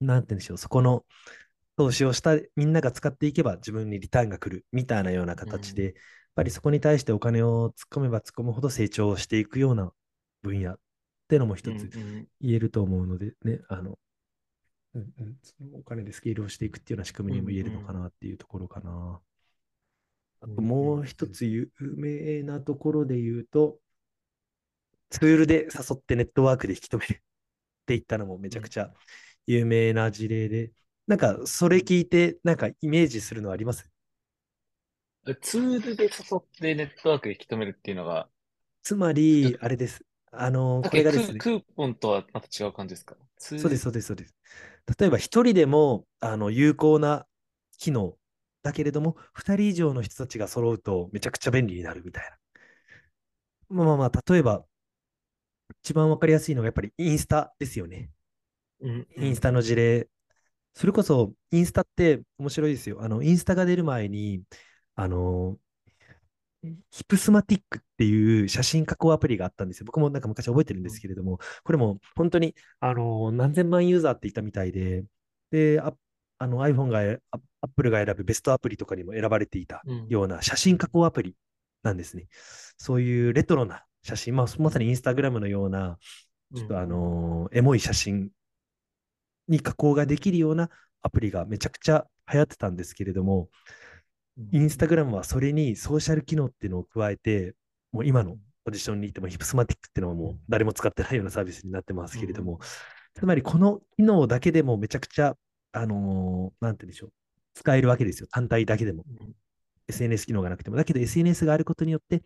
[0.00, 1.04] なんて言うんでしょう、そこの
[1.76, 5.88] 投資をしたみんなが使っていけば自分にリターンが来るみたいなような形で、うん。
[5.88, 5.94] やっ
[6.36, 9.92] ぱりそこに対してお金を突っ込めば突っ込むほど成長していくような
[10.42, 10.78] 分野っ
[11.28, 12.28] ていうのも一つうんうん。
[12.40, 13.98] 言えると思うので、ね、あの、
[14.94, 19.20] うんうん、そのお金でスケールをしていくっていうような仕組みにも言えるのかなっていうところかな。
[20.42, 23.78] あともう一つ有名なところで言うと、
[25.10, 27.22] ツールで誘ってネットワークで引き止めるって
[27.88, 28.92] 言ったのもめちゃくちゃ
[29.46, 30.72] 有名な事例で、
[31.06, 33.90] なんかそれ聞いて、なんかイメージするのあります？
[35.42, 38.28] ツールで誘ってネットワークで引き止めるっていうのが、
[38.82, 40.04] つまり、あれです。
[40.32, 41.38] あの、これがですね。
[41.38, 43.14] クーポンとはまた違う感じですか？
[43.38, 44.34] そうです、そうです、そうです。
[44.98, 47.26] 例えば、一人でもあの有効な
[47.78, 48.16] 機能
[48.62, 52.30] だけれども、二人以上の人たちが揃うとめちゃくちゃ便利になるみたい
[53.70, 53.76] な。
[53.76, 54.64] まあまあまあ、例えば、
[55.82, 58.10] 一番わかりやすいのがやっぱりインスタですよね。
[58.80, 60.08] うんインスタの事例。
[60.74, 63.02] それこそ、インスタって面白いですよ。
[63.02, 64.42] あの、インスタが出る前に、
[64.94, 65.58] あの、
[66.90, 69.86] ヒプスマティックっていう写真加工アプリがあったんですよ。
[69.86, 75.04] 僕もなんか昔覚えてるんですけれども、これも本当に、あの、何千万ユーザーっていたみたいで、
[75.50, 75.94] で、あ
[76.38, 77.00] あの iPhone が、
[77.62, 81.36] アップルが選ぶベストアプリとかにも選ばれていたうんような写真加工アプリ
[81.82, 82.26] なんですね。
[82.78, 85.98] そういうレトロな写真、まあ、まさにインスタグラムのような、
[86.54, 88.30] ちょっとあのエモい写真
[89.50, 90.70] に加工ができるような
[91.02, 93.50] アプリがめちゃくちゃ流行ってたんですけれども、
[94.52, 97.54] インスタグラムはそれにソーシャル機能っていうのを加えて、
[97.92, 102.60] もう今のポジションにいてもヒプスマティックっていうのはもう誰も使ってないようなサービスになってますけれども、
[103.14, 105.36] つまりこの機能だけでもめちゃくちゃ、
[105.72, 107.12] あのーなんて言うんでしょう、
[107.54, 108.28] 使えるわけですよ。
[108.30, 109.04] 単体だけでも。
[109.88, 110.76] SNS 機能がなくても。
[110.76, 112.22] だけど SNS があることによって、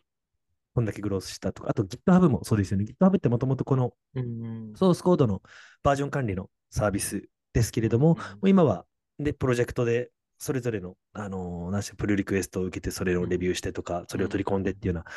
[0.75, 2.85] こんだけグロースしたとか、あと GitHub もそうですよね。
[2.85, 5.41] GitHub ってもともとこのうんソースコードの
[5.83, 8.85] バージョン管理のサービスですけれども、もう今は、
[9.21, 15.13] で、プロジェクトで、それぞれの、あのー、なんプルリクエストを受けて、それをレビューしてとか、それを取り込んでっていうような、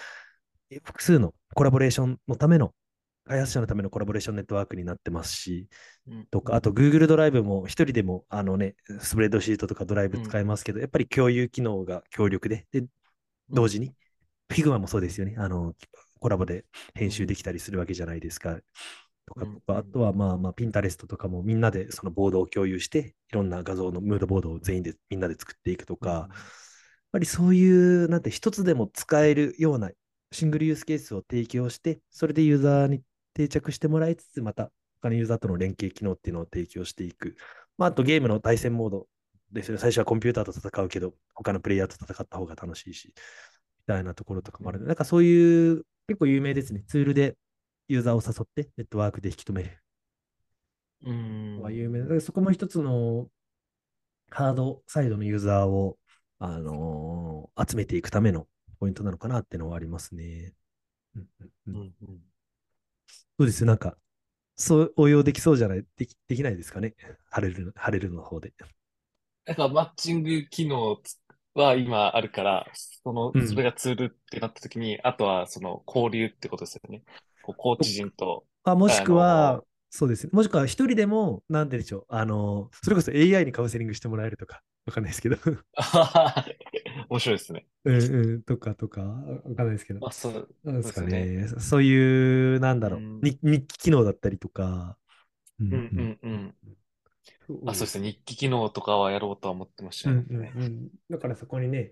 [0.69, 2.75] え複数のコラボレーションのための、
[3.25, 5.67] 開発者のためのコラボレーションネットワークになってますし、
[6.29, 12.85] とか、あと Google ドライブも一人でも、あのね、スプレッドシートとかドライブ使えますけど、やっぱり共有機能が強力で、で、
[13.49, 13.95] 同時に、
[14.49, 15.35] Figma もそうですよね。
[15.39, 15.73] あの、
[16.19, 18.59] コラボで編集できたりするわけじゃないですか。
[19.27, 26.29] とかとか、あとはまあまあ、ピンタレストとかもみんなでそのボードを共有して、いろんな画像のムードボードを全員でみんなで作っていくとか、やっ
[27.11, 29.91] ぱりそういう、なんて一つでも使えるような
[30.31, 33.01] シングルユースケースを提供して、それでユーザーに
[33.33, 34.71] 定着してもらいつつ、また
[35.01, 37.35] 他のユーザーとの連携機能っていうのを提供していく。
[37.77, 39.07] まあ、あとゲームの対戦モード
[39.51, 39.79] ですよね。
[39.79, 43.13] 最初はコンピューターと戦うけど、他のプレイヤーと戦った方が楽しいし、み
[43.85, 44.81] たいなところとかもある。
[44.81, 46.83] なんかそういう、結構有名ですね。
[46.87, 47.37] ツールで
[47.87, 49.77] ユーザーを誘ってネットワークで引き止める
[51.03, 53.27] うんのは有名そこも一つの
[54.29, 55.97] ハードサイドのユーザーを、
[56.39, 58.47] あのー集めていくための
[58.79, 60.53] ポイントなのかなっていうのはありますね。
[61.15, 62.19] うんうんうんうんうん
[63.39, 63.65] そうです。
[63.65, 63.97] なんか、
[64.55, 66.95] そう応用できそうじゃない、できできないですかね？
[67.29, 68.53] ハレル、ハレルの方で。
[69.45, 71.01] なんかマッチング機能
[71.53, 77.03] は今あるから、そのうん、それがツールってなった時に、あとはその交流ってことですよね。
[77.53, 80.31] コーチ陣と、あ、もしくあはの、そうですね。
[80.33, 82.05] もしくは一人でも、なんででしょう。
[82.09, 85.37] あの、それこそ AI にカウンセリングしてもらえるとか、わかんないですけど。
[87.09, 87.67] 面白いですね。
[87.85, 90.01] うんうん、とかとか、わかんないですけど。
[90.01, 91.61] まあ、そう、なんですかそうですね。
[91.61, 94.97] そういう、なんだろう、うん日日記機能だったりとか。
[95.59, 96.31] うんうんうんうん。
[96.31, 96.53] うん
[97.65, 98.11] あ、そうですね。
[98.11, 100.27] 日記機能とかはやろうとは思ってましたうん。
[100.29, 100.89] うんうん。
[101.09, 101.91] だからそこにね、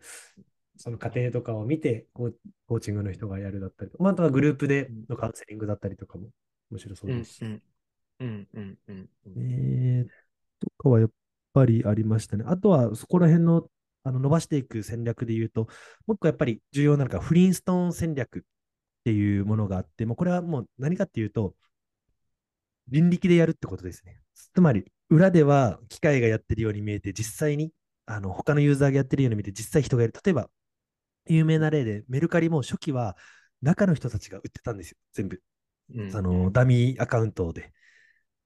[0.77, 6.29] その過程とかを見てコー、チングの人がやるだったりまあ、あとはグループでのカウンセリングだったりとかも
[6.71, 9.09] 面白そううんですん。
[9.37, 10.07] えー、
[10.59, 11.09] とかはやっ
[11.53, 12.43] ぱりありましたね。
[12.47, 13.67] あとはそこら辺の
[14.03, 15.61] あの伸ばしていく戦略で言うと、
[16.05, 18.41] もう一個やっぱり重要なのがフリーンストーン戦略っ
[19.03, 21.55] ていうものがあって、もうこれはもう何かっていうと、
[22.87, 24.19] 人力でやるってことですね。
[24.53, 27.71] つまり、裏では機械がやってるように見えて、実際に
[28.05, 30.13] あの他のユーザーがやってるように見えて、実際人がやる。
[30.23, 30.49] 例えば、
[31.27, 33.15] 有名な例で、メルカリも初期は
[33.61, 35.41] 中の人たちが売ってたんですよ、全部。
[35.95, 37.71] うんあの、ダミーアカウントで、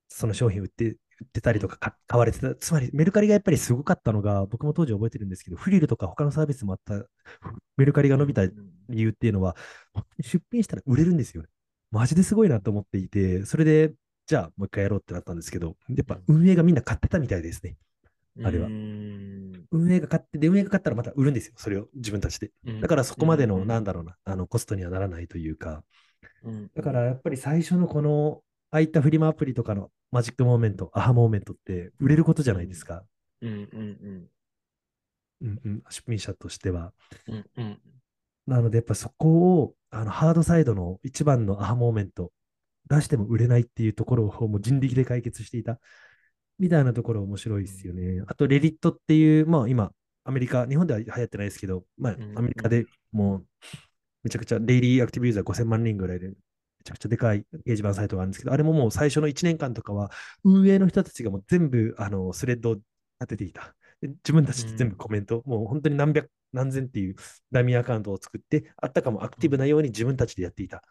[0.07, 2.55] その商品売って、売ってたりとかか買われてた。
[2.55, 7.05] つまり、メルカリがやっぱりすごかったのが、僕も当時覚えてるんですけど、フリルとか他のサービスもあった、
[7.77, 8.53] メルカリが伸びた理
[8.89, 9.55] 由っていうのは、
[10.21, 11.49] 出品したら売れるんですよね。
[11.91, 13.93] マジですごいなと思っていて、それで、
[14.27, 17.75] じゃあもう一回やろうってなったんですけど、やっぱ運営がみんな買ってたみたいですね。
[18.43, 19.29] あれはうん
[19.71, 21.53] 運営が買って、で、運営が買ったらまた売るんですよ。
[21.57, 22.51] それを自分たちで。
[22.65, 25.83] うんだからそこまでの、うんなんだろうな、あの、コストにはならないというか、
[26.43, 33.03] うんだからやっぱり最初のこの、ああいったフリマアプリとかの magic moment、aha moment って売れることじゃないですか。
[33.41, 34.29] うんうん
[35.41, 36.93] うんうん、出品者としては。
[37.27, 37.79] うんうんうん
[38.47, 42.31] なのでやっぱそこを、あの、ハードサイドの一番のアハモーメント、
[42.89, 45.79] 出しても売れないっていうところをもう人力で解決していた。
[46.59, 48.23] みたいなところ面白いですよね。
[48.27, 49.91] あと、レディットっていう、まあ今、
[50.25, 53.45] アメリカ、日本では流行ってないですけど、まあうんアメリカでもう、
[54.23, 56.35] めちゃくちゃ、デイリーアクティブユーザー5000万人ぐらいで、め
[56.83, 60.11] ちゃくちゃでかい掲示板サイトがあるんですけど、あれももう最初の1年間とかは、
[60.43, 62.85] 運営の人たちがもう全部、あの、スレッドを立
[63.27, 63.75] てていた。
[64.01, 67.15] で自分たちで全部コメント、もう本当に何百、何千っていう
[67.51, 70.83] ダミーアカウントを作って、あったかもアクティブなように自分たちでやっていた。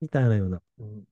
[0.00, 1.04] みたいなようなうん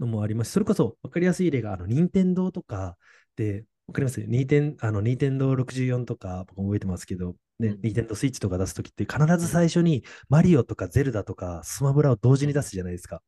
[0.00, 0.52] のもありますし。
[0.52, 2.96] それこそ分かりやすい例が、あの、任天堂とか
[3.36, 4.20] で、わかります？
[4.22, 13.22] ニーテン、あの、ニーテンドー64とか、僕覚えてますけど、ね、うんニーテンドースイッチとか出すときって、必ず最初にマリオとかゼルダとかスマブラを同時に出すじゃないですか。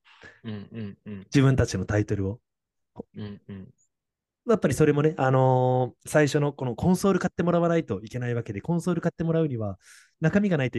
[0.45, 2.41] うんうんうん自分たちのタイトルを。
[3.17, 3.69] うんうん
[4.49, 9.79] やっぱりそれもね、あのー最初のこのコンソール買ってもらわないといけないわけで、コンソール買ってもらうには、
[10.21, 10.79] 中身がないと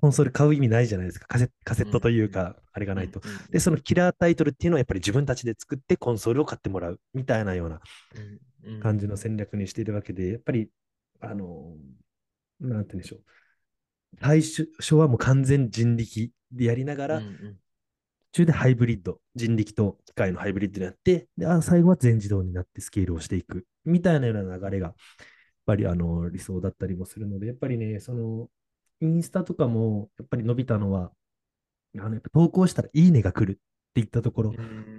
[0.00, 1.26] コンソール買う意味ないじゃないですか。
[1.28, 3.20] カセカセットというか、あれがないと。
[3.22, 7.80] うんうんで、そのキラータイトルっていうのはやっぱり自分たちで作ってコンソールを買ってもらうみたいなような
[8.82, 10.70] 感じの戦略にしているわけで、やっぱり、
[11.20, 13.20] あのーなんて言うんでしょう。
[14.20, 17.56] 最初はもう完全人力でやりながら、うんうん
[18.32, 24.96] 途中でハイブリッド、人力と機械のハイブリッドになって、であ最後は全自動になってスケールをしていくみたいなような流れが、やっ
[25.66, 28.48] ぱりあの理想だったりもするので、やっぱりね、その
[29.00, 31.12] インスタとかもやっぱり伸びたのは、
[31.98, 34.54] あのやっぱ投稿したらいいねが来るっていったところ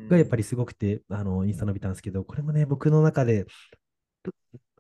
[0.10, 3.46] がやっぱりすごくて、あのインスタ伸びたんですけど、これもね、僕の中で、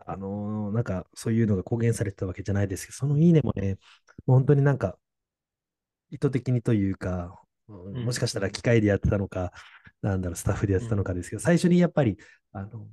[0.05, 3.77] あのなんかそういうのが公言されてたわけじゃないですけど、そのいいねもね、
[4.25, 4.97] もう本当になんか
[6.09, 7.39] 意図的にというか、
[7.99, 8.05] ん。
[8.05, 9.51] もしかしたら機械でやってたのか、
[10.01, 12.17] なんだろう、スタッフでやってたのかですけど、最初にやっぱり
[12.51, 12.87] あの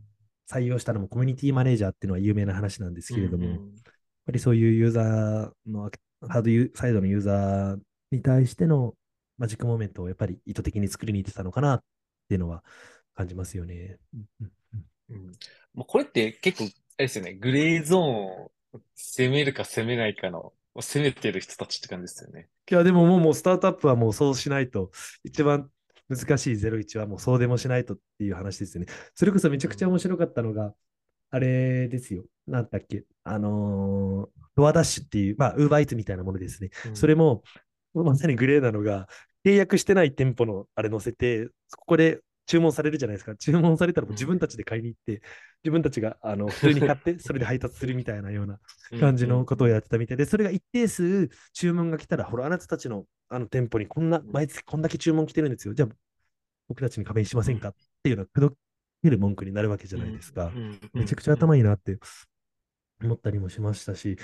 [0.51, 3.59] 採用したのもコミュニティマネージャーっていうのは有名な話なんですけれども、やっ
[4.27, 5.91] ぱりそういうユーザーの、
[6.27, 7.79] ハードユーサイドのユーザー
[8.11, 8.95] に対しての
[9.37, 11.85] マジックモーメントをやっぱり意図的に作りに行ってたのかなっ
[12.29, 12.65] ていうのは
[13.15, 13.99] 感じますよね。
[14.15, 15.33] うんうんうんうん
[15.75, 18.51] もうこれって結構、あれですよね、グレーゾーンを
[18.97, 22.49] 攻めるか攻めないかの、攻めてる人たちって感じですよね。
[22.69, 24.91] いや、でももうもうスタートアップはもうそうしないと、
[25.23, 25.71] 一番
[26.09, 28.93] 難しい01はもうそうでもしないとっていう話ですよね。
[29.15, 30.75] それこそめちゃくちゃ面白かったのが、
[31.31, 32.25] あれですよ。
[32.47, 33.05] なんだっけ。
[33.25, 36.71] あのードアダッシュっていう、まあ、ウーバーイーツみたいなものですね。
[36.95, 37.45] それも、
[37.95, 39.07] まさにグレーなのが、
[39.45, 43.37] 契約してない店舗のあれ載せて、ここで注文されるじゃないですか。
[43.37, 45.23] 注文されたらもう自分たちで買いに行って、
[45.63, 48.59] 自分たちがあの普通に買って、 それで配達するみたいなような
[48.99, 55.75] 感じのことをやってたみたいで、それが一定数注文が来たら、ほら、あなたたちのあの店舗にこんな、毎月こんだけ注文来てるんですよ。
[55.75, 55.89] じゃあ、
[56.67, 57.69] 僕たちに加盟しませんか？
[57.69, 58.51] っていうのは、
[59.03, 60.53] ける文句になるわけじゃないですか。
[60.93, 61.63] めちゃくちゃ頭いい。
[61.63, 61.99] なって
[63.03, 64.19] 思ったりもしましたし、やっ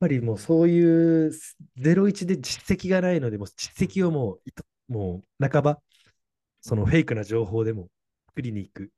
[0.00, 1.32] ぱりもうそういう
[1.76, 4.38] 01で実績がないので、もう実績をも
[4.88, 5.80] うもう半ば、
[6.60, 7.88] そのフェイクな情報でも
[8.28, 8.90] 作りに行く。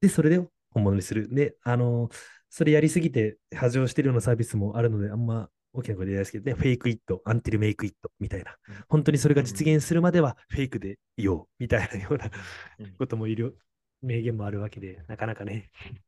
[0.00, 0.38] で、それで
[0.70, 1.32] 本物にする。
[1.32, 2.10] で、あの、
[2.50, 8.74] それやりすぎて破綻してるようなサービスもあるので、あんま大きな声で言えないですけどね、 fake it, until make it みたいなうん。
[8.88, 12.30] 本当にそれが実現するまではフェイクでいようみたいなような
[12.78, 13.56] うんこともいる、
[14.02, 15.70] 名言もあるわけで、なかなかね。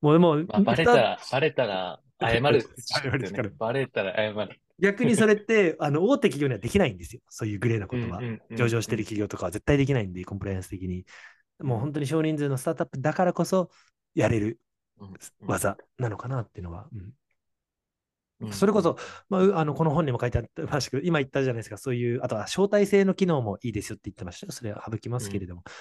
[0.00, 4.60] もう、もう、まあ、バレたら、バレたら謝るって謝るしかないバレたら謝る。
[4.80, 7.22] 逆にそれって、 あの、大手企業にはできないんですよ。
[7.28, 8.20] そういうグレーなことは。
[8.52, 11.04] 上場してるき企業とかは絶対できないんで、コンプライアンス的に。
[11.58, 13.70] もう本当に少人数のスタートアップだからこそ、
[14.14, 14.60] やれる
[15.40, 16.88] 技なのかなっていうのは。
[16.92, 17.12] うん
[18.52, 18.96] それこそ、
[19.28, 24.52] まあう、あのこの本にも書いてありましたけど、今言ったじゃないですか、そういう、あとは招待制の機能もいいですよって言ってましたよ。
[24.52, 25.62] それは省きますけれども。
[25.66, 25.74] やっ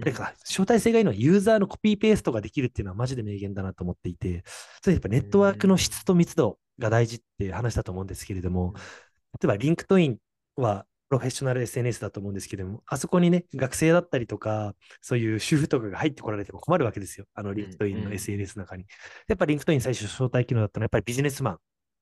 [0.00, 4.42] ぱりか、招待制がいいのはユーザーのコピーペーストができるっていうのはマジで名言だなと思っていて、
[4.82, 8.74] それやっぱネットワークの質と密度が大事って話だと思うんですけれども、
[9.40, 10.18] 例えば LinkedIn
[10.56, 17.26] はプロフェッショナル SNS だと思うんですけれども、あそこにね、学生だったりとか、そういう主婦とかが入ってこられても困るわけですよ。
[17.34, 18.86] あの LinkedIn のうんうん SNS の中に。
[19.28, 21.58] やっぱ LinkedIn 最初招待機能だったのは、やっぱりビジネスマン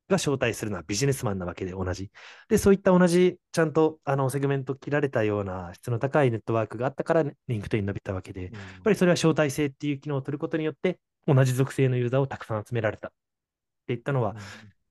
[0.08, 2.10] が招待するのはビジネスマンなわけで同じ。
[2.48, 13.10] で、そういった同じ、ちゃんとあのセグメント切られたような質の高いネットワークがあったから、 LinkedIn 伸びたわけで、やっぱりそれは招待制っていう機能を取ることによって、同じ属性のユーザーをたくさん集められたっ
[13.86, 14.42] ていったのは、やっ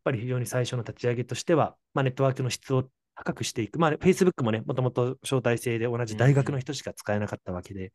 [0.03, 3.79] ぱり非常に最初の立ち上げとしては、まあ、ネットワークの質を高くしていく。
[3.79, 7.91] まあ、Facebook もね、もともと招待制で同じ大学の人しか使えなかったわけで、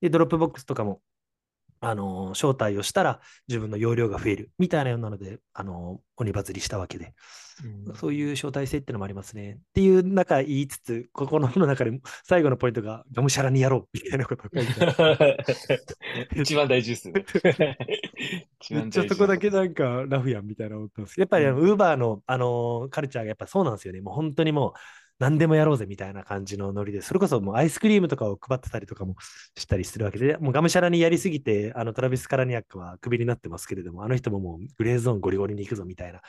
[0.00, 1.00] で、 Dropbox とかも、
[1.84, 7.14] あのー招待をしたら自分の容量が増えるみたいなようなので、あのー鬼バズりしたわけで、
[7.96, 9.54] そういう招待制ってのもありますね。
[9.54, 15.38] っていう中言いつつ、ここの本の中で最後のポイントが、がむしゃらにやろうみたいなことを書いて
[16.40, 17.24] 一番大事ですね。
[18.60, 21.18] 一めっちゃ番大事そこだけなんかラフやんみたいな思ったんです。
[21.18, 24.00] やっぱりウーバーの、あのーカルチャーがやっぱそうなんですよね。
[24.00, 24.72] もう本当にもう
[25.18, 29.14] 何でもやろうぜみたいな感じのノリで、それこそもうアイスクリームとかを配ってたりとかも
[29.56, 36.20] したりするわけで、もうがむしゃらにやりすぎて、あのトラビス・カラニアックはクビになってますけれども、あの人ももうグレーゾーンゴリゴリに行くぞみたいな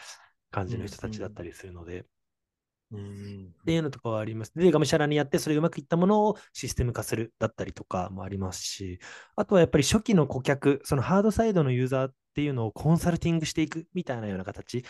[0.52, 2.06] 感じの人たちだったりするので、
[2.92, 4.52] うんっていうのとかはあります。
[4.56, 9.00] で、がむしゃらにやって、それがうまくいったものをシステム化するだったりとかもありますし、
[9.36, 14.86] あとはやっぱり初期の顧客、そのハードサイドのユーザーっていうのをコンサルティングしていくみたいなような形。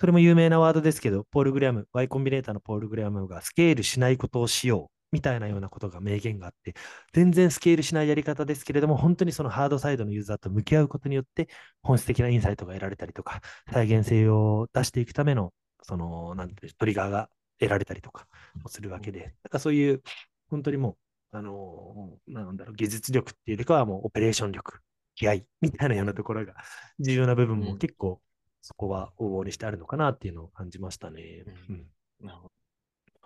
[0.00, 6.74] それも有名なワードですけど、ポール・グレアム、Y コンビネーターのポール・グレアムがスケールしないことをしようみたいなようなことが明言があって、
[7.12, 11.48] 全然スケールしないやり方ですけれども、本当にそのハードサイドのユーザーと向き合うことによって、
[11.82, 13.40] 本質的なインサイトが得られたりとか、
[13.72, 17.28] 再現性を出していくための、その、なんていうトリガーが
[17.60, 18.26] 得られたりとか
[18.62, 20.02] もするわけで、なんかそういう、
[20.50, 20.96] 本当にも
[21.32, 24.80] う、あの、なんだろう、技術力っていうよりかはもうオペレーション力、
[25.14, 26.54] 気合みたいなようなところが
[26.98, 28.20] 重要な部分も結構、
[28.66, 31.44] そこは往々にしてあるのかなっていうのを感じましたね。
[31.68, 31.86] うん。
[32.22, 32.48] なるほ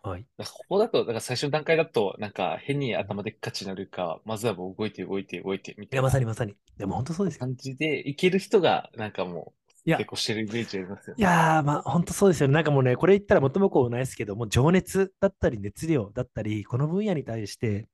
[0.03, 0.11] ど。
[0.11, 0.27] はい。
[0.37, 5.97] ここだと、だから最初の段階だと、なんか変に頭でっかちになるか、まずはもう動いて動いて動いてみたいな。
[5.97, 6.57] いや、まさにまさに。
[6.77, 7.41] でも本当そうですよ。
[7.41, 11.21] 感じで、いける人が、なんかもう、いや、結構してるイメージありますよね。
[11.21, 12.55] いやー、まあ、本当そうですよね。
[12.55, 17.87] なんかもうね、これ言ったら元もこうないですけども、情熱だったり熱量だったり、この分野に対して、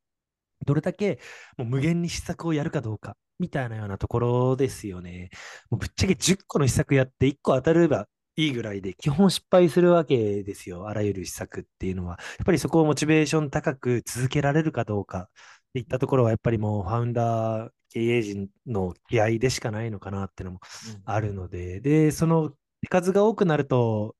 [0.64, 1.18] どれだけ
[1.58, 5.30] もう無限に施策をやるかどうか、みたいなようなところですよね。
[5.70, 10.88] もうぶっちゃけ10個の施策やって1個当たればいいぐらいで、基本失敗するわけですよ。
[10.88, 12.18] あらゆる施策っていうのは。
[12.38, 15.26] やっぱりそこをモチベーション高く続けられるかどうかっ
[15.74, 20.60] ていったところは、やっぱりもうファウンダー、経営陣の気合でしかないのかなっていうのも
[21.04, 22.50] あるので、うん、で、その
[22.82, 24.16] 手数が多くなると、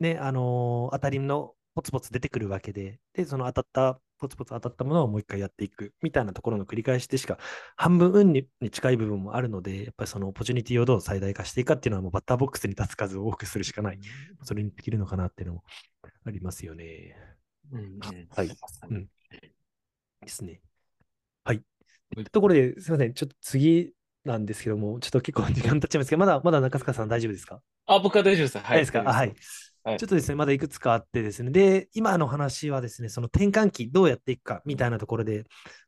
[0.00, 7.38] ね、あのー、当たりのポツポツ出てくるわけで、で、その当たった、ポツポツ当たったものをもう一回やっていくみたいなところの繰り返しでしか、
[7.76, 13.98] 半分運に近い部分もあるので、やっぱりそのオポチュニティをどう最大化していくかっていうのは、もうバッターボックスに立つ数を多くするしかない。
[14.44, 15.64] それにできるのかなっていうのも
[16.24, 17.16] ありますよね。
[17.72, 17.98] うん、
[18.30, 18.48] はい。
[18.90, 19.08] うん。
[20.24, 20.60] ですね。
[21.44, 21.62] はい。
[22.30, 23.14] ところで、すみません。
[23.14, 23.92] ちょっと次
[24.24, 27.60] なんですけども、ちょっと結構時間経っちゃいますけど、まだ、まだ中塚さん大丈夫ですか？
[27.86, 28.58] あ、僕は大丈夫です。
[28.58, 28.78] はい。
[28.78, 29.00] ですか？
[29.00, 29.34] あはい。
[29.84, 35.44] はい、ちょっとですね、まだいくつかあってですね、で、今の話はですね、その転換期どうやっていくかみたいなところで、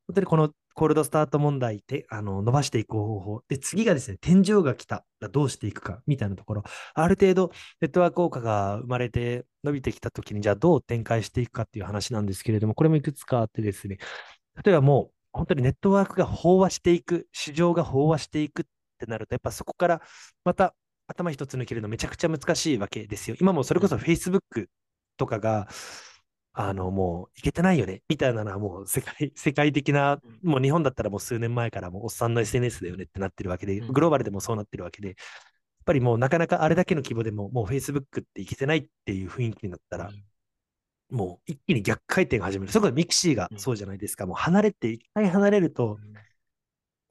[0.06, 3.42] 本当にこのコールドスタート問題であの伸ばしていく方法。
[3.48, 6.64] で、次がですね、天井が来たらどうしていくかみたいなところ。
[6.94, 13.98] ある程度ネットワーク効果が生まれて伸びてきたときに、じゃあどう展開していくかっていう話なんですけれども、これもいくつかあってですね、
[14.64, 18.64] 例えばもう本当にネットワークが飽和していく、市場が飽和していくっ
[18.98, 20.02] てなると、やっぱそこから
[20.44, 20.74] また
[21.06, 23.36] 頭一つ抜けるのめちゃくちゃ難しいわけですよ。
[23.40, 24.66] 今もそれこそ Facebook
[25.16, 25.68] とかが、
[26.52, 35.16] あの、もういけてないよね、みたいなのはもう世界、 世界的な、もう日本だったらもう数年前からもうおっさんの SNS だよねってなってるわけで、グローバルでもそうなってるわけで、やっ
[35.84, 40.12] ぱりもうなかなかあれだけの規模でももう Facebook っていけてないっていう雰囲気になったら、
[41.10, 42.72] もう一気に逆回転が始める。
[42.72, 44.26] そこで mixi がそうじゃないですか。
[44.26, 45.98] もう離れて、一回離れると、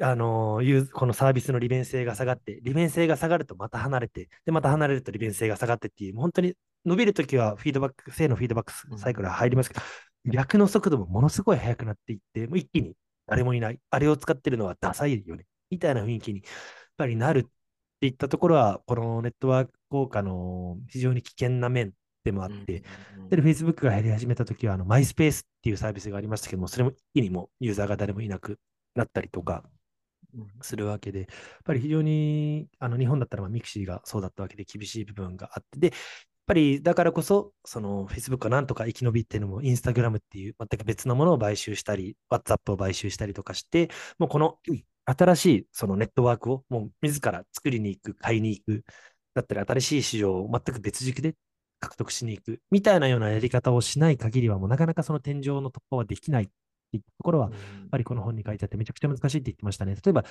[0.02, 9.82] あのー、このサービスの利便性が下がって、利便性が下がるとまた離れて、で、また離れると利便性が下がってっていう、本当に伸びるときはフィードバック、正のフィードバックサイクルが入りますけど、
[10.26, 12.96] うん、逆の速度もものすごい速くなっていって、もう一気に
[13.28, 16.52] 誰もいない、あれを使ってるのはダサいよね、みたいな雰囲気にやっ
[16.98, 17.44] ぱりなるっ
[18.02, 22.84] ていったところは、このネットワーク効果の非常に危険な面でもあって、
[23.30, 28.60] で、Facebook が減り始めたときは、あの、 Myspace っていうサービスがありましたけども、それも一気にもユーザーが誰もいなく
[28.96, 29.64] なったりとか、
[30.62, 31.28] するわけで、やっ
[31.64, 35.96] ぱり非常にあの日本だったらまあ mixi がそうだったわけで厳しい部分があって、で、やっ
[36.48, 44.58] ぱりだからこそ、その Facebook がなんとか生き延びっていうのも、インスタグラムっていう全く別のものを買収したり、WhatsApp を買収したりとかして、もうこの
[45.06, 48.84] 新しいそのネットワークをもう自ら作りに行く、買いに行く、
[49.34, 51.36] だったり新しい市場を全く別軸で
[51.80, 56.50] 獲得しに行くみたいなようなやり方をしない限りは、もうなかなかその天井の突破はできないっ
[56.94, 59.96] ていったところは、やっぱりこの本に書いてあってめちゃくちゃ難しいって言ってましたね。
[59.96, 60.26] 例えば、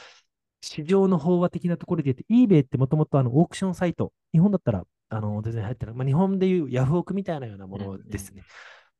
[0.60, 8.44] 市場の飽和的なところで言って、eBay ってもともとあのオークションサイト、日本だったらあの全然入ってない、まあ、日本でいうヤフオクみたいなようなものですね。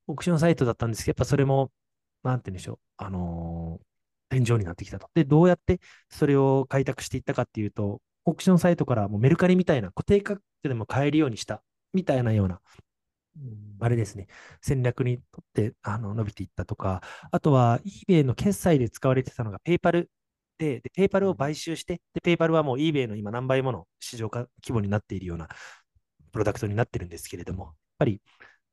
[0.09, 1.71] オークションサイトだったんですけど、やっぱそれも、
[2.25, 5.09] なんて言うんでしょう、あのー、天井になってきたと。
[5.15, 12.61] で、どうやってそれを開拓していったかっていうと、オークションサイトからもうメルカリみたいな固定価格でも買えるようにしたみたいなような
[13.81, 14.27] あれですね、
[14.61, 20.07] 戦略にとってあの伸びていったとか、あとは eBay の決済で使われてたのが PayPal
[20.59, 25.49] で、で PayPal を買収して、で PayPal はもう eBay の今何倍もの市場規模になっているような
[26.33, 28.23] プロダクトになってるんですけれども、やっぱり、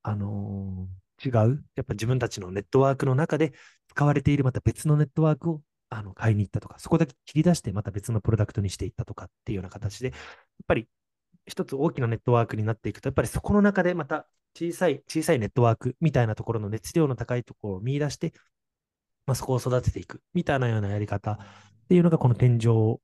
[0.03, 3.53] あのー、違う、やっぱ自分たちのネットワークの中で
[3.88, 10.16] 使われているまた別のネットワークをあの買いに行ったとか、そこだけ切り出してまた別のプロダクトにしていったとかっていうような形で、やっ
[10.68, 10.88] ぱり
[11.50, 18.34] 一つ大きなネットワークになっていくと、やっぱりそこの中でまた小さい、小さいネットワークみたいなところの熱量の高いところを見出して、
[19.26, 21.38] まあ、そこを育てていくみたいなようなやり方っ
[21.89, 22.97] ていうのがこの天井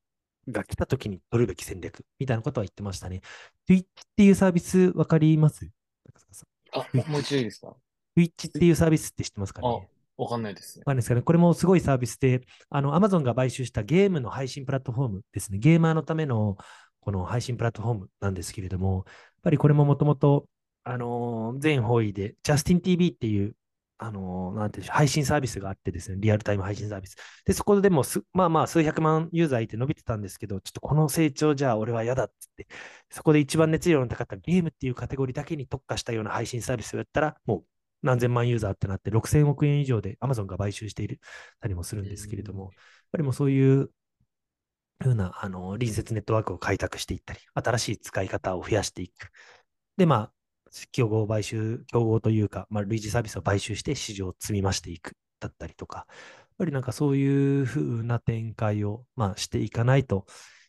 [0.50, 3.20] が来た時に取るべき戦略みたいなことは言ってましたね。
[3.68, 3.84] Twitch っ
[4.16, 5.68] ていうサービスわかります？
[6.72, 7.74] あ、もう一度いいですか
[8.16, 9.88] ?Twitch っていうサービスって知ってますかね？
[10.16, 10.82] わかんないですね。
[10.82, 11.22] わかんないですかね。
[11.22, 12.40] これもすごいサービスで、
[12.70, 15.58] あの、Amazon が買収したゲームの配信プラットフォームですね。
[15.58, 16.56] ゲーマーのための
[17.06, 20.48] この配信プラットフォームなんですけれども、やっぱりこれももともと
[20.82, 23.56] あのー、全方位で、ジャスティン TV っていう
[23.98, 27.16] あの、なんていう配信サービスがあってですね、リアルタイム配信サービス。
[27.46, 32.66] で、そこでもす、まあまあ、数百万ユーザーいて伸びてたんですけど、ちょっとこの成長じゃ俺は嫌だっつって、
[33.10, 37.64] そこで一番熱量の高かったゲームっていうカテゴリーだけに特化したような配信サービスをやったら、もう
[38.02, 41.20] 何千万ユーザーってなって6000億円以上で Amazon が買収している
[41.60, 42.72] たりもするんですけれども、やっ
[43.12, 43.90] ぱりもうそういう
[45.02, 49.30] ふうなあの隣接ネットワークを開拓していったり、新しい使い方を増やしていく。
[49.96, 50.32] で、まあ、
[50.92, 60.26] 競合買収、競合というか、まあ、類似サービスを買収して市場を積み増していくだったりとか、やっぱりなんかそういうふうな展開を、まあ、していかないと、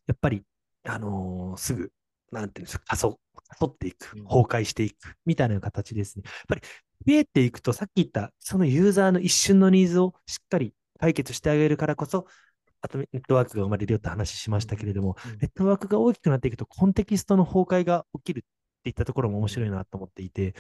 [0.07, 0.43] やっぱり、
[0.86, 1.91] あのー、すぐ、
[2.32, 3.17] なんていうんですか、加速、
[3.49, 6.23] 加速っていく、崩壊していく、みたいな形ですね。
[6.25, 6.61] やっぱり
[7.05, 12.28] 増えていくと、さっき言った、そのユーザーの一瞬のニーズをしっかり解決してあげるからこそ、
[12.82, 18.43] あとネットワークが生まれるよって話しましたけれども、ネットワークが大きくなっていくと、コンテキストの崩壊が起きるっ
[18.84, 20.55] ていったところも面白いなと思っていて、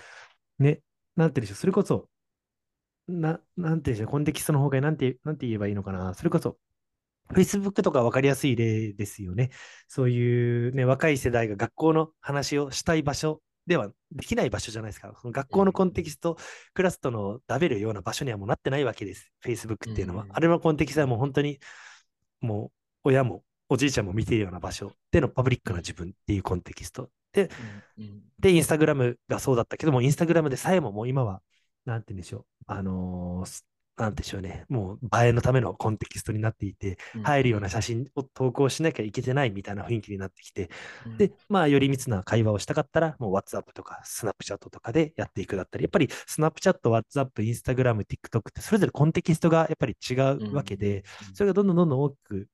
[0.59, 0.81] ね、
[1.15, 2.07] なんていうんでしょう、それこそ、
[3.07, 6.57] な、なんていうんでしょう、コンテキストの方がなんて、なんて言えばいいのかな、それこそ、
[7.33, 9.49] Facebook とか分かりやすい例ですよね。
[9.87, 15.13] そういうね、若い世代が学校の話をしたい場所ではできない場所じゃないですか。
[15.21, 16.37] その学校のコンテキスト、
[16.73, 19.31] クラスとの食べるような場所にはもうなってないわけです。
[19.43, 20.25] Facebook っていうのは。
[20.29, 21.59] あれのコンテキストはもう本当に、
[22.41, 22.71] も
[23.03, 27.09] う親もおじいちゃんも見ているような場所でのパブリックな自分っていうコンテキスト。
[27.33, 27.49] で、
[28.39, 31.41] で、インスタグラムがそうだったけども、インスタグラムでさえももう今は、
[31.85, 33.63] なんて言うんでしょう、あのー、
[33.97, 40.69] なんでしょうね、もう映えのためのコンテキストになっていて、入るような写真を投稿しなきゃいけてないみたいな雰囲気になってきて、
[41.17, 52.47] で、まあ、より密な会話をしたかったら、もう WhatsApp とか Snapchat とかでやっていくだったり、やっぱり Snapchat、WhatsApp、Instagram、TikTok ってそれぞれコンテキストがやっぱり違うわけで、それがどんどんどんどん大きく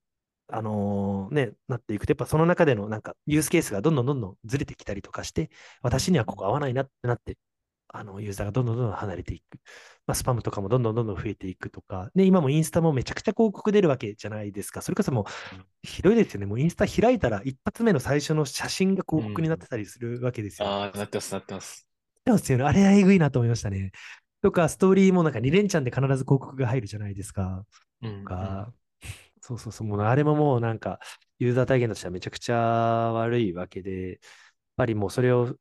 [0.48, 5.50] あのー、ね、なっていくと、やっぱその中でのなんかユースケースがどんどんどんどんずれてきたりとかして、
[5.82, 7.38] 私にはここ合わないなってなって、
[7.96, 9.60] あのユーザーがどんどんどんどん離れていく。
[10.08, 14.82] まあ、スパムとかもどんどんどんどん増えていくとか、で、今もインスタもめちゃくちゃ広告出るわけじゃないですか。
[14.82, 15.26] それこそもう、
[15.84, 16.48] ひどいですよね。
[16.48, 20.68] もうインスタ開いたら一発目の最初の写真が広告になってたりするわけですよ。
[20.68, 21.88] うん、ああ、なってます、なってます。
[22.26, 22.64] ますよね。
[22.64, 23.92] あれはえぐいなと思いましたね。
[24.42, 27.64] とか、ストーリーもなんか2連チャンで必ず広告が入るじゃないですか。
[28.02, 28.74] うん、か、
[29.42, 31.00] そうそうそう、もうあれももうなんか、
[31.40, 32.58] ユーザー体験としてはめちゃくちゃ
[33.14, 34.20] 悪いわけで、やっ
[34.78, 35.56] ぱりもうそれを、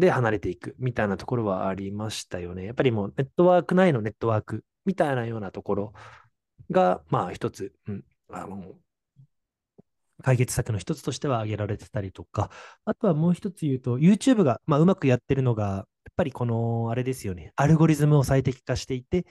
[0.00, 2.64] で離れていくみたいなところはありましたよね。
[2.64, 5.92] やっぱりもうネットワーク内のネットワークみたいなようなところ
[6.70, 8.74] が、まあ一つ、うん、あの、
[10.22, 12.50] 解決策の一つとしては挙げられてたりとか、
[12.84, 15.84] あとはもう一つ言うと、YouTube が、まあ、うまくやってるのが、やっ
[16.16, 19.26] ぱりこの、あれですよね、アルゴリズムを最適化していて、やっ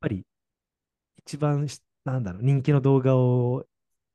[0.00, 0.24] ぱり
[1.18, 1.66] 一番
[2.04, 3.64] なんだろう、人気の動画を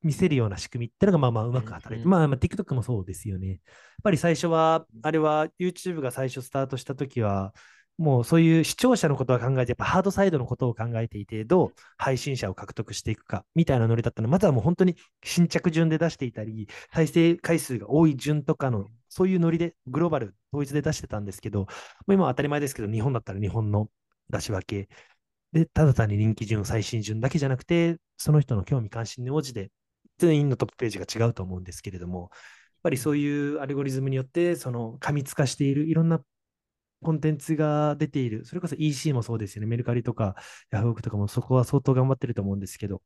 [0.04, 3.48] 見せるような仕組みってのがまあまあうまく働いて、うんうん、まあまあ TikTok もそうですよね。
[3.48, 3.58] やっ
[4.04, 7.54] ぱり最初は、あれは YouTube が最初スタートしたときは、
[7.98, 14.28] もうそういう視聴者のことは考えて、やっぱハードサイドのことを考えていて、どう配信者を獲得していくかみたいなノリだったの。
[14.28, 21.68] で、まずはもう本当に新着順で出していたり、再生回数が多い順とかの、そういうノリでグローバル統一で出してたんですけど、も
[22.10, 23.90] う今は当たり前ですけど、日本だったら日本の
[24.30, 24.90] 出し分け、
[25.54, 29.72] で、ただ単に人気順、最新順だけじゃなくて、その人の興味関心に応じて、
[30.18, 32.30] 全員のトップページが違うと思うんですけれども、やっ
[32.84, 36.22] ぱりそういうアルゴリズムによって、その過密化しているいろんな
[37.04, 40.36] コンテンツが出ている、それこそ EC もそうですよね、メルカリとか
[40.72, 43.02] ヤフオクとかもそこは相当頑張ってると思うんですけど、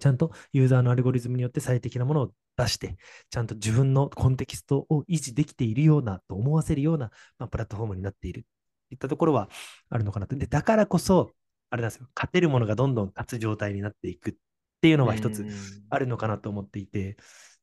[0.00, 2.96] ちゃんとユーザーのアルゴリズムによって最適なものを出して、
[3.30, 8.46] ちゃんと自分のコンテキストを維持できているようなと思わせるような、まあ、プラットフォームになっている。
[8.88, 9.48] といったところは
[9.90, 10.36] あるのかなと。
[10.36, 11.32] で、だからこそ、
[11.70, 14.36] あれなんですよ、勝てるものがどんどん勝つ状態になっていく
[14.84, 15.46] っていうのは一つ
[15.88, 17.16] あるのかなと思っていて、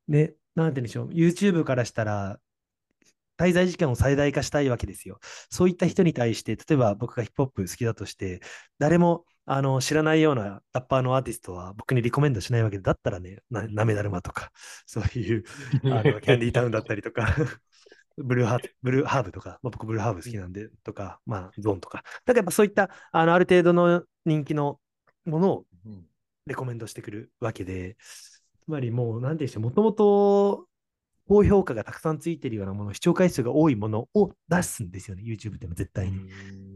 [0.08, 2.40] で、なんて言うんでしょう、YouTube からしたら、
[3.38, 5.20] 滞在時間を最大化したいわけですよ。
[5.52, 8.42] そういった人に対して、例えば僕がヒップホップ好きだとして、
[8.80, 14.50] 誰もあの知らないようなラッパーのアーティストは僕にリコメンドしないわけで、だったらね、ななめだるまとか、
[14.88, 15.44] そういう
[15.84, 17.36] あの キャンディータウンだったりとか
[18.18, 22.00] ブルーハーブ、ブルーハーブとか、まあ、僕ブルーハーブ好きなんで、とか、まあ、ゾーンとか。
[22.00, 24.80] だからやっぱそういった、あの、ある程度の人気の
[25.26, 25.66] ものを
[26.48, 30.68] レコメンドしてくるわけで、つまりもう、なんていうんでしょう、もともと
[31.28, 36.30] 高評価がたくさんついてるようなもの、視聴回数が多いものを出すんですよね、YouTube っても絶対に。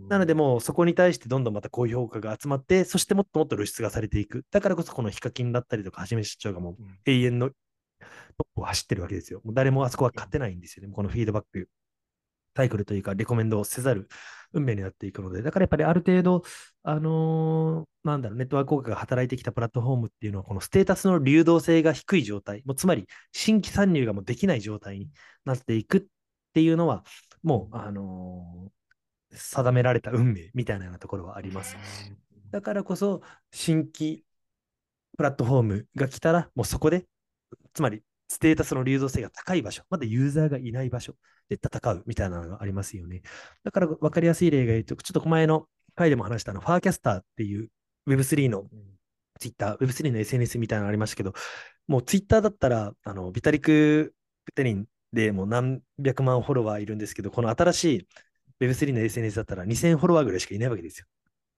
[0.08, 4.46] なので、もうそこに対してどんどんまた高評価が集まって、そしてもっともっと露出がされていく。
[4.52, 7.56] だからこそ、このヒカキンだったりとか、はじめ社長がもう永遠のト
[8.44, 9.42] ップを走ってるわけですよ。
[9.44, 10.94] もう誰もあそこは勝てないんですよね。
[10.94, 11.70] このフィードバック、
[12.56, 14.08] サイクルというか、レコメンドをせざる
[14.54, 16.44] 運命になっていくので、だからやっぱりある程度、
[16.84, 25.10] あのー、なんだろう、ネットワーク効果が働いてきたプラットフォームっていうのは、このステータスの流動性が低い状態、もうつまり新規参入がもうできない状態に
[25.44, 26.04] なっていくっ
[26.54, 27.04] ていうのは、
[27.44, 31.76] もう、あのー、定められた運命みたいなようなところはあります。
[32.52, 34.24] だからこそ、新規
[35.18, 37.06] プラットフォームが来たら、もうそこで、
[37.74, 41.16] つまり、ステータスの流動性が高い場所、まだユーザーがいない場所
[41.50, 43.22] で戦うみたいなのがありますよね。
[43.64, 47.70] だから分かりやすい例が言うと、ちょっと前の回でも話したの、ファーキャスターっていう
[48.08, 48.66] Web3 の
[49.40, 51.34] ツイッター、Web3 の SNS みたいなのありましたけど、
[51.88, 54.14] もうツイッターだったら、あの、ビタリク・
[54.46, 58.08] ペテリンでもう何百万フォロワーいるんですけど、この新しい
[58.62, 61.06] Web3 の SNS だったら2000フォロワーぐらいしかいないわけですよ。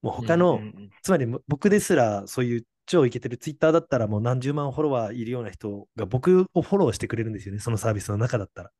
[0.02, 8.70] もう他の、うんうんうんつまり僕ですらそういう超イケてるツイッターだったらもう何十万フォロワーいるような人が僕をフォローしてくれるんですよね、そのサービスの中だったら。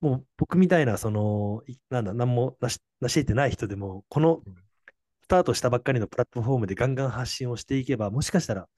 [0.00, 4.54] もう僕みたいな、その、いなんだ、何もなし成し得てない人でも、このうん。
[5.22, 8.68] スタートしたばっかりのプラットフォームでガンガン発信をしていけば、もしかしたら、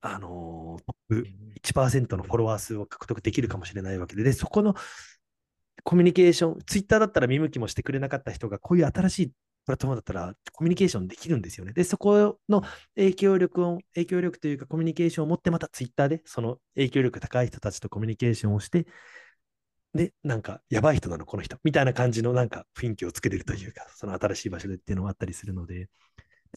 [0.00, 1.26] あのートップ
[1.62, 4.74] 1%のフォロワー数を獲得できるかもしれないわけで、で、そこの
[5.82, 9.34] コミュニケーション、ツイッターだったら見向きもしてくれなかった人が、こういう新しいプ
[9.72, 11.72] ラットフォームだったらコミュニケーションできるんですよね。
[11.72, 12.62] で、そこの
[12.96, 18.86] 影響力を、影響力というかコミュニケーションを持って、またツイッターでその影響力高い人たちとコミュニケーションをして、
[19.94, 25.88] で、なんか、やばい人なの、この人、みたいな感じのなんか雰囲気を作れるというか、その新しい場所でっていうのもあったりするので、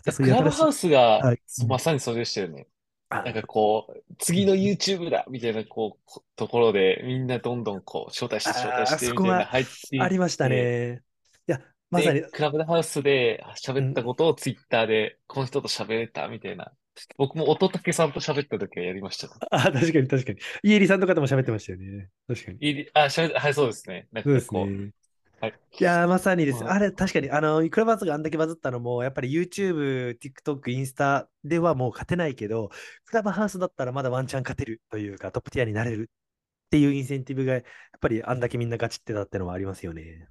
[0.04, 2.68] クラブハウス、スがはいまさにそれでしたよね。
[3.10, 11.04] あなんかこう、次の YouTube だみたいなこうこところでみんなどんどんこう招待して招待してみたいな入ってありましたね。
[11.48, 16.72] いや、まさにで、、クラブハウスで喋ったことをツイッターでこの人と喋れたみたいな。
[17.18, 19.30] 僕も乙武さんと喋った時はやりました。
[19.52, 20.40] あ、確かに確かに。
[20.64, 22.10] 家入さんとかとも喋ってましたよね。
[22.28, 22.58] 確かに。
[22.62, 24.08] いいあ、喋った、はい、そうですね。
[24.12, 24.92] なんそうですね。
[25.40, 25.54] はい。
[25.80, 26.64] いやー、まさにです。
[26.64, 32.70] まああれ、確かに、あの、クラブハウスがあんだけバズったのも、やっぱり YouTube、TikTok、インスタではもう勝てないけど、
[33.06, 37.64] クラブハウスだったらまだワンチャン勝てるというか、トップティアになれるっていうインセンティブが、やっ
[38.02, 40.28] ぱりあんだけみんなガチってたってのはありますよね。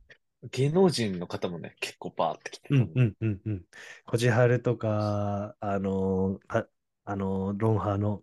[0.50, 2.76] 芸能人の方もね、結構バーって来てる。
[2.76, 3.62] うんうんうんうん。
[4.06, 6.66] こじはるとか、あのー、あ
[7.04, 8.22] あのー、ロンハーの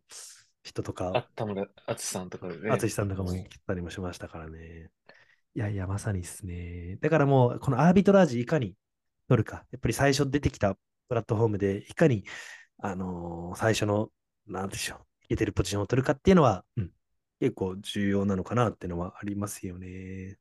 [0.64, 2.70] 人とあか、、田村淳さんとかでね。
[2.72, 4.90] 淳さんとかも来たりもしましたからね。
[5.56, 6.98] いやいや、まさにですね。
[7.02, 8.76] だからもう、このアービトラージいかに
[9.28, 9.66] 取るか。
[9.72, 10.76] やっぱり最初出てきた
[11.08, 12.26] プラットフォームで、いかに、
[12.80, 14.10] あのー最初の、
[14.48, 16.92] なんでしょう、いけてるポジションを取るかっていうのは、うん、
[17.40, 20.38] 結構重要なのかなっていうのはありますよね。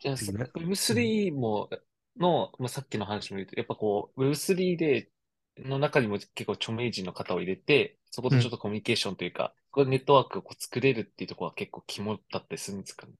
[0.00, 0.50] じゃあ、次ね。
[0.54, 1.70] Web3 も、
[2.16, 5.10] の、まあ、さっきの話も言うと、やっぱこう、Web3 で、
[5.58, 13.12] の中にも結構著名人の方を入れて、そこでちょっとコミュニケーションというか、これネットワークをこう作れるっていうところは結構肝だったりするんですかね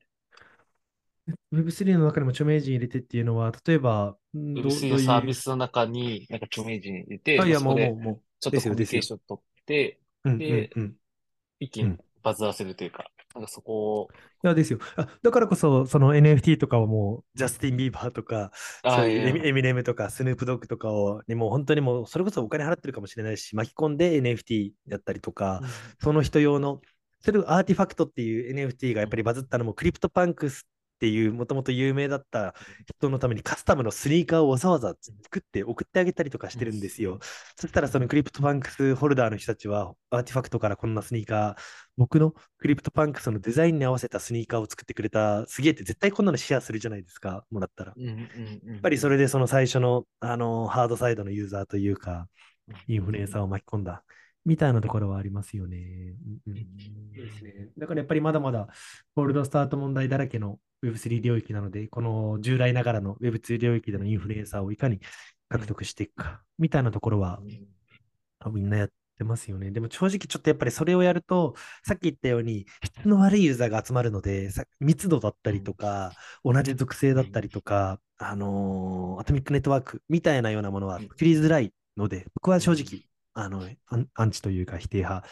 [1.53, 4.93] ？Web3 の中にも著名人入れてっていうのは、例えば、んどどう Web3 いう？
[4.93, 10.97] のサービスの中に、なんか著名人入れて、あいや、もうもう、もちょっとコミュニケーション取って、う、うんうんでうん。
[11.61, 14.09] 一気にうんバズらせるというか、なんかそこを、
[14.43, 14.81] いや、ですよ。
[14.97, 18.51] あだからこそ、その NFT とかをもう、ジャスティン・ビーバーとか、
[18.83, 25.61] あそういうエミネムとかスヌープドッグとかを、にもう本当にもう、それこそお金払ってるかもしれないし、巻き込んで NFT やったりとか、
[26.03, 26.81] その人用の、
[27.21, 30.67] それを RTFKT っていう NFT がやっぱりバズったのも、 CryptoPunks
[30.99, 32.57] っていう、もともと有名だった
[32.99, 37.21] 人のためにカスタムのスニーカーをわざわざ作って送ってあげたりとかしてるんですよ。
[37.57, 41.57] そしたらその CryptoPunks ホルダーの人たちは、 RTFKT からこんなスニーカー、
[41.97, 47.93] 僕の CryptoPunks のデザインに合わせたスニーカーを作ってくれた、すげえって絶対こんなのシェアするじゃないですか、もらったら。
[47.97, 48.73] うんうんうん。
[48.73, 52.27] やっぱりそれでその最初の、あの hard side のユーザーというか、
[52.89, 54.03] インフルエンサーを巻き込んだ
[54.45, 56.15] みたいなところはありますよね。
[56.47, 56.55] うん
[57.13, 57.69] ですね。
[57.77, 58.69] だからやっぱりまだまだ
[59.15, 65.01] コールドスタート問題だらけの Web3 領域なので、この従来ながらの Web2 領域でのインフルエンサーをいかに
[65.49, 67.41] 獲得していくか、みたいなところは
[68.51, 69.71] みんなやってますよね。
[69.71, 76.13] でも正直ちょっとやっぱりそれをやると、さっき言ったように質の悪いユーザーが集まるので、さ密度だったりとか、
[76.45, 83.08] 同じ属性だったりとか、あのーアトミックネットワークみたいなようなものは作りづらいので、僕は正直、
[83.41, 85.29] あの、アンアンチというか否定派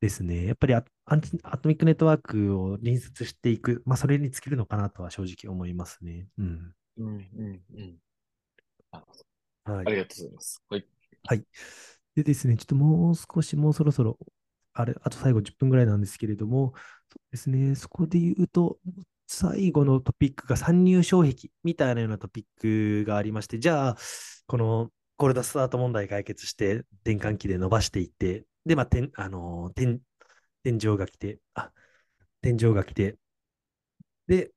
[0.00, 0.46] ですね。
[0.46, 6.28] やっぱりアアンチアトミックネットワークを隣接していく、まあそれに尽きるのかなとは正直思いますね。
[6.38, 6.74] うん。
[6.98, 7.06] うん
[7.36, 7.98] うんうん。
[8.92, 9.04] あ
[9.64, 9.90] はいあ。
[9.92, 10.62] りがとうございます。
[11.24, 11.44] はい。
[12.14, 14.18] でですね、ちょっともう少し、もうそろそろ、
[14.72, 16.72] あれ、あと最後10分ぐらいなんですけれども、
[17.10, 18.78] そうですね、そこで言うと、
[19.26, 23.96] 最後のトピックが参入障壁みたいなようなトピックがありまして、じゃあ、
[24.46, 30.00] このコールドスタート問題解決して、転換期で伸ばしていって、で、まあ、天、あの天、
[30.64, 31.72] 天井が来て、あ、
[32.42, 33.18] 天井が来て、
[34.26, 34.50] で、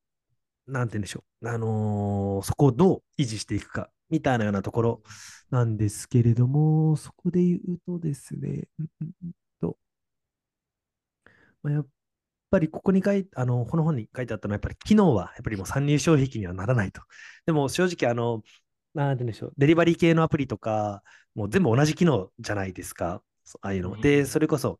[0.66, 5.02] なんて言うんでしょう、あのーそこをどう維持していくか、みたいなようなところ
[5.50, 9.78] なんですけれども、そこで言うとですね、うんうんうと、
[11.62, 11.86] まあ、やっ
[12.50, 17.02] ぱりここに書いて、あの、この本に書いてあったのは、やっぱり機能は、やっぱりもう参入障壁にはならないと。
[17.46, 18.42] でも正直、あの、
[18.94, 21.02] なんでしょう、デリバリー系のアプリとか、
[21.34, 23.22] もう全部同じ機能じゃないですか。
[23.62, 24.00] ああいうの。
[24.00, 24.78] で、それこそ、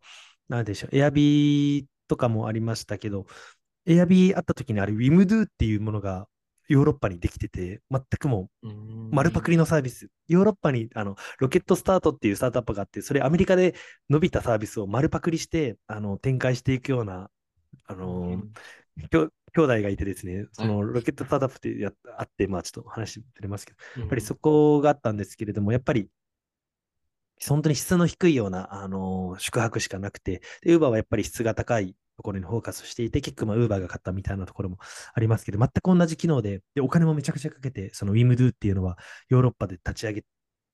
[0.49, 3.27] なんでしょう、エアビーとかもありましたけど、
[3.87, 6.27] エアビーあった時にあれ、WIMDO っていうものが
[6.69, 8.69] ヨーロッパにできてて、全くもう
[9.11, 10.09] 丸パクリのサービス。
[10.29, 13.75] ヨーロッパにあのロケットスタートっていうスタートアップがあって、それアメリカで
[14.09, 17.29] 伸びたサービスを丸パクリしてあの展開していくような、
[17.87, 18.43] あの、
[19.53, 26.09] 兄弟がいてですね、そのロケットスタートアップってやあって、まあちょっと話ずれますけど、やっぱりそこがあったんですけれども、やっぱり
[27.49, 34.79] 本当に質の低いような、あの宿泊しかなくて、ウーバーはやっぱり質が高いところにフォーカスしていて、結構まあ、ウーバーが買ったみたいなところも
[35.15, 38.99] ありますけど、全く同じ機能で、でお金もめちゃくちゃかけて、その WIMDO っていうのは
[39.31, 40.25] ヨーロッパで立ち上げ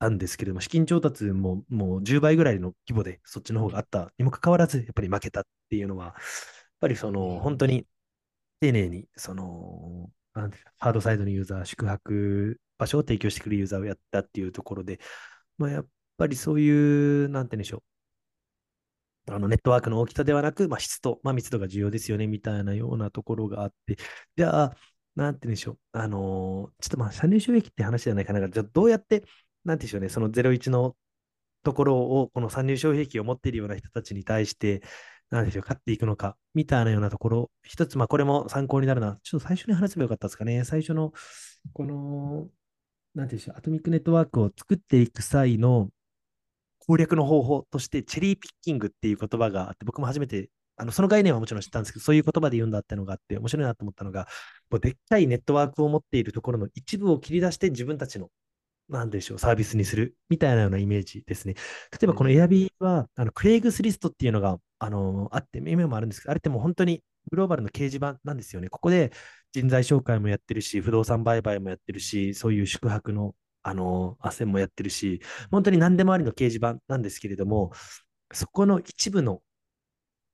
[0.00, 6.14] たんですけれども、資金調達ももう10倍ぐらいの規模でそっちの方があったにもかかわらず、やっぱり負けたっていうのは、やっ
[6.80, 7.86] ぱりその本当に
[8.60, 10.10] 丁寧に、その、
[10.78, 15.00] ハードサイドのユーザー、宿泊場所を提供してくるユーザーをやったっていうところで、
[15.58, 15.86] まあ、やっ
[16.18, 17.82] ぱりそういう、なんて言うんでしょう。
[19.28, 23.96] あのネットワークの大きさではなく、まあ、質と、まあ、密度が重要ですよね、みたいなようなところがあって、
[24.36, 24.76] じゃあ、
[25.16, 25.78] なんて言うんでしょう。
[25.92, 28.48] あの、ちょっとまあ、参入収益って話じゃないかな。
[28.48, 29.24] じゃあ、どうやって、
[29.64, 30.96] なんて言うんでしょうね、その01の
[31.64, 34.82] ところを、この参入障壁を持っているような人たちに対して、
[35.30, 39.18] なんでしょう、勝っていくのか、みたいなようなところ、一つ、まあ、これも参考になるな。
[39.22, 40.64] ちょっと最初に話せばよかったですかね。
[40.64, 41.12] 最初の、
[41.72, 42.48] この、
[43.14, 45.90] なんていうんでしょう、アトミックネットワークを作っていく際の、
[46.78, 54.28] 攻略の方法として、チェリーピッキングっていう言葉があって、僕も初めて、あのその概念はもちろん知ったんですけど、そういう言葉で言うんだってのがあって、面白いなと思ったのが、
[54.70, 58.30] もうでっかいネットワークを持っているところの一部を切り出して自分たちの
[58.88, 61.54] なんでしょう、サービスにするみたいなようなイメージですね。
[61.92, 68.68] 例えばこの Airb は、あのクレイグスリストっていうのがあのあって、夢もあるんですけど、あれってもう本当にグローバルの掲示板なんですよね。
[68.68, 69.12] ここで
[69.52, 75.20] 人材紹介もやってるし、不動産売買もやってるし、そういう宿泊のあの、斡旋もやってるし、
[75.50, 77.72] 本当に何でもありの掲示板なんですけれども、
[78.32, 79.42] そこの一部の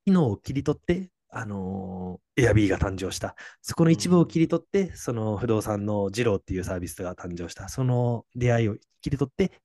[0.05, 3.35] 機能を切り取って、あのー、Airb が誕生した。
[3.63, 7.71] そこの一部を切り取って、その不動産のジローっていうサービスが誕生した。
[7.71, 9.63] その出会いを切り取って、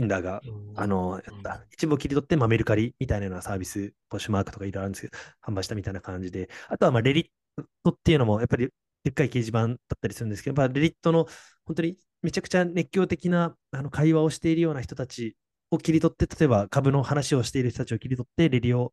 [0.00, 0.42] Tinder が、
[0.74, 1.64] あのー、やった。
[1.72, 8.68] 一部を切り取って、まあ、メルカリみたいなようなサービス、ポッシュマークとかいろいろあるんですけど、販売したみたいな感じで、あとは、まあ、レリットっていうのも、やっぱり
[9.04, 11.26] でっかい掲示板だったりするんですけど、やっぱレリットの
[11.64, 15.36] 本当にめちゃくちゃ熱狂的なあの会話をしているような人たち
[15.70, 18.92] を切り取って、例えば株の話をしている人たちを切り取って、レリオ、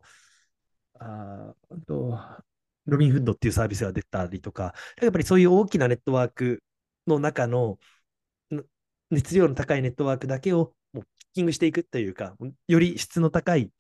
[1.00, 1.54] あ
[1.88, 2.18] と
[2.86, 6.64] ロビンフッドっていうサービスが出たりとか、やっぱりそういう大きなネットワーク
[7.08, 7.80] の中の
[9.10, 10.74] 熱量の高いネットワークだけを
[11.34, 12.36] キングしていくというか、
[12.68, 13.72] より質の高い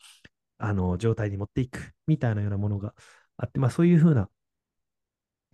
[0.58, 2.94] あの状態に持っていくみたいなようなものが
[3.38, 4.30] あって、まあ、そういうふうな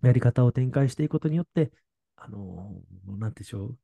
[0.01, 1.71] やり方を展開していくことによって、
[2.15, 2.73] あの
[3.17, 3.77] なんでしょう、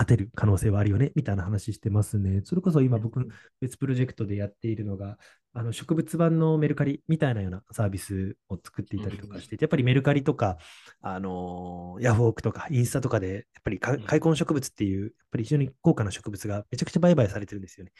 [0.00, 2.40] 勝てる可能性はあるよね、みたいな話してますね。
[2.44, 3.28] それこそ今僕、
[3.60, 5.18] 別プロジェクトでやっているのが、
[5.52, 10.56] あの植物版のメルカリみたいなようなサービスを作っていたりとかしていて、やっぱりメルカリとか、
[11.02, 17.92] あのヤフオクとかインスタとかで、やっぱり開墾植物っていう、やっぱり非常に高価な植物がめちゃくちゃ売買されてるんですよね。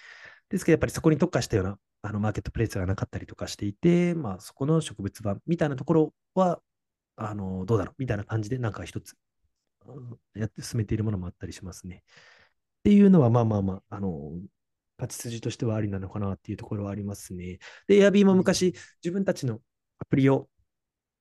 [0.49, 6.61] ですけど、やっぱりそこに特化したようなあのマーケットプレイスがなかったりとかしていて、まあ、そこの植物版みたいなところは、
[7.17, 9.15] あのどうだろうみたいな感じで、なんか一つ
[10.35, 12.03] やって進めているものもあったりしますね。
[12.07, 14.33] っていうのは、まあまあまあ、あの、
[14.99, 17.59] 勝ち筋としてはありなのかなっていうところはありますね。
[17.87, 19.61] で、Airb も昔、自分たちの
[19.99, 20.49] アプリを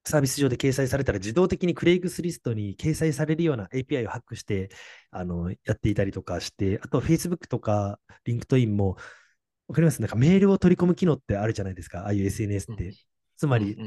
[0.06, 4.70] サービス上で掲載されたら自動的にクレイグスリストに掲載されるような API をハックして
[5.12, 8.98] あのやっていたりとかして、あと Facebook とか LinkedIn も、
[9.68, 10.02] わかります？
[10.02, 12.94] なんかメールを取り込む機能ってあるじゃないですか、ああいう SNS って。
[13.40, 13.78] つまり、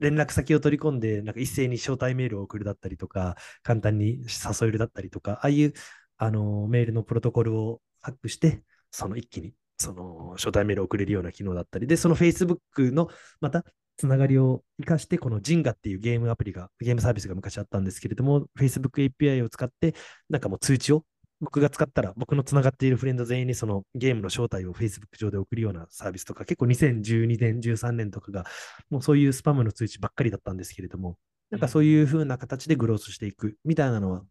[0.00, 5.74] 連絡先を取り込んで、なんか一斉に招待メールを送るだったりとか、簡単に誘えるだったりとか、ああいう
[6.16, 13.10] あのメールのプロトコルをハックして、その一気にその招待メールを送れるような機能だったり、で、その Facebook の
[13.42, 13.66] また
[13.98, 19.94] つながりを生かして、この Jinga っていうゲームアプリが、ゲームサービスが昔あったんですけれども、Facebook API を使って、
[20.30, 21.04] なんかもう通知を
[21.42, 28.46] 僕が使ったら、僕のつながっているフレンド全員にそのゲームの招待を Facebook 上で送るようなサービスとか、結構2012年、13年とかが、
[28.90, 31.18] もうそういうスパムの通知ばっかりだったんですけれども、
[31.50, 34.22] なんかそういう風な形でグロースしていくみたいなのは、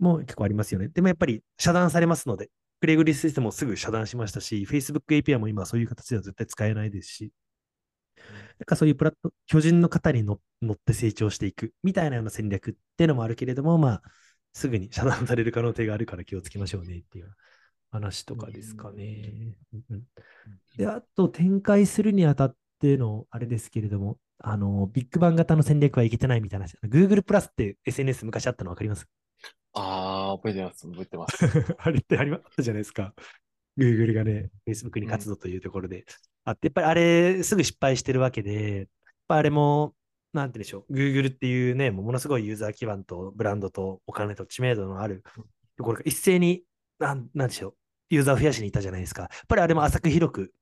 [0.00, 0.88] もう結構ありますよね。
[0.88, 2.50] でもやっぱり遮断されますので、
[2.80, 7.32] クレグリスシステムもすぐ遮断しましたし、Facebook API も今そういう形では絶対使えないですし、
[8.58, 14.02] なんかそういうプラット、巨人の型に乗って成長していくみたいなような戦略っていうのもあるけれども、まあ、
[14.54, 17.30] すぐに遮断される可能性があるから気をつけましょうねっていう
[17.90, 19.56] 話とかですかね。
[20.78, 26.76] で、あと展開するにあたってのあれですけれども、あの、ビッグバン型の戦略はいけてないみたいな話。
[26.88, 29.06] Google プラスって SNS 昔あったの分かります？
[29.74, 31.36] ああ、覚えてます、覚えてます。
[31.78, 33.14] あれってありまったじゃないですか。
[33.76, 36.04] Google がね、Facebook に活動というところで。
[36.44, 38.86] あって、やっぱりあれ、すぐ失敗してるわけで、やっ
[39.26, 39.94] ぱあれも、
[40.34, 45.22] なんてでしょう、Google っていうね、ものすごいユーザー基盤とブランドとお金と知名度のある
[45.76, 46.64] ところが一斉に、
[46.98, 47.74] なんなんでしょう、
[48.10, 49.22] ユーザーを増やしにいたじゃないですか。
[49.22, 50.52] やっぱりあれも浅く広く、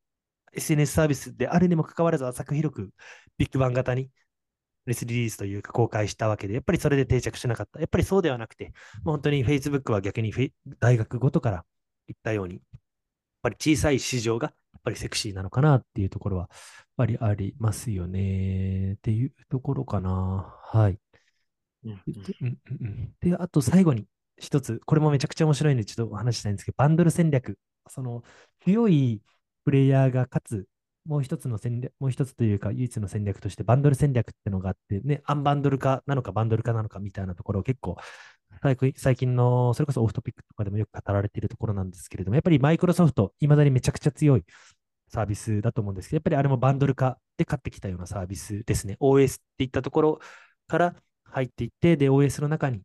[0.52, 2.90] SNS サービスであるにもかかわらず浅く広く、
[3.38, 4.10] ビッグバン型に
[4.84, 7.80] レスリリースというか公開したわけで、やっぱりそれで定着しなかった。
[7.80, 8.74] やっぱりそうではなくて、
[9.04, 10.32] もう本当に Facebook は逆に
[10.80, 11.64] 大学ごとから
[12.08, 12.62] 言ったように、やっ
[13.42, 16.50] ぱり小さい市場がぱりセクシーなのかなっていうところは、やっ
[16.96, 20.54] ぱりありますよねっていうところかな。
[20.64, 20.98] はい。
[23.20, 24.06] で、あと最後に
[24.38, 27.58] 一つ、これもめちゃくちゃ面白いんで、ちょっとお話ししたいんですけど、バンドル戦略。
[27.88, 28.22] その
[28.60, 29.22] 強い
[29.64, 30.66] プレイヤーが勝つ、
[31.04, 37.96] もう一つの戦略、もう一つというか、唯一の戦略として、バンドル戦略ってのがあって、ね、アンバンドル化なのか、バンドル化なのかみたいなところを結構、
[38.96, 44.44] 最近の、それこそオフトピックとかでもよく語られているところなんですけれども、やっぱりマイクロソフト、いまだにめちゃくちゃ強い
[45.08, 48.96] サービスだと思うんですけど、やっぱりあれもバンドル化で買ってきたようなサービスですね。
[49.00, 50.20] OS っていったところ
[50.68, 50.94] から
[51.24, 52.82] 入っていって、で、OS の中に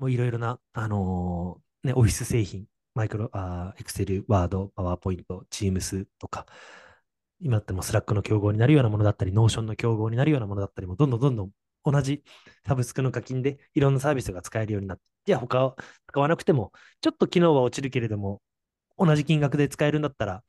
[0.00, 6.46] もういろいろな、あのーね、オフィス製品、マイクロ、あー、Excel、Word、PowerPoint、Teams とか、
[7.40, 11.50] 今だっても Slack の競合になるようなものだったり、Notion の競合になるようなものだったりも、どんどんどんどん
[11.84, 12.22] 同じ
[12.66, 15.76] サブスクの課金でいろんなサービスが使えるようになって、じゃあ他を
[16.08, 18.40] 使わなくても、ちょっと機能は落ちるけれども、
[18.98, 20.42] 同じ金額で使えるんだったら、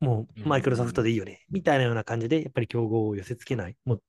[0.00, 3.76] もうマイクロソフトでいいよね、みたいなような感じで、やっぱり競合を寄せ付けない。
[3.84, 4.02] もう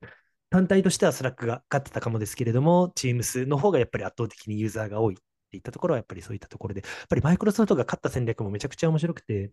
[0.49, 5.17] 単体としては Slack が勝ってたかもですけれども、Teams の方がやっぱり圧倒的にユーザーが多いっ
[5.49, 9.51] ていったところは、やっぱりそういったところで、やっぱりマイクロソフトが勝った戦略もめちゃくちゃ面白くて、やっ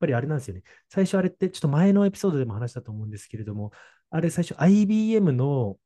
[0.00, 0.62] ぱりあれなんですよね。
[0.88, 3.72] 最初あれって、ちょっと前のエピソードでも話したと思うんですけれども、
[4.10, 5.76] あれ最初 IBM の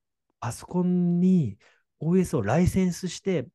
[0.41, 1.59] パソコンに
[2.01, 3.47] OS をライセンスして、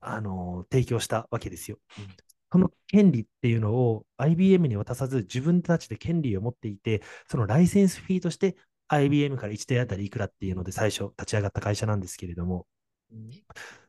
[0.00, 1.78] あの提供したわけですよ。
[1.98, 2.06] うん
[2.50, 8.56] その権利っていうのを IBM に渡さず自分たちで権利を持っていて、そのライセンスフィーとして
[8.88, 12.66] IBM から1台あたりいくらっていうので最初立ち上がった会社なんですけれども、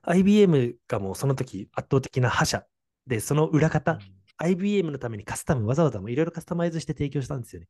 [0.03, 2.65] IBM がもうその時圧倒的な覇者
[3.07, 3.98] で、その裏方、
[4.38, 7.68] IBM のためにカスタム、わざわざもいろいろカスタマイズして提供したんですよね。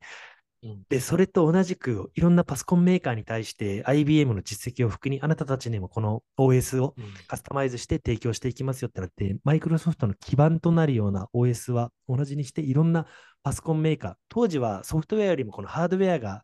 [0.62, 0.84] うん。
[0.90, 7.06] で、それと同じく、いろんなパソコンメーカーに対して IBM の実績を含に、あなたたちにもこの OS をうん。
[7.28, 13.06] カスタマイズして提供していきますよってなって、マイクロソフトの基盤となるような OS は同じにして、いろんな
[13.44, 16.44] パソコンメーカー、当時はソフトウェアよりもこのハードウェアが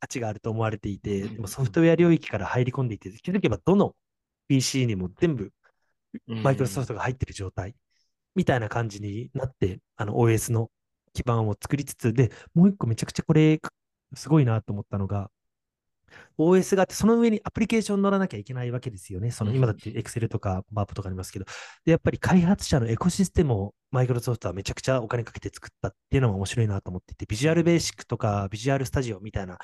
[0.00, 1.34] 価値があると思われていて、うん。
[1.34, 3.94] でもソフトウェア領域から入り込んでいて、気づけばどの
[4.48, 5.52] PC にも全部
[6.26, 7.74] マイクロソフトが入ってる状態
[8.34, 10.70] みたいな感じになって、あの OS の
[11.12, 13.60] 基盤を作りつつ、で、もう一個めちゃくちゃこれ
[14.14, 15.30] すごいなと思ったのが、
[16.38, 19.30] OS があって、その上にアプリケーション乗らなきゃいけないわけですよね。
[19.30, 21.46] そのうん今だって Excel とか Map とかありますけど。
[21.84, 29.58] で、やっぱり開発者のエコシステムをマイクロソフトはめちゃくちゃお金かけて作ったっていうのも面白いなと思っていて、ビジュアルベーシックとかビジュアルスタジオみたいな、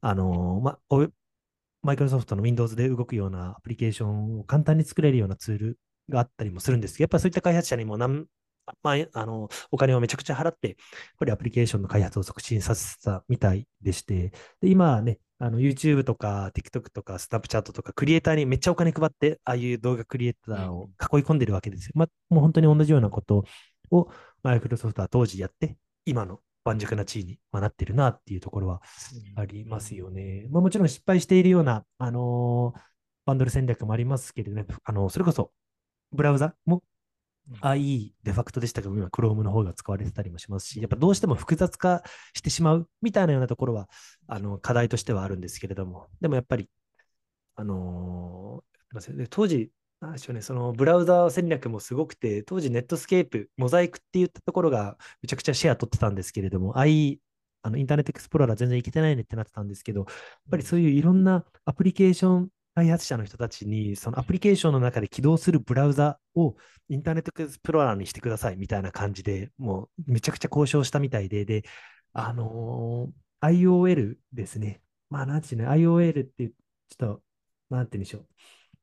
[0.00, 1.08] あのーま、お
[1.82, 5.78] マイクロソフトの Windows で動くようなアプリケーションを簡単に作れるようなツール
[6.08, 8.26] があったりもするんですけど、やっぱりそういった開発者にもなん
[8.82, 10.76] まあ、あの、お金をめちゃくちゃ払って、やっ
[11.18, 21.92] ぱりアプリケーションの開発を促進させたみたいでして、で、今はね、あの、YouTube とか TikTok とか Snapchat とかクリエイターにめっちゃお金配って、ああいう動画クリエイターを囲い込んでるわけですよ。
[21.94, 23.44] まあ、もう本当に同じようなこと
[23.90, 24.08] を
[24.42, 28.82] マイクロソフトは当時やって、今の盤石な地位にまあなってるなっていうところは
[29.36, 30.46] ありますよね。
[30.50, 32.80] まあ、もちろん失敗しているような、あのー
[33.24, 35.52] バンドル戦略もありますけれどね、あのそれこそ
[36.12, 36.82] ブラウザもうん
[37.62, 42.02] IE デファクトでしたけど、今 Chrome の方が使われてたりもしますし、やっぱどうしても複雑化
[42.34, 43.88] してしまうみたいなようなところは、
[44.26, 46.68] あの課題としてはあるんですけれども、でもやっぱり、
[47.56, 48.72] あのー
[49.16, 49.70] で当時、
[50.00, 57.18] なんでしょうね、そのブラウザ戦略もすごくて、当時ネットスケープ、モザイクって言ったところがめちゃくちゃシェア取ってたんですけれども、IE、
[57.62, 60.08] あのインターネットエクスプローラー全然いけてないねってなってたんですけど、やっ
[60.50, 66.56] ぱりそういういろんなアプリケーション開発者の人たちに、そのアプリケーションの中で起動するブラウザを
[66.88, 71.64] インターネットエクスプローラーにしてくださいみたいな感じで、もうめちゃくちゃ交渉したみたいで、で、
[72.12, 74.80] あのー IOL ですね。
[75.10, 76.54] まあ、なんていうの、IOL って、ちょ
[76.94, 77.22] っと、
[77.70, 78.26] なんて言うんでしょう。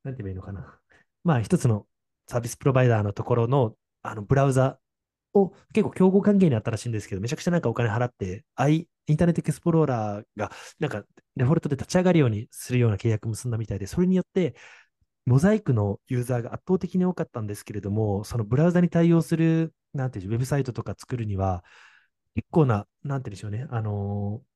[0.03, 0.79] なんて言えばいいのかな。
[1.23, 1.87] まあ、一つの
[2.27, 4.79] サービスプロバイダーのところの、あの、ブラウザ
[5.33, 11.03] を結構競合関係にあったらしいんですけど、めちゃくちゃなんかお金払って、I、インターネットエクスプローラーが、なんか、
[11.35, 14.55] デフォルトで立ち上がるようにするような契約を結んだみたいで、それによって、
[15.25, 21.63] モザイクのユーザーが圧倒的に多かったんですけれども、そのブラウザに対応する、なんていう、ウェブサイトとか作るには、
[22.35, 24.49] 結構な、なんていうんでしょうね、あのー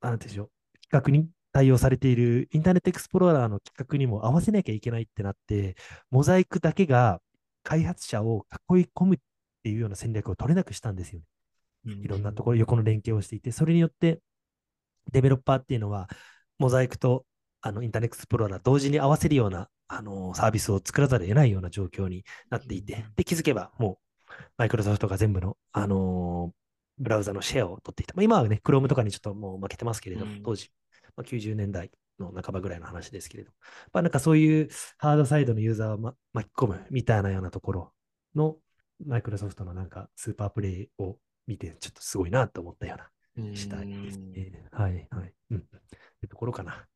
[0.00, 0.50] なんていうんでしょう、
[0.90, 5.76] 企画に対応されているインターネットエクスプローラーの規格にも合わせなきゃいけないってなって、
[6.10, 7.20] モザイクだけが
[7.62, 9.18] 開発者を囲い込む
[9.64, 11.26] っていうような戦略を取れなくしたんですよね。
[12.02, 14.20] いろんなところ、横の連携をしていて、それによって、
[15.10, 16.08] デベロッパーっていうのは、
[16.58, 17.24] モザイクと
[17.62, 28.14] あのインターネットエクスプローラー同時に合わせるようなあのサービスを作らざるを得ないような状況になっていて、で、気づけばもう、マイクロソフトが全部の、あのー、ブラウザのシェアを取っていた。
[28.14, 30.70] まあ、今はね、Chrome とかにちょっともう負けてますけれども、当時、
[31.16, 33.56] まあ、90年代の半ばぐらいの話ですけれども、
[33.92, 34.68] まあ、なんかそういう
[34.98, 37.92] ハードサイドのユーザーを、ま、巻き込むみたいなようなところ
[38.34, 38.56] の
[39.06, 41.16] マイクロソフトのなんかスーパープレイを
[41.46, 42.96] 見て、ちょっとすごいなと思ったよ
[43.36, 44.64] うな次第ですね。
[44.72, 45.32] はいはい。
[45.50, 45.58] うん。
[45.58, 45.60] っ
[46.20, 46.86] てところかな。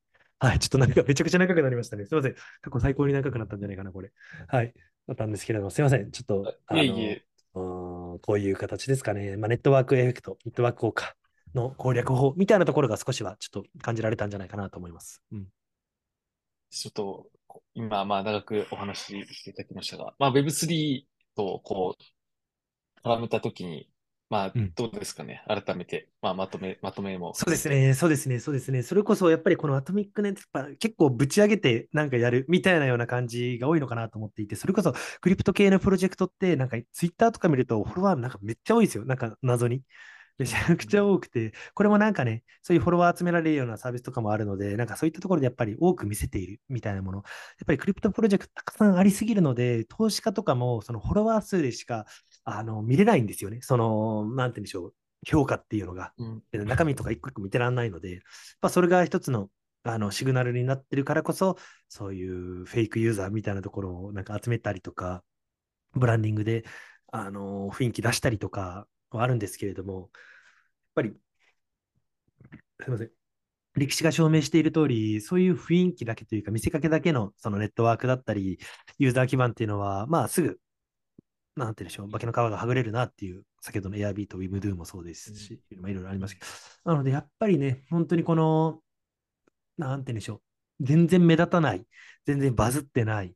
[0.40, 2.06] はい、ちょっとなんか めちゃくちゃ長くなりましたね。
[2.06, 2.34] すみません。
[2.60, 4.12] 過去最高に長くなったんじゃないかな、これ。
[4.46, 4.72] はい。
[5.06, 6.10] だったんですけれども、すみません。
[6.10, 9.36] ちょっと、あのいえいえこういう形ですかね。
[9.36, 11.16] まあ、ネットワークエフェクト、ネットワーク効果
[11.54, 15.22] の攻略法みたいなところが少しはちょっと感じられたんじゃないかなと思います。
[15.32, 15.48] うん、
[16.70, 17.30] ちょっと、
[17.74, 21.02] 今、まあ、長くお話ししていただきましたが、まあ、Web3
[21.39, 23.89] と、こう、絡めたときに、
[24.28, 27.32] まあ、どうですかね、うん、改めて、まあ、まとめ、まとめも。
[27.32, 28.82] そうですね、そうですね、そうですね。
[28.82, 30.43] それこそ、やっぱりこのアトミックネット、
[30.77, 39.82] 結構ぶち上げてなんかやるみたいなような感じが多いのかなと思っていて、それこそクリプト系のプロジェクトって、なんかツイッターとか見ると、フォロワーなんかめっちゃ多いですよ、なんか謎に。
[40.39, 47.19] めちゃくちゃ多くて、これもなんかね、そういうフォロワー集められるようなサービスとかもあるので、なんかそういったところでやっぱり多く見せているみたいなもの。
[47.19, 47.24] やっ
[47.66, 52.06] ぱりクリプトプロジェクトたくさんありすぎるので、投資家とかもそのフォロワー数でしか
[52.44, 53.59] あの見れないんですよね。
[53.62, 54.94] その、なんて言うんでしょう、
[55.27, 56.12] 評価っていうのが。
[56.19, 58.20] うん、中身とか一個一個見てらんないので、
[58.60, 59.51] まあ、それが一つの
[59.85, 61.56] あのシグナルになってるからこそ、
[61.89, 65.23] そういうフェイクユーザーみたいなところをなんか集めたりとか、
[65.94, 66.65] ブランディングで
[67.10, 68.86] あの雰囲気出したりとか
[69.16, 70.10] はあるんですけれども、やっ
[70.94, 71.10] ぱり、
[72.80, 73.10] すみません。
[73.74, 78.59] 歴史が証明している通り、そういう雰囲気だけというか、見せかけだけのそのネットワークだったり、
[78.98, 80.60] ユーザー基盤っていうのは、まあ、すぐ
[81.59, 86.40] なんて言うんでしょう、化けの皮がはぐれるなっていう、先ほどの Airb と WimDo もそうですし、いろいろありますけ
[86.85, 88.80] ど、なので、やっぱりね、本当にこの、
[89.76, 90.40] なんて言うんでしょ
[90.80, 91.86] う、全然目立たない、
[92.26, 93.35] 全然バズってない、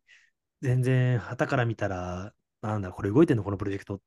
[0.62, 2.32] 全然、旗から見たら、
[2.62, 4.00] なんだ、これ動いてんの、このプロジェクト。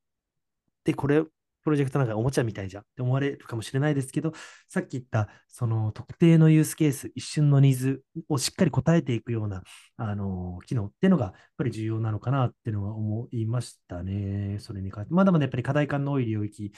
[0.86, 1.26] で、これ
[1.66, 4.32] プロジェクトなんかおもちゃみたいじゃんって思われるかもしれないですけど、
[4.70, 9.64] さっき言ったその特定のユースケース、一瞬のニーズをしっかり答えていくような
[9.98, 14.58] あの機能っていうのがやっぱり重要なのかなっていうのは思いましたね。
[14.60, 15.14] それに関して。
[15.14, 16.72] まだまだやっぱり課題感の多い領域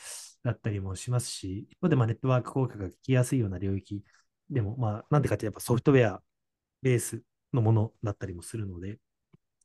[0.44, 4.04] だったりもしますし、一方でまネットワーク効果が効きやすいような領域
[4.50, 6.22] でも、まあなんでかってやっぱソフトウェア
[6.82, 7.22] ベース
[7.54, 9.00] のものだったりもするので、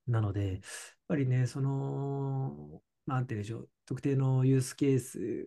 [0.06, 0.60] なので、やっ
[1.08, 5.46] ぱりね、その、なんて言うんでしょう、特定のユースケース、やっ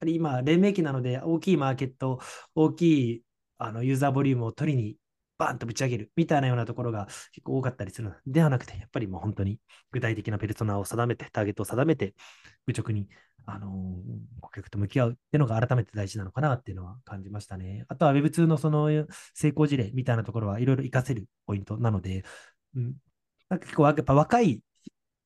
[0.00, 2.20] ぱり今、黎明期なので、大きいマーケット、
[2.54, 2.82] 大き
[3.12, 3.22] い
[3.58, 4.96] あのユーザーボリュームを取りに
[5.38, 9.58] バーンとぶち上げるみたいなようなところが結構多かったりするのではなくて、やっぱりもう本当に
[9.90, 12.14] 具体的なペルソナを定めて、ターゲットを定めて、
[12.66, 13.08] 愚直に、
[13.46, 17.84] あのー、顧客と向き合うっていうのが改めて大事なのかなっていうのは感じましたね。
[17.88, 18.88] あとは Web2 のその
[19.34, 22.24] 成功事例みたいなところはいろいろ活かせるポイントなので、
[22.74, 22.94] うん、
[23.48, 24.62] なんか結構やっぱ若い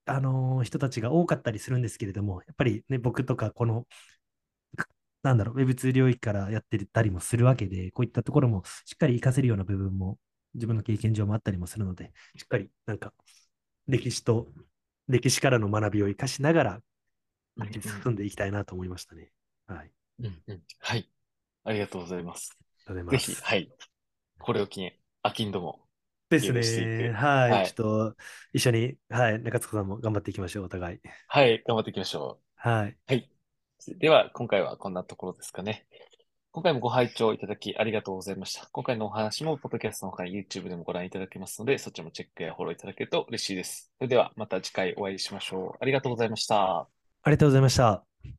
[0.08, 3.86] あのー、人たちが多かったりするんですけれども、やっぱりね、僕とかこの、
[5.22, 10.18] なんだろう、Web2 領域からやってたりもするわけで、こういったところもしっかり活かせるような部分も
[10.54, 13.12] 自分の経験上もあったりもするので、しっかりなんか
[13.86, 14.48] 歴史と
[15.08, 16.82] 歴史からの学びを生かしながら、
[18.02, 19.32] 進んでいきたいなと思いましたね。
[19.66, 19.90] はい。
[20.20, 20.62] うんうん。
[20.80, 21.10] はい。
[21.64, 22.56] ありがとうございます。
[22.86, 23.32] ありがとうございます。
[23.32, 23.72] ぜひ、はい。
[24.38, 25.80] これを機に、アキンドも
[26.30, 27.10] ですね。
[27.10, 27.66] はい、はい。
[27.66, 28.16] ちょっと、
[28.52, 29.42] 一緒に、はい。
[29.42, 31.00] 中塚さんも頑張っていきましょう、お互い。
[31.26, 31.62] はい。
[31.66, 32.44] 頑張っていきましょう。
[32.56, 32.96] はい。
[33.06, 33.30] はい。
[33.98, 35.86] では、今回はこんなところですかね。
[36.50, 38.68] 今回もご拝聴いただきありがとうございました。
[38.72, 43.92] 今回のお話も、ポッドキャストの他に YouTube でもご覧いただけますので、そっちもチェックやフォローいただけると嬉しいです。
[43.98, 45.78] それでは、また次回お会いしましょう。
[45.80, 46.80] ありがとうございました。
[46.80, 46.88] あ
[47.26, 48.37] りがとうございました。